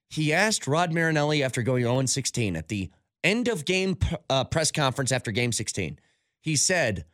He 0.09 0.33
asked 0.33 0.67
Rod 0.67 0.91
Marinelli 0.91 1.41
after 1.41 1.63
going 1.63 1.83
0 1.83 2.05
16 2.05 2.57
at 2.57 2.67
the 2.67 2.91
end 3.23 3.47
of 3.47 3.63
game 3.63 3.97
uh, 4.29 4.43
press 4.43 4.73
conference 4.73 5.13
after 5.13 5.31
game 5.31 5.53
16. 5.53 5.99
He 6.41 6.57
said, 6.57 7.05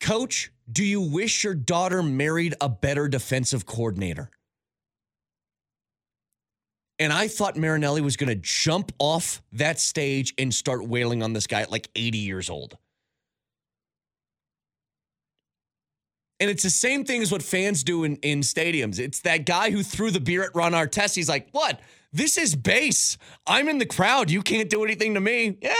Coach, 0.00 0.52
do 0.70 0.84
you 0.84 1.00
wish 1.00 1.44
your 1.44 1.54
daughter 1.54 2.02
married 2.02 2.54
a 2.60 2.68
better 2.68 3.08
defensive 3.08 3.66
coordinator? 3.66 4.30
And 6.98 7.12
I 7.12 7.28
thought 7.28 7.56
Marinelli 7.56 8.00
was 8.00 8.16
going 8.16 8.28
to 8.28 8.36
jump 8.36 8.92
off 8.98 9.42
that 9.52 9.80
stage 9.80 10.32
and 10.38 10.54
start 10.54 10.86
wailing 10.86 11.22
on 11.22 11.32
this 11.32 11.46
guy 11.46 11.62
at 11.62 11.70
like 11.70 11.88
80 11.96 12.18
years 12.18 12.48
old. 12.48 12.78
And 16.40 16.50
it's 16.50 16.62
the 16.62 16.70
same 16.70 17.04
thing 17.04 17.22
as 17.22 17.32
what 17.32 17.42
fans 17.42 17.82
do 17.82 18.04
in, 18.04 18.16
in 18.16 18.40
stadiums. 18.40 18.98
It's 18.98 19.20
that 19.20 19.46
guy 19.46 19.70
who 19.70 19.82
threw 19.82 20.10
the 20.10 20.20
beer 20.20 20.42
at 20.44 20.54
Ron 20.54 20.72
Artest. 20.72 21.14
He's 21.14 21.28
like, 21.28 21.48
what? 21.52 21.80
This 22.12 22.38
is 22.38 22.54
base. 22.54 23.18
I'm 23.46 23.68
in 23.68 23.78
the 23.78 23.86
crowd. 23.86 24.30
You 24.30 24.42
can't 24.42 24.70
do 24.70 24.84
anything 24.84 25.14
to 25.14 25.20
me. 25.20 25.58
Yeah. 25.60 25.74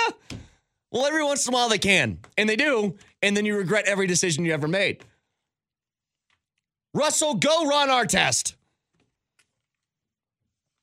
Well, 0.95 1.05
every 1.07 1.25
once 1.25 1.47
in 1.47 1.53
a 1.53 1.57
while 1.57 1.69
they 1.69 1.79
can. 1.79 2.21
And 2.39 2.49
they 2.49 2.55
do. 2.55 2.97
And 3.21 3.37
then 3.37 3.45
you 3.45 3.57
regret 3.57 3.87
every 3.87 4.07
decision 4.07 4.45
you 4.45 4.55
ever 4.55 4.69
made. 4.69 5.05
Russell, 6.95 7.35
go 7.35 7.67
run 7.67 7.91
our 7.91 8.07
test. 8.07 8.55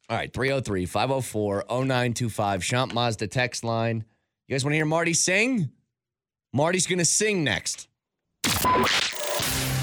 All 0.10 0.18
right, 0.18 0.32
303 0.34 0.86
504 0.86 1.64
0925. 1.70 2.62
Champ 2.62 2.94
Mazda 2.94 3.28
text 3.28 3.64
line. 3.64 4.04
You 4.48 4.54
guys 4.54 4.66
want 4.66 4.74
to 4.74 4.76
hear 4.76 4.86
Marty 4.86 5.14
sing? 5.14 5.72
Marty's 6.52 6.86
going 6.86 7.00
to 7.00 7.06
sing 7.06 7.46
next. 7.46 7.88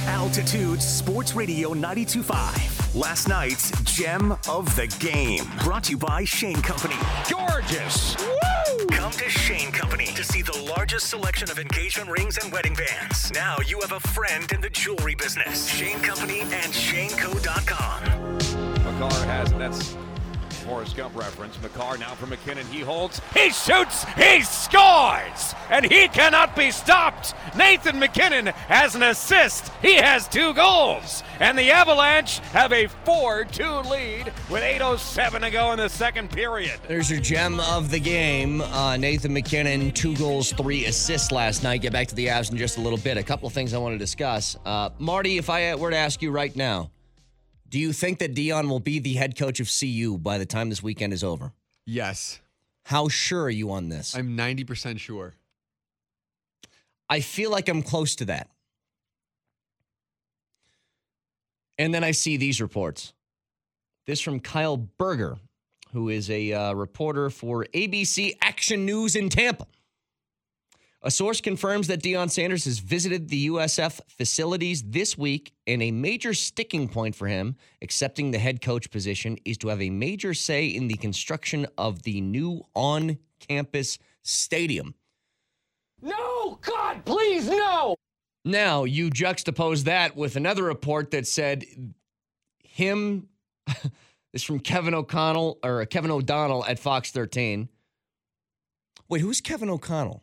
Altitude 0.07 0.83
Sports 0.83 1.35
Radio 1.35 1.73
925. 1.73 2.78
Last 2.99 3.29
night's 3.29 3.71
gem 3.83 4.33
of 4.49 4.75
the 4.75 4.89
game. 4.99 5.45
Brought 5.63 5.85
to 5.85 5.93
you 5.93 5.99
by 5.99 6.25
Shane 6.25 6.61
Company. 6.61 6.97
Gorgeous. 7.31 8.17
Come 8.91 9.13
to 9.13 9.31
Shane 9.31 9.71
Company 9.71 10.07
to 10.07 10.25
see 10.25 10.43
the 10.43 10.59
largest 10.77 11.09
selection 11.09 11.49
of 11.49 11.61
engagement 11.61 12.11
rings 12.11 12.39
and 12.39 12.53
wedding 12.53 12.75
bands. 12.75 13.31
Now 13.33 13.59
you 13.65 13.79
have 13.83 13.93
a 13.93 14.01
friend 14.01 14.51
in 14.51 14.61
the 14.61 14.71
jewelry 14.71 15.15
business. 15.15 15.69
Shane 15.69 16.01
Company 16.01 16.41
and 16.41 16.73
ShaneCo.com. 16.73 18.03
Makar 18.83 19.27
has 19.27 19.53
it. 19.53 19.59
That's 19.59 19.97
Forrest 20.69 20.97
Gump 20.99 21.17
reference. 21.17 21.61
Makar 21.63 21.97
now 21.97 22.15
for 22.15 22.27
MacKinnon. 22.27 22.67
He 22.67 22.81
holds. 22.81 23.23
He 23.33 23.49
shoots. 23.49 24.05
He 24.17 24.43
scores. 24.43 25.55
And 25.71 25.83
he 25.83 26.09
cannot 26.09 26.55
be 26.55 26.71
stopped. 26.71 27.35
Nathan 27.57 27.99
MacKinnon 27.99 28.49
has 28.49 28.95
an 28.95 29.03
assist. 29.03 29.73
He 29.81 29.95
has 29.95 30.29
two 30.29 30.53
goals. 30.53 31.23
And 31.41 31.57
the 31.59 31.71
Avalanche 31.71 32.41
have 32.51 32.75
a 32.75 32.87
4 32.87 33.47
2 33.47 33.65
lead 33.65 34.27
with 34.51 34.63
8.07 34.63 35.41
to 35.41 35.51
go 35.51 35.73
in 35.73 35.79
the 35.79 35.89
second 35.89 36.31
period. 36.31 36.79
There's 36.87 37.11
your 37.11 37.21
gem 37.21 37.61
of 37.61 37.91
the 37.91 38.01
game. 38.01 38.61
Uh, 38.61 38.99
Nathan 38.99 39.33
MacKinnon, 39.33 39.93
two 39.93 40.15
goals, 40.17 40.53
three 40.53 40.85
assists 40.85 41.33
last 41.33 41.63
night. 41.63 41.81
Get 41.81 41.95
back 41.95 42.09
to 42.09 42.15
the 42.15 42.27
Avs 42.27 42.51
in 42.51 42.59
just 42.59 42.77
a 42.77 42.83
little 42.83 42.99
bit. 42.99 43.17
A 43.17 43.23
couple 43.23 43.47
of 43.47 43.55
things 43.55 43.73
I 43.73 43.79
want 43.79 43.95
to 43.95 43.99
discuss. 43.99 44.59
Uh, 44.67 44.91
Marty, 44.99 45.39
if 45.39 45.49
I 45.49 45.75
were 45.77 45.91
to 45.91 45.97
ask 45.97 46.21
you 46.21 46.31
right 46.31 46.55
now, 46.55 46.91
do 47.69 47.79
you 47.79 47.93
think 47.93 48.19
that 48.19 48.35
Deion 48.35 48.69
will 48.69 48.81
be 48.81 48.99
the 48.99 49.15
head 49.15 49.37
coach 49.37 49.61
of 49.61 49.69
CU 49.69 50.19
by 50.19 50.39
the 50.39 50.47
time 50.47 50.71
this 50.71 50.83
weekend 50.83 51.13
is 51.13 51.23
over? 51.23 51.53
Yes. 51.85 52.41
How 52.85 53.09
sure 53.09 53.43
are 53.43 53.51
you 53.51 53.71
on 53.71 53.89
this? 53.89 54.17
I'm 54.17 54.37
90% 54.37 54.99
sure. 54.99 55.35
I 57.11 57.21
feel 57.21 57.51
like 57.51 57.69
I'm 57.69 57.83
close 57.83 58.17
to 58.17 58.27
that. 58.27 58.49
And 61.79 61.95
then 61.95 62.03
I 62.03 62.11
see 62.11 62.37
these 62.37 62.61
reports. 62.61 63.13
This 64.07 64.21
from 64.21 64.41
Kyle 64.41 64.77
Berger, 64.77 65.39
who 65.93 66.09
is 66.09 66.31
a 66.31 66.53
uh, 66.53 66.73
reporter 66.73 67.31
for 67.31 67.67
ABC 67.75 68.37
Action 68.41 68.85
News 68.85 69.15
in 69.15 69.29
Tampa. 69.29 69.67
A 71.09 71.11
source 71.11 71.41
confirms 71.41 71.87
that 71.87 72.03
Deion 72.03 72.31
Sanders 72.31 72.67
has 72.67 72.81
visited 72.81 73.31
the 73.31 73.49
USF 73.49 73.99
facilities 74.09 74.83
this 74.83 75.17
week, 75.17 75.55
and 75.67 75.83
a 75.83 75.91
major 75.91 76.35
sticking 76.35 76.87
point 76.87 77.15
for 77.15 77.27
him 77.27 77.57
accepting 77.81 78.31
the 78.31 78.39
head 78.39 78.61
coach 78.61 78.91
position 78.91 79.39
is 79.47 79.57
to 79.57 79.69
have 79.69 79.81
a 79.81 79.89
major 79.89 80.35
say 80.35 80.67
in 80.67 80.87
the 80.87 80.97
construction 80.97 81.67
of 81.79 82.03
the 82.03 82.21
new 82.21 82.63
on 82.75 83.17
campus 83.41 83.99
stadium. 84.21 84.95
No, 86.03 86.59
God, 86.61 87.03
please, 87.07 87.49
no. 87.49 87.97
Now, 88.45 88.85
you 88.85 89.09
juxtapose 89.09 89.85
that 89.85 90.15
with 90.15 90.37
another 90.37 90.65
report 90.65 91.13
that 91.13 91.27
said 91.27 91.65
him, 92.63 93.31
this 94.35 94.43
from 94.43 94.61
Kevin 94.61 94.93
O'Connell 94.93 95.59
or 95.65 95.81
uh, 95.81 95.87
Kevin 95.87 96.11
O'Donnell 96.11 96.67
at 96.67 96.79
Fox 96.79 97.11
13. 97.13 97.71
Wait, 99.09 99.23
who's 99.23 99.41
Kevin 99.41 99.71
O'Connell? 99.71 100.23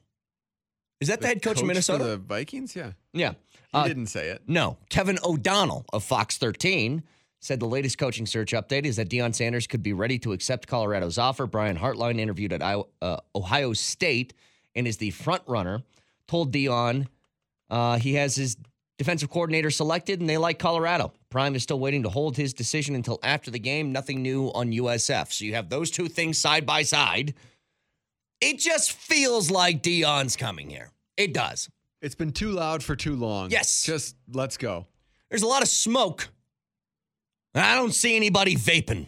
Is 1.02 1.10
that 1.10 1.22
the, 1.22 1.28
head 1.28 1.41
coach, 1.41 1.56
coach 1.56 1.62
of 1.62 1.68
Minnesota? 1.68 2.04
For 2.04 2.10
the 2.12 2.18
Vikings, 2.18 2.76
yeah. 2.76 2.91
Yeah. 3.14 3.32
He 3.32 3.78
uh, 3.78 3.88
didn't 3.88 4.08
say 4.08 4.30
it. 4.30 4.43
No. 4.48 4.78
Kevin 4.89 5.20
O'Donnell 5.24 5.86
of 5.91 6.04
Fox 6.04 6.38
13 6.38 7.04
said 7.39 7.60
the 7.60 7.68
latest 7.68 7.98
coaching 7.98 8.26
search 8.26 8.54
update 8.54 8.86
is 8.86 8.96
that 8.96 9.10
Deion 9.10 9.36
Sanders 9.36 9.68
could 9.68 9.84
be 9.84 9.93
ready 9.93 10.18
to 10.20 10.32
accept 10.32 10.68
Colorado's 10.68 11.18
offer. 11.18 11.46
Brian 11.46 11.78
Hartline 11.78 12.20
interviewed 12.20 12.54
at 12.54 12.62
uh, 12.62 13.18
Ohio 13.36 13.74
State 13.74 14.34
and 14.74 14.88
is 14.88 14.98
the 14.98 15.12
front 15.12 15.43
runner. 15.48 15.84
Told 16.28 16.52
Deion 16.52 17.08
uh, 17.70 18.00
he 18.00 18.16
has 18.16 18.36
his 18.36 18.58
defensive 18.98 19.30
coordinator 19.30 19.70
selected 19.70 20.22
and 20.22 20.30
they 20.30 20.38
like 20.38 20.58
Colorado. 20.58 21.14
Prime 21.30 21.56
is 21.56 21.64
still 21.64 21.80
waiting 21.80 22.04
to 22.04 22.10
hold 22.10 22.38
his 22.38 22.54
decision 22.54 22.96
until 22.96 23.20
after 23.22 23.52
the 23.52 23.60
game. 23.60 23.91
Nothing 23.91 24.22
new 24.22 24.48
on 24.48 24.72
USF. 24.72 25.32
So 25.32 25.46
you 25.46 25.56
have 25.56 25.70
those 25.70 25.91
two 25.91 26.08
things 26.08 26.38
side 26.38 26.66
by 26.66 26.84
side. 26.84 27.34
It 28.41 28.59
just 28.59 28.91
feels 28.91 29.49
like 29.49 29.81
Deion's 29.81 30.36
coming 30.36 30.69
here. 30.69 30.91
It 31.17 31.33
does. 31.33 31.69
It's 32.01 32.15
been 32.15 32.31
too 32.31 32.51
loud 32.51 32.83
for 32.83 32.95
too 32.95 33.15
long. 33.15 33.49
Yes. 33.49 33.83
Just 33.83 34.15
let's 34.31 34.57
go. 34.57 34.86
There's 35.29 35.41
a 35.41 35.47
lot 35.47 35.61
of 35.61 35.67
smoke. 35.67 36.29
I 37.55 37.75
don't 37.75 37.93
see 37.93 38.15
anybody 38.15 38.55
vaping. 38.55 39.07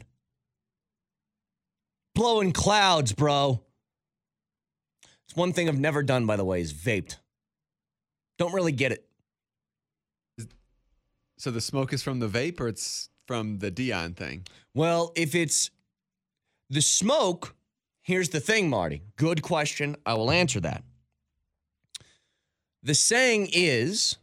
Blowing 2.15 2.53
clouds, 2.53 3.11
bro. 3.11 3.61
It's 5.27 5.35
one 5.35 5.53
thing 5.53 5.67
I've 5.67 5.79
never 5.79 6.01
done, 6.01 6.25
by 6.25 6.37
the 6.37 6.45
way, 6.45 6.61
is 6.61 6.73
vaped. 6.73 7.17
Don't 8.39 8.53
really 8.53 8.71
get 8.71 8.91
it. 8.91 9.03
So 11.37 11.51
the 11.51 11.61
smoke 11.61 11.93
is 11.93 12.01
from 12.01 12.19
the 12.19 12.27
vape 12.27 12.59
or 12.59 12.67
it's 12.67 13.09
from 13.27 13.59
the 13.59 13.69
Deion 13.69 14.15
thing? 14.15 14.47
Well, 14.73 15.11
if 15.15 15.35
it's 15.35 15.69
the 16.69 16.81
smoke, 16.81 17.53
here's 18.07 18.29
the 18.29 18.39
thing, 18.39 18.69
Marty. 18.69 19.03
Good 19.17 19.41
question. 19.43 19.97
I 20.05 20.13
will 20.15 20.31
answer 20.31 20.61
that. 20.61 20.81
The 22.81 22.95
saying 22.95 23.49
is 23.51 24.17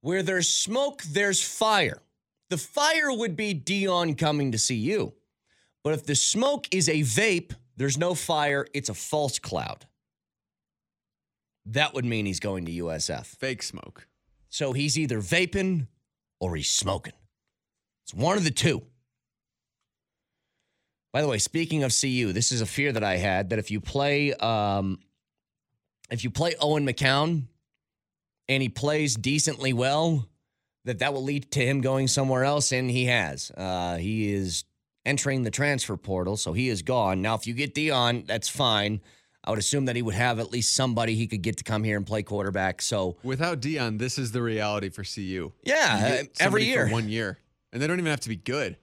where 0.00 0.24
there's 0.24 0.48
smoke, 0.48 1.02
there's 1.04 1.40
fire. 1.40 2.02
The 2.50 2.58
fire 2.58 3.12
would 3.12 3.36
be 3.36 3.54
Deion 3.54 4.18
coming 4.18 4.50
to 4.50 4.58
CU. 4.58 5.12
But 5.84 5.94
if 5.94 6.04
the 6.04 6.16
smoke 6.16 6.66
is 6.72 6.88
a 6.88 7.00
vape, 7.00 7.52
there's 7.76 7.96
no 7.96 8.14
fire, 8.14 8.66
it's 8.74 8.88
a 8.88 8.94
false 8.94 9.38
cloud. 9.38 9.86
That 11.64 11.94
would 11.94 12.04
mean 12.04 12.26
he's 12.26 12.40
going 12.40 12.66
to 12.66 12.72
USF. 12.72 13.26
Fake 13.26 13.62
smoke. 13.62 14.08
So 14.48 14.72
he's 14.72 14.98
either 14.98 15.20
vaping 15.20 15.86
or 16.40 16.56
he's 16.56 16.70
smoking. 16.70 17.14
It's 18.04 18.12
one 18.12 18.36
of 18.36 18.42
the 18.42 18.50
two. 18.50 18.82
By 21.12 21.20
the 21.22 21.28
way, 21.28 21.38
speaking 21.38 21.82
of 21.84 21.92
CU, 21.98 22.32
this 22.32 22.52
is 22.52 22.60
a 22.62 22.66
fear 22.66 22.90
that 22.92 23.04
I 23.04 23.16
had 23.16 23.50
that 23.50 23.58
if 23.58 23.70
you 23.70 23.80
play 23.80 24.32
um, 24.34 24.98
if 26.10 26.24
you 26.24 26.30
play 26.30 26.54
Owen 26.60 26.86
McCown 26.86 27.44
and 28.48 28.62
he 28.62 28.68
plays 28.68 29.14
decently 29.14 29.72
well, 29.72 30.26
that 30.84 30.98
that 31.00 31.12
will 31.14 31.22
lead 31.22 31.50
to 31.52 31.64
him 31.64 31.80
going 31.80 32.08
somewhere 32.08 32.44
else, 32.44 32.72
and 32.72 32.90
he 32.90 33.06
has. 33.06 33.50
Uh, 33.56 33.96
he 33.96 34.32
is 34.32 34.64
entering 35.04 35.42
the 35.42 35.50
transfer 35.50 35.96
portal, 35.96 36.36
so 36.36 36.52
he 36.52 36.68
is 36.68 36.82
gone. 36.82 37.22
Now, 37.22 37.34
if 37.34 37.46
you 37.46 37.54
get 37.54 37.74
Deion, 37.74 38.26
that's 38.26 38.48
fine. 38.48 39.00
I 39.44 39.50
would 39.50 39.58
assume 39.58 39.86
that 39.86 39.96
he 39.96 40.02
would 40.02 40.14
have 40.14 40.38
at 40.38 40.52
least 40.52 40.74
somebody 40.74 41.14
he 41.14 41.26
could 41.26 41.42
get 41.42 41.56
to 41.58 41.64
come 41.64 41.82
here 41.82 41.96
and 41.96 42.06
play 42.06 42.22
quarterback. 42.22 42.80
So 42.80 43.16
Without 43.24 43.60
Deion, 43.60 43.98
this 43.98 44.16
is 44.18 44.30
the 44.32 44.40
reality 44.42 44.88
for 44.88 45.02
CU. 45.02 45.52
Yeah, 45.64 45.96
You 45.96 46.22
get 46.24 46.36
somebody 46.36 46.40
every 46.40 46.62
for 46.62 46.68
year. 46.86 46.88
one 46.90 47.08
year, 47.08 47.38
and 47.72 47.82
they 47.82 47.86
don't 47.86 47.98
even 47.98 48.10
have 48.10 48.20
to 48.20 48.28
be 48.28 48.36
good. 48.36 48.76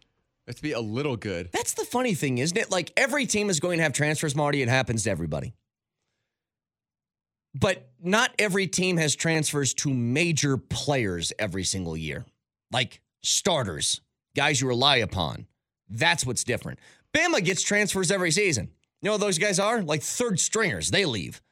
Have 0.49 0.55
to 0.55 0.63
be 0.63 0.71
a 0.71 0.79
little 0.79 1.15
good. 1.15 1.51
That's 1.51 1.73
the 1.75 1.85
funny 1.85 2.15
thing, 2.15 2.39
isn't 2.39 2.57
it? 2.57 2.71
Like 2.71 2.91
every 2.97 3.27
team 3.27 3.51
is 3.51 3.59
going 3.59 3.77
to 3.77 3.83
have 3.83 3.93
transfers, 3.93 4.35
Marty. 4.35 4.63
It 4.63 4.67
happens 4.67 5.03
to 5.03 5.11
everybody. 5.11 5.53
But 7.53 7.87
not 8.01 8.31
every 8.39 8.65
team 8.65 8.97
has 8.97 9.15
transfers 9.15 9.75
to 9.75 9.93
major 9.93 10.57
players 10.57 11.31
every 11.37 11.63
single 11.63 11.95
year, 11.95 12.25
like 12.71 12.99
starters, 13.21 14.01
guys 14.35 14.59
you 14.59 14.67
rely 14.67 14.95
upon. 14.97 15.45
That's 15.87 16.25
what's 16.25 16.43
different. 16.43 16.79
Bama 17.15 17.45
gets 17.45 17.61
transfers 17.61 18.09
every 18.09 18.31
season. 18.31 18.71
You 19.03 19.07
know 19.07 19.11
what 19.11 19.21
those 19.21 19.37
guys 19.37 19.59
are? 19.59 19.83
Like 19.83 20.01
third 20.01 20.39
stringers. 20.39 20.89
They 20.89 21.05
leave. 21.05 21.43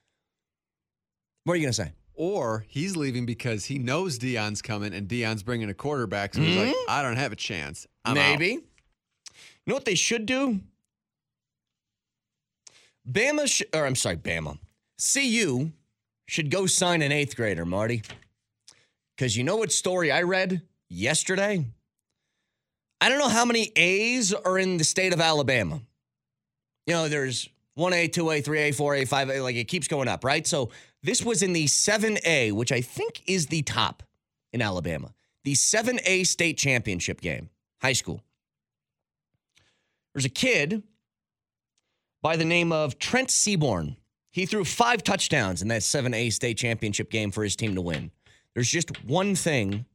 What 1.43 1.53
are 1.53 1.57
you 1.57 1.63
going 1.63 1.73
to 1.73 1.83
say? 1.83 1.91
Or 2.15 2.65
he's 2.67 2.97
leaving 2.97 3.27
because 3.27 3.65
he 3.65 3.77
knows 3.77 4.17
Deion's 4.17 4.63
coming, 4.63 4.91
and 4.91 5.07
Deion's 5.07 5.43
bringing 5.43 5.69
a 5.69 5.75
quarterback. 5.75 6.33
So 6.33 6.41
he's 6.41 6.57
like, 6.57 6.75
I 6.89 7.03
don't 7.03 7.17
have 7.17 7.31
a 7.31 7.35
chance. 7.35 7.85
I'm. 8.03 8.15
Mm-hmm. 8.15 8.31
Maybe. 8.31 8.47
You 8.53 8.63
know 9.71 9.75
what 9.75 9.85
they 9.85 9.95
should 9.95 10.25
do? 10.25 10.61
Bama, 13.09 13.47
sh- 13.47 13.63
or 13.73 13.85
I'm 13.85 13.95
sorry, 13.95 14.17
Bama. 14.17 14.57
CU 15.13 15.71
should 16.27 16.51
go 16.51 16.65
sign 16.65 17.01
an 17.01 17.11
eighth 17.11 17.35
grader, 17.35 17.65
Marty. 17.65 18.03
Because 19.15 19.35
you 19.35 19.43
know 19.43 19.57
what 19.57 19.71
story 19.71 20.11
I 20.11 20.23
read 20.23 20.61
yesterday? 20.89 21.65
I 22.99 23.09
don't 23.09 23.19
know 23.19 23.29
how 23.29 23.45
many 23.45 23.71
A's 23.75 24.33
are 24.33 24.57
in 24.57 24.77
the 24.77 24.83
state 24.83 25.13
of 25.13 25.21
Alabama. 25.21 25.81
You 26.85 26.93
know, 26.93 27.09
there's 27.09 27.47
1A, 27.77 28.09
2A, 28.09 28.43
3A, 28.43 28.69
4A, 28.75 29.07
5A, 29.07 29.43
like 29.43 29.55
it 29.55 29.65
keeps 29.65 29.87
going 29.87 30.07
up, 30.07 30.23
right? 30.23 30.45
So 30.47 30.71
this 31.03 31.23
was 31.23 31.43
in 31.43 31.53
the 31.53 31.65
7A, 31.65 32.51
which 32.53 32.71
I 32.71 32.81
think 32.81 33.21
is 33.27 33.47
the 33.47 33.61
top 33.61 34.03
in 34.51 34.61
Alabama, 34.61 35.13
the 35.43 35.53
7A 35.53 36.25
state 36.25 36.57
championship 36.57 37.21
game, 37.21 37.49
high 37.81 37.93
school. 37.93 38.21
There's 40.13 40.25
a 40.25 40.29
kid 40.29 40.83
by 42.21 42.35
the 42.35 42.45
name 42.45 42.71
of 42.71 42.99
Trent 42.99 43.29
Seaborn. 43.29 43.97
He 44.31 44.45
threw 44.45 44.63
five 44.65 45.03
touchdowns 45.03 45.61
in 45.61 45.67
that 45.69 45.81
7A 45.81 46.31
state 46.31 46.57
championship 46.57 47.09
game 47.09 47.31
for 47.31 47.43
his 47.43 47.55
team 47.55 47.75
to 47.75 47.81
win. 47.81 48.11
There's 48.53 48.69
just 48.69 49.03
one 49.03 49.35
thing 49.35 49.85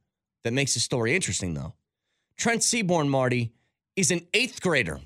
that 0.43 0.53
makes 0.53 0.73
the 0.73 0.79
story 0.79 1.15
interesting, 1.15 1.53
though. 1.53 1.73
Trent 2.37 2.63
Seaborn, 2.63 3.09
Marty, 3.09 3.51
is 3.95 4.11
an 4.11 4.21
eighth 4.33 4.61
grader. 4.61 4.99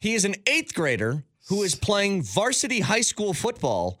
He 0.00 0.14
is 0.14 0.24
an 0.24 0.36
eighth 0.46 0.74
grader 0.74 1.24
who 1.48 1.62
is 1.62 1.74
playing 1.74 2.22
varsity 2.22 2.80
high 2.80 3.02
school 3.02 3.34
football 3.34 4.00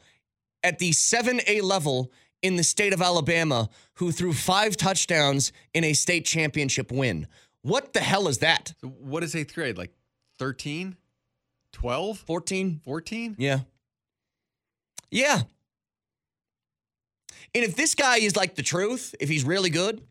at 0.62 0.78
the 0.78 0.90
7A 0.90 1.62
level 1.62 2.10
in 2.42 2.56
the 2.56 2.64
state 2.64 2.92
of 2.92 3.02
Alabama, 3.02 3.68
who 3.94 4.12
threw 4.12 4.32
five 4.32 4.76
touchdowns 4.76 5.52
in 5.74 5.84
a 5.84 5.92
state 5.92 6.24
championship 6.24 6.90
win. 6.90 7.26
What 7.62 7.92
the 7.92 8.00
hell 8.00 8.28
is 8.28 8.38
that? 8.38 8.74
So 8.80 8.88
what 8.88 9.22
is 9.22 9.34
eighth 9.34 9.54
grade? 9.54 9.76
Like 9.76 9.92
13? 10.38 10.96
12? 11.72 12.18
14? 12.18 12.80
14? 12.84 13.36
Yeah. 13.38 13.60
Yeah. 15.10 15.42
And 17.54 17.64
if 17.64 17.74
this 17.74 17.94
guy 17.94 18.18
is 18.18 18.36
like 18.36 18.54
the 18.54 18.62
truth, 18.62 19.14
if 19.20 19.28
he's 19.28 19.44
really 19.44 19.70
good, 19.70 20.02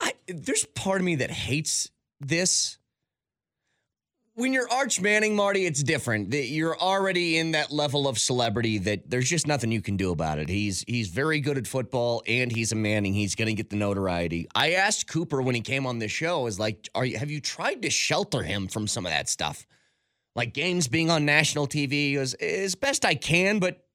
I 0.00 0.12
there's 0.26 0.64
part 0.64 1.00
of 1.00 1.04
me 1.04 1.16
that 1.16 1.30
hates 1.30 1.90
this. 2.20 2.78
When 4.38 4.52
you're 4.52 4.70
Arch 4.70 5.00
Manning, 5.00 5.34
Marty, 5.34 5.66
it's 5.66 5.82
different. 5.82 6.32
You're 6.32 6.78
already 6.78 7.38
in 7.38 7.50
that 7.50 7.72
level 7.72 8.06
of 8.06 8.20
celebrity 8.20 8.78
that 8.78 9.10
there's 9.10 9.28
just 9.28 9.48
nothing 9.48 9.72
you 9.72 9.82
can 9.82 9.96
do 9.96 10.12
about 10.12 10.38
it. 10.38 10.48
He's 10.48 10.84
he's 10.86 11.08
very 11.08 11.40
good 11.40 11.58
at 11.58 11.66
football 11.66 12.22
and 12.24 12.52
he's 12.52 12.70
a 12.70 12.76
Manning. 12.76 13.14
He's 13.14 13.34
going 13.34 13.48
to 13.48 13.52
get 13.52 13.68
the 13.68 13.74
notoriety. 13.74 14.46
I 14.54 14.74
asked 14.74 15.08
Cooper 15.08 15.42
when 15.42 15.56
he 15.56 15.60
came 15.60 15.86
on 15.86 15.98
this 15.98 16.12
show, 16.12 16.46
is 16.46 16.60
like, 16.60 16.88
are 16.94 17.04
you 17.04 17.18
have 17.18 17.32
you 17.32 17.40
tried 17.40 17.82
to 17.82 17.90
shelter 17.90 18.44
him 18.44 18.68
from 18.68 18.86
some 18.86 19.04
of 19.04 19.10
that 19.10 19.28
stuff? 19.28 19.66
Like 20.36 20.54
games 20.54 20.86
being 20.86 21.10
on 21.10 21.24
national 21.24 21.66
TV 21.66 22.14
is 22.14 22.34
as 22.34 22.76
best 22.76 23.04
I 23.04 23.16
can, 23.16 23.58
but 23.58 23.88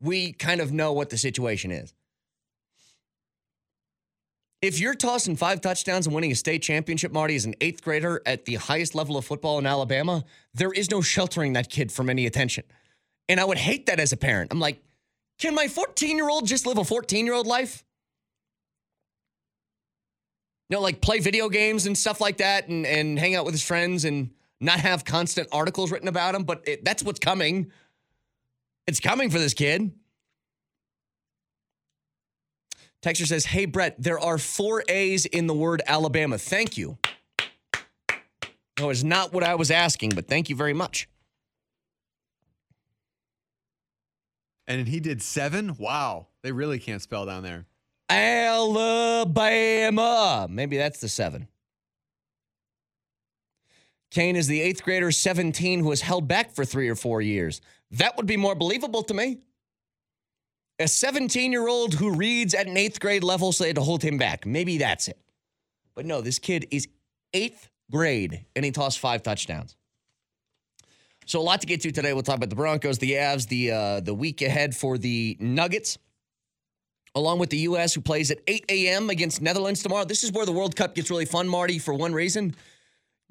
we 0.00 0.34
kind 0.34 0.60
of 0.60 0.72
know 0.72 0.92
what 0.92 1.10
the 1.10 1.18
situation 1.18 1.72
is. 1.72 1.92
If 4.64 4.80
you're 4.80 4.94
tossing 4.94 5.36
five 5.36 5.60
touchdowns 5.60 6.06
and 6.06 6.14
winning 6.14 6.32
a 6.32 6.34
state 6.34 6.62
championship, 6.62 7.12
Marty, 7.12 7.36
as 7.36 7.44
an 7.44 7.54
eighth 7.60 7.82
grader 7.82 8.22
at 8.24 8.46
the 8.46 8.54
highest 8.54 8.94
level 8.94 9.18
of 9.18 9.26
football 9.26 9.58
in 9.58 9.66
Alabama, 9.66 10.24
there 10.54 10.72
is 10.72 10.90
no 10.90 11.02
sheltering 11.02 11.52
that 11.52 11.68
kid 11.68 11.92
from 11.92 12.08
any 12.08 12.24
attention. 12.24 12.64
And 13.28 13.38
I 13.38 13.44
would 13.44 13.58
hate 13.58 13.84
that 13.84 14.00
as 14.00 14.14
a 14.14 14.16
parent. 14.16 14.50
I'm 14.50 14.60
like, 14.60 14.82
can 15.38 15.54
my 15.54 15.68
14 15.68 16.16
year 16.16 16.30
old 16.30 16.46
just 16.46 16.64
live 16.64 16.78
a 16.78 16.84
14 16.84 17.26
year 17.26 17.34
old 17.34 17.46
life? 17.46 17.84
You 20.70 20.78
know, 20.78 20.80
like 20.80 21.02
play 21.02 21.18
video 21.18 21.50
games 21.50 21.84
and 21.84 21.96
stuff 21.96 22.18
like 22.18 22.38
that 22.38 22.66
and, 22.68 22.86
and 22.86 23.18
hang 23.18 23.34
out 23.34 23.44
with 23.44 23.52
his 23.52 23.62
friends 23.62 24.06
and 24.06 24.30
not 24.62 24.80
have 24.80 25.04
constant 25.04 25.46
articles 25.52 25.92
written 25.92 26.08
about 26.08 26.34
him. 26.34 26.44
But 26.44 26.66
it, 26.66 26.86
that's 26.86 27.02
what's 27.02 27.20
coming. 27.20 27.70
It's 28.86 28.98
coming 28.98 29.28
for 29.28 29.38
this 29.38 29.52
kid. 29.52 29.92
Texture 33.04 33.26
says, 33.26 33.44
Hey, 33.44 33.66
Brett, 33.66 33.96
there 33.98 34.18
are 34.18 34.38
four 34.38 34.82
A's 34.88 35.26
in 35.26 35.46
the 35.46 35.52
word 35.52 35.82
Alabama. 35.86 36.38
Thank 36.38 36.78
you. 36.78 36.96
No, 38.80 38.88
it's 38.88 39.02
not 39.02 39.30
what 39.34 39.44
I 39.44 39.56
was 39.56 39.70
asking, 39.70 40.12
but 40.14 40.26
thank 40.26 40.48
you 40.48 40.56
very 40.56 40.72
much. 40.72 41.06
And 44.66 44.88
he 44.88 45.00
did 45.00 45.20
seven? 45.20 45.76
Wow. 45.76 46.28
They 46.40 46.50
really 46.50 46.78
can't 46.78 47.02
spell 47.02 47.26
down 47.26 47.42
there. 47.42 47.66
Alabama. 48.08 48.46
Maybe 50.48 50.78
that's 50.78 51.00
the 51.00 51.10
seven. 51.10 51.48
Kane 54.10 54.34
is 54.34 54.46
the 54.46 54.62
eighth 54.62 54.82
grader, 54.82 55.10
17, 55.10 55.80
who 55.80 55.88
was 55.88 56.00
held 56.00 56.26
back 56.26 56.54
for 56.54 56.64
three 56.64 56.88
or 56.88 56.94
four 56.94 57.20
years. 57.20 57.60
That 57.90 58.16
would 58.16 58.24
be 58.24 58.38
more 58.38 58.54
believable 58.54 59.02
to 59.02 59.12
me. 59.12 59.40
A 60.80 60.88
17 60.88 61.52
year 61.52 61.68
old 61.68 61.94
who 61.94 62.14
reads 62.14 62.54
at 62.54 62.66
an 62.66 62.76
eighth 62.76 62.98
grade 63.00 63.22
level, 63.22 63.52
so 63.52 63.64
they 63.64 63.68
had 63.68 63.76
to 63.76 63.82
hold 63.82 64.02
him 64.02 64.18
back. 64.18 64.44
Maybe 64.44 64.78
that's 64.78 65.08
it. 65.08 65.18
But 65.94 66.06
no, 66.06 66.20
this 66.20 66.38
kid 66.38 66.66
is 66.70 66.88
eighth 67.32 67.68
grade 67.90 68.44
and 68.56 68.64
he 68.64 68.70
tossed 68.70 68.98
five 68.98 69.22
touchdowns. 69.22 69.76
So 71.26 71.40
a 71.40 71.42
lot 71.42 71.60
to 71.60 71.66
get 71.66 71.80
to 71.82 71.90
today. 71.90 72.12
We'll 72.12 72.22
talk 72.22 72.36
about 72.36 72.50
the 72.50 72.56
Broncos, 72.56 72.98
the 72.98 73.12
Avs, 73.12 73.48
the 73.48 73.70
uh, 73.70 74.00
the 74.00 74.14
week 74.14 74.42
ahead 74.42 74.76
for 74.76 74.98
the 74.98 75.36
Nuggets, 75.40 75.96
along 77.14 77.38
with 77.38 77.50
the 77.50 77.58
U.S. 77.58 77.94
who 77.94 78.02
plays 78.02 78.30
at 78.30 78.38
8 78.46 78.64
a.m. 78.68 79.08
against 79.10 79.40
Netherlands 79.40 79.82
tomorrow. 79.82 80.04
This 80.04 80.22
is 80.22 80.32
where 80.32 80.44
the 80.44 80.52
World 80.52 80.76
Cup 80.76 80.94
gets 80.94 81.10
really 81.10 81.24
fun, 81.24 81.48
Marty. 81.48 81.78
For 81.78 81.94
one 81.94 82.12
reason, 82.12 82.54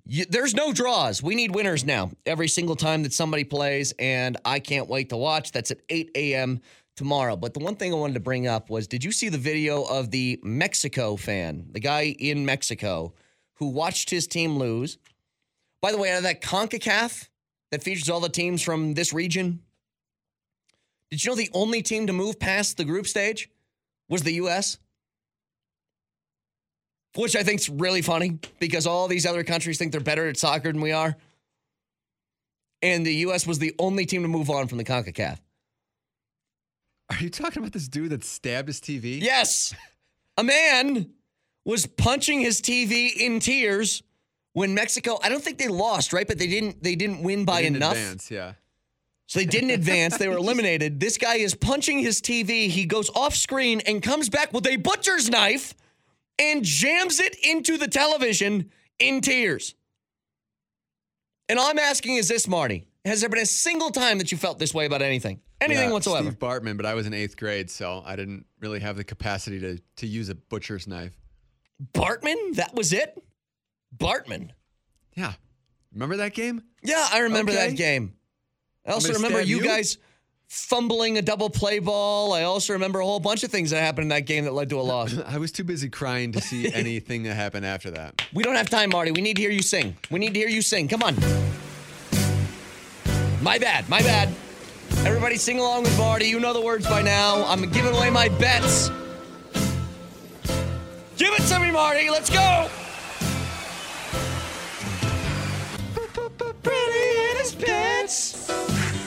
you, 0.06 0.26
there's 0.26 0.56
no 0.56 0.74
draws. 0.74 1.22
We 1.22 1.36
need 1.36 1.54
winners 1.54 1.86
now 1.86 2.12
every 2.26 2.48
single 2.48 2.76
time 2.76 3.04
that 3.04 3.14
somebody 3.14 3.44
plays, 3.44 3.94
and 4.00 4.38
I 4.44 4.60
can't 4.60 4.89
wait 4.89 5.10
to 5.10 5.18
watch. 5.18 5.52
That's 5.52 5.70
at 5.70 5.78
8 5.88 6.12
a.m. 6.16 6.62
tomorrow. 6.96 7.36
But 7.36 7.54
the 7.54 7.60
one 7.60 7.76
thing 7.76 7.94
I 7.94 7.98
wanted 7.98 8.14
to 8.14 8.20
bring 8.20 8.48
up 8.48 8.70
was, 8.70 8.88
did 8.88 9.04
you 9.04 9.12
see 9.12 9.30
the 9.30 9.38
video 9.38 9.84
of 9.84 10.12
the 10.12 10.39
Mexico 10.44 11.16
fan, 11.16 11.68
the 11.72 11.80
guy 11.80 12.16
in 12.20 12.46
Mexico 12.46 13.14
who 13.56 13.68
watched 13.68 14.10
his 14.10 14.28
team 14.28 14.58
lose? 14.58 14.98
By 15.82 15.91
the 15.91 15.98
way, 15.98 16.12
out 16.12 16.18
of 16.18 16.24
that 16.24 16.41
CONCACAF 16.41 17.30
that 17.72 17.84
features 17.84 18.10
all 18.10 18.20
the 18.20 18.30
teams 18.30 18.62
from 18.62 18.94
this 18.94 19.14
region, 19.14 19.62
did 21.12 21.24
you 21.24 21.32
know 21.32 21.36
the 21.36 21.50
only 21.54 21.82
team 21.82 22.08
to 22.08 22.14
move 22.14 22.39
past 22.39 22.78
the 22.78 22.86
group 22.86 23.06
stage 23.06 23.50
was 24.10 24.24
the 24.24 24.34
U.S.? 24.34 24.78
Which 27.16 27.36
I 27.36 27.44
think 27.44 27.60
is 27.60 27.70
really 27.70 28.02
funny 28.02 28.39
because 28.60 28.88
all 28.88 29.08
these 29.08 29.26
other 29.26 29.44
countries 29.44 29.78
think 29.78 29.91
they're 29.91 30.02
better 30.02 30.28
at 30.28 30.38
soccer 30.38 30.72
than 30.72 30.82
we 30.82 30.91
are. 30.91 31.16
And 32.82 33.06
the 33.06 33.14
U.S. 33.16 33.46
was 33.46 33.60
the 33.60 33.76
only 33.78 34.06
team 34.06 34.24
to 34.24 34.28
move 34.28 34.50
on 34.50 34.68
from 34.68 34.80
the 34.80 34.84
CONCACAF. 34.84 35.38
Are 37.10 37.18
you 37.20 37.30
talking 37.30 37.62
about 37.62 37.74
this 37.74 37.88
dude 37.88 38.10
that 38.12 38.24
stabbed 38.24 38.68
his 38.70 38.80
TV? 38.80 39.22
Yes. 39.22 39.74
A 40.38 40.43
man 40.43 41.12
was 41.66 41.86
punching 41.86 42.39
his 42.41 42.62
TV 42.62 43.12
in 43.16 43.39
tears 43.39 44.01
when 44.54 44.74
Mexico, 44.74 45.20
I 45.24 45.30
don't 45.30 45.43
think 45.43 45.58
they 45.58 45.68
lost, 45.68 46.14
right? 46.14 46.28
But 46.28 46.38
they 46.39 46.47
didn't 46.47 46.82
they 46.84 46.95
didn't 46.95 47.24
win 47.24 47.45
by 47.45 47.58
They 47.58 47.64
didn't 47.64 47.76
enough. 47.78 47.93
advance, 47.93 48.32
yeah. 48.32 48.54
So 49.28 49.39
they 49.39 49.45
didn't 49.45 49.72
advance. 49.72 50.18
They 50.18 50.28
were 50.28 50.38
eliminated. 50.45 50.99
This 50.99 51.18
guy 51.18 51.36
is 51.36 51.56
punching 51.56 51.99
his 51.99 52.22
TV. 52.22 52.68
He 52.70 52.86
goes 52.86 53.10
off 53.16 53.36
screen 53.36 53.82
and 53.86 54.01
comes 54.01 54.30
back 54.30 54.54
with 54.54 54.68
a 54.68 54.76
butcher's 54.78 55.30
knife 55.30 55.74
and 56.39 56.64
jams 56.64 57.20
it 57.20 57.36
into 57.43 57.78
the 57.78 57.88
television 57.88 58.70
in 58.99 59.22
tears. 59.22 59.76
And 61.49 61.60
all 61.60 61.70
I'm 61.70 61.80
asking 61.80 62.16
is 62.18 62.28
this, 62.28 62.47
Marty. 62.47 62.86
Has 63.06 63.20
there 63.20 63.30
been 63.30 63.41
a 63.41 63.45
single 63.45 63.89
time 63.91 64.18
that 64.20 64.32
you 64.32 64.38
felt 64.38 64.60
this 64.60 64.74
way 64.74 64.86
about 64.86 65.01
anything? 65.01 65.41
Anything 65.60 65.88
Yeah, 65.89 65.93
whatsoever? 65.93 66.30
Steve 66.30 66.39
Bartman, 66.39 66.78
but 66.78 66.86
I 66.86 66.93
was 66.93 67.06
in 67.06 67.14
eighth 67.14 67.36
grade, 67.36 67.70
so 67.70 68.01
I 68.06 68.16
didn't 68.16 68.45
really 68.62 68.80
have 68.80 68.95
the 68.95 69.04
capacity 69.04 69.60
to 69.60 69.78
to 69.97 70.08
use 70.08 70.30
a 70.30 70.36
butcher's 70.36 70.88
knife. 70.88 71.14
Bartman? 71.93 72.56
That 72.56 72.74
was 72.74 72.93
it? 72.93 73.22
Bartman. 73.97 74.51
Yeah. 75.16 75.34
Remember 75.93 76.18
that 76.18 76.34
game? 76.34 76.64
Yeah, 76.82 77.06
I 77.12 77.20
remember 77.20 77.51
Okay. 77.51 77.68
that 77.70 77.76
game. 77.76 78.14
I 78.86 78.91
also 78.91 79.14
remember 79.14 79.41
you 79.41 79.58
you? 79.58 79.64
guys 79.64 79.97
fumbling 80.47 81.18
a 81.18 81.22
double 81.22 81.49
play 81.49 81.80
ball. 81.80 82.32
I 82.34 82.43
also 82.43 82.74
remember 82.74 82.99
a 82.99 83.06
whole 83.06 83.20
bunch 83.20 83.43
of 83.43 83.51
things 83.51 83.72
that 83.72 83.82
happened 83.82 84.04
in 84.04 84.10
that 84.10 84.26
game 84.26 84.45
that 84.45 84.54
led 84.54 84.70
to 84.70 84.80
a 84.80 84.82
loss. 84.82 85.18
I 85.26 85.38
was 85.39 85.51
too 85.51 85.64
busy 85.64 85.89
crying 85.89 86.32
to 86.34 86.41
see 86.41 86.72
anything 86.74 87.24
that 87.24 87.36
happened 87.36 87.66
after 87.66 87.91
that. 87.91 88.22
We 88.34 88.43
don't 88.43 88.56
have 88.56 88.70
time, 88.70 88.89
Marty. 88.91 89.12
We 89.12 89.22
need 89.22 89.36
to 89.36 89.41
hear 89.41 89.51
you 89.51 89.62
sing. 89.62 89.95
We 90.10 90.20
need 90.20 90.34
to 90.34 90.39
hear 90.39 90.49
you 90.49 90.62
sing. 90.62 90.88
Come 90.88 91.04
on. 91.04 91.16
My 93.44 93.60
bad. 93.60 93.89
My 93.89 94.02
bad. 94.02 94.34
Everybody 95.06 95.36
sing 95.36 95.60
along 95.60 95.84
with 95.84 95.98
Marty. 95.98 96.28
You 96.28 96.39
know 96.39 96.54
the 96.54 96.62
words 96.62 96.88
by 96.88 97.02
now. 97.02 97.46
I'm 97.46 97.70
giving 97.72 97.94
away 97.94 98.10
my 98.10 98.30
bets. 98.30 98.89
Give 101.18 101.34
it 101.34 101.41
to 101.50 101.60
me, 101.60 101.70
Marty. 101.70 102.10
Let's 102.10 102.30
go. 102.30 102.70
Pretty 106.64 107.32
in 107.32 107.38
his 107.38 107.54
bets. 107.54 108.14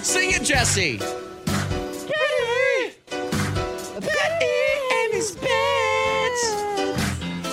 Sing 0.03 0.33
it, 0.33 0.43
Jesse. 0.43 0.99
Pretty. 0.99 2.95
Pretty 3.09 4.55
in 5.03 5.13
his 5.13 5.35
pants. 5.35 6.43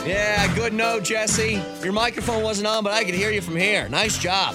Yeah, 0.06 0.54
good 0.54 0.74
note, 0.74 1.06
Jesse. 1.06 1.62
Your 1.82 1.94
microphone 1.94 2.44
wasn't 2.44 2.68
on, 2.68 2.84
but 2.84 2.92
I 2.92 3.06
could 3.06 3.16
hear 3.16 3.32
you 3.32 3.40
from 3.40 3.56
here. 3.56 3.88
Nice 3.88 4.18
job. 4.18 4.54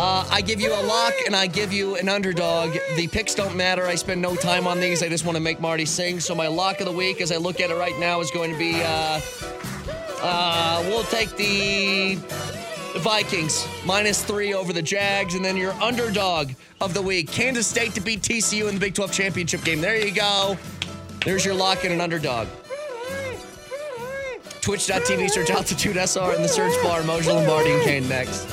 Uh, 0.00 0.24
I 0.30 0.42
give 0.42 0.60
you 0.60 0.72
a 0.72 0.82
lock 0.84 1.12
and 1.26 1.34
I 1.34 1.48
give 1.48 1.72
you 1.72 1.96
an 1.96 2.08
underdog. 2.08 2.72
The 2.94 3.08
picks 3.08 3.34
don't 3.34 3.56
matter. 3.56 3.84
I 3.84 3.96
spend 3.96 4.22
no 4.22 4.36
time 4.36 4.68
on 4.68 4.78
these. 4.78 5.02
I 5.02 5.08
just 5.08 5.24
want 5.24 5.34
to 5.34 5.42
make 5.42 5.60
Marty 5.60 5.84
sing. 5.84 6.20
So 6.20 6.36
my 6.36 6.46
lock 6.46 6.78
of 6.78 6.86
the 6.86 6.92
week, 6.92 7.20
as 7.20 7.32
I 7.32 7.36
look 7.36 7.58
at 7.60 7.70
it 7.70 7.74
right 7.74 7.98
now, 7.98 8.20
is 8.20 8.30
going 8.30 8.52
to 8.52 8.56
be. 8.56 8.80
Uh, 8.80 9.20
uh, 10.22 10.84
we'll 10.86 11.02
take 11.02 11.36
the 11.36 12.14
Vikings 13.00 13.66
minus 13.84 14.22
three 14.22 14.54
over 14.54 14.72
the 14.72 14.82
Jags, 14.82 15.34
and 15.34 15.44
then 15.44 15.56
your 15.56 15.72
underdog 15.82 16.52
of 16.80 16.94
the 16.94 17.02
week, 17.02 17.28
Kansas 17.32 17.66
State 17.66 17.92
to 17.94 18.00
beat 18.00 18.22
TCU 18.22 18.68
in 18.68 18.74
the 18.74 18.80
Big 18.80 18.94
12 18.94 19.10
championship 19.10 19.64
game. 19.64 19.80
There 19.80 19.96
you 19.96 20.14
go. 20.14 20.56
There's 21.24 21.44
your 21.44 21.54
lock 21.54 21.82
and 21.82 21.92
an 21.92 22.00
underdog. 22.00 22.46
Twitch.tv, 24.60 25.28
search 25.30 25.50
Altitude 25.50 25.96
SR 25.96 26.34
in 26.34 26.42
the 26.42 26.48
search 26.48 26.80
bar. 26.84 27.00
Moshe 27.00 27.26
Lombardi 27.26 27.72
and 27.72 27.82
Kane 27.82 28.08
next. 28.08 28.46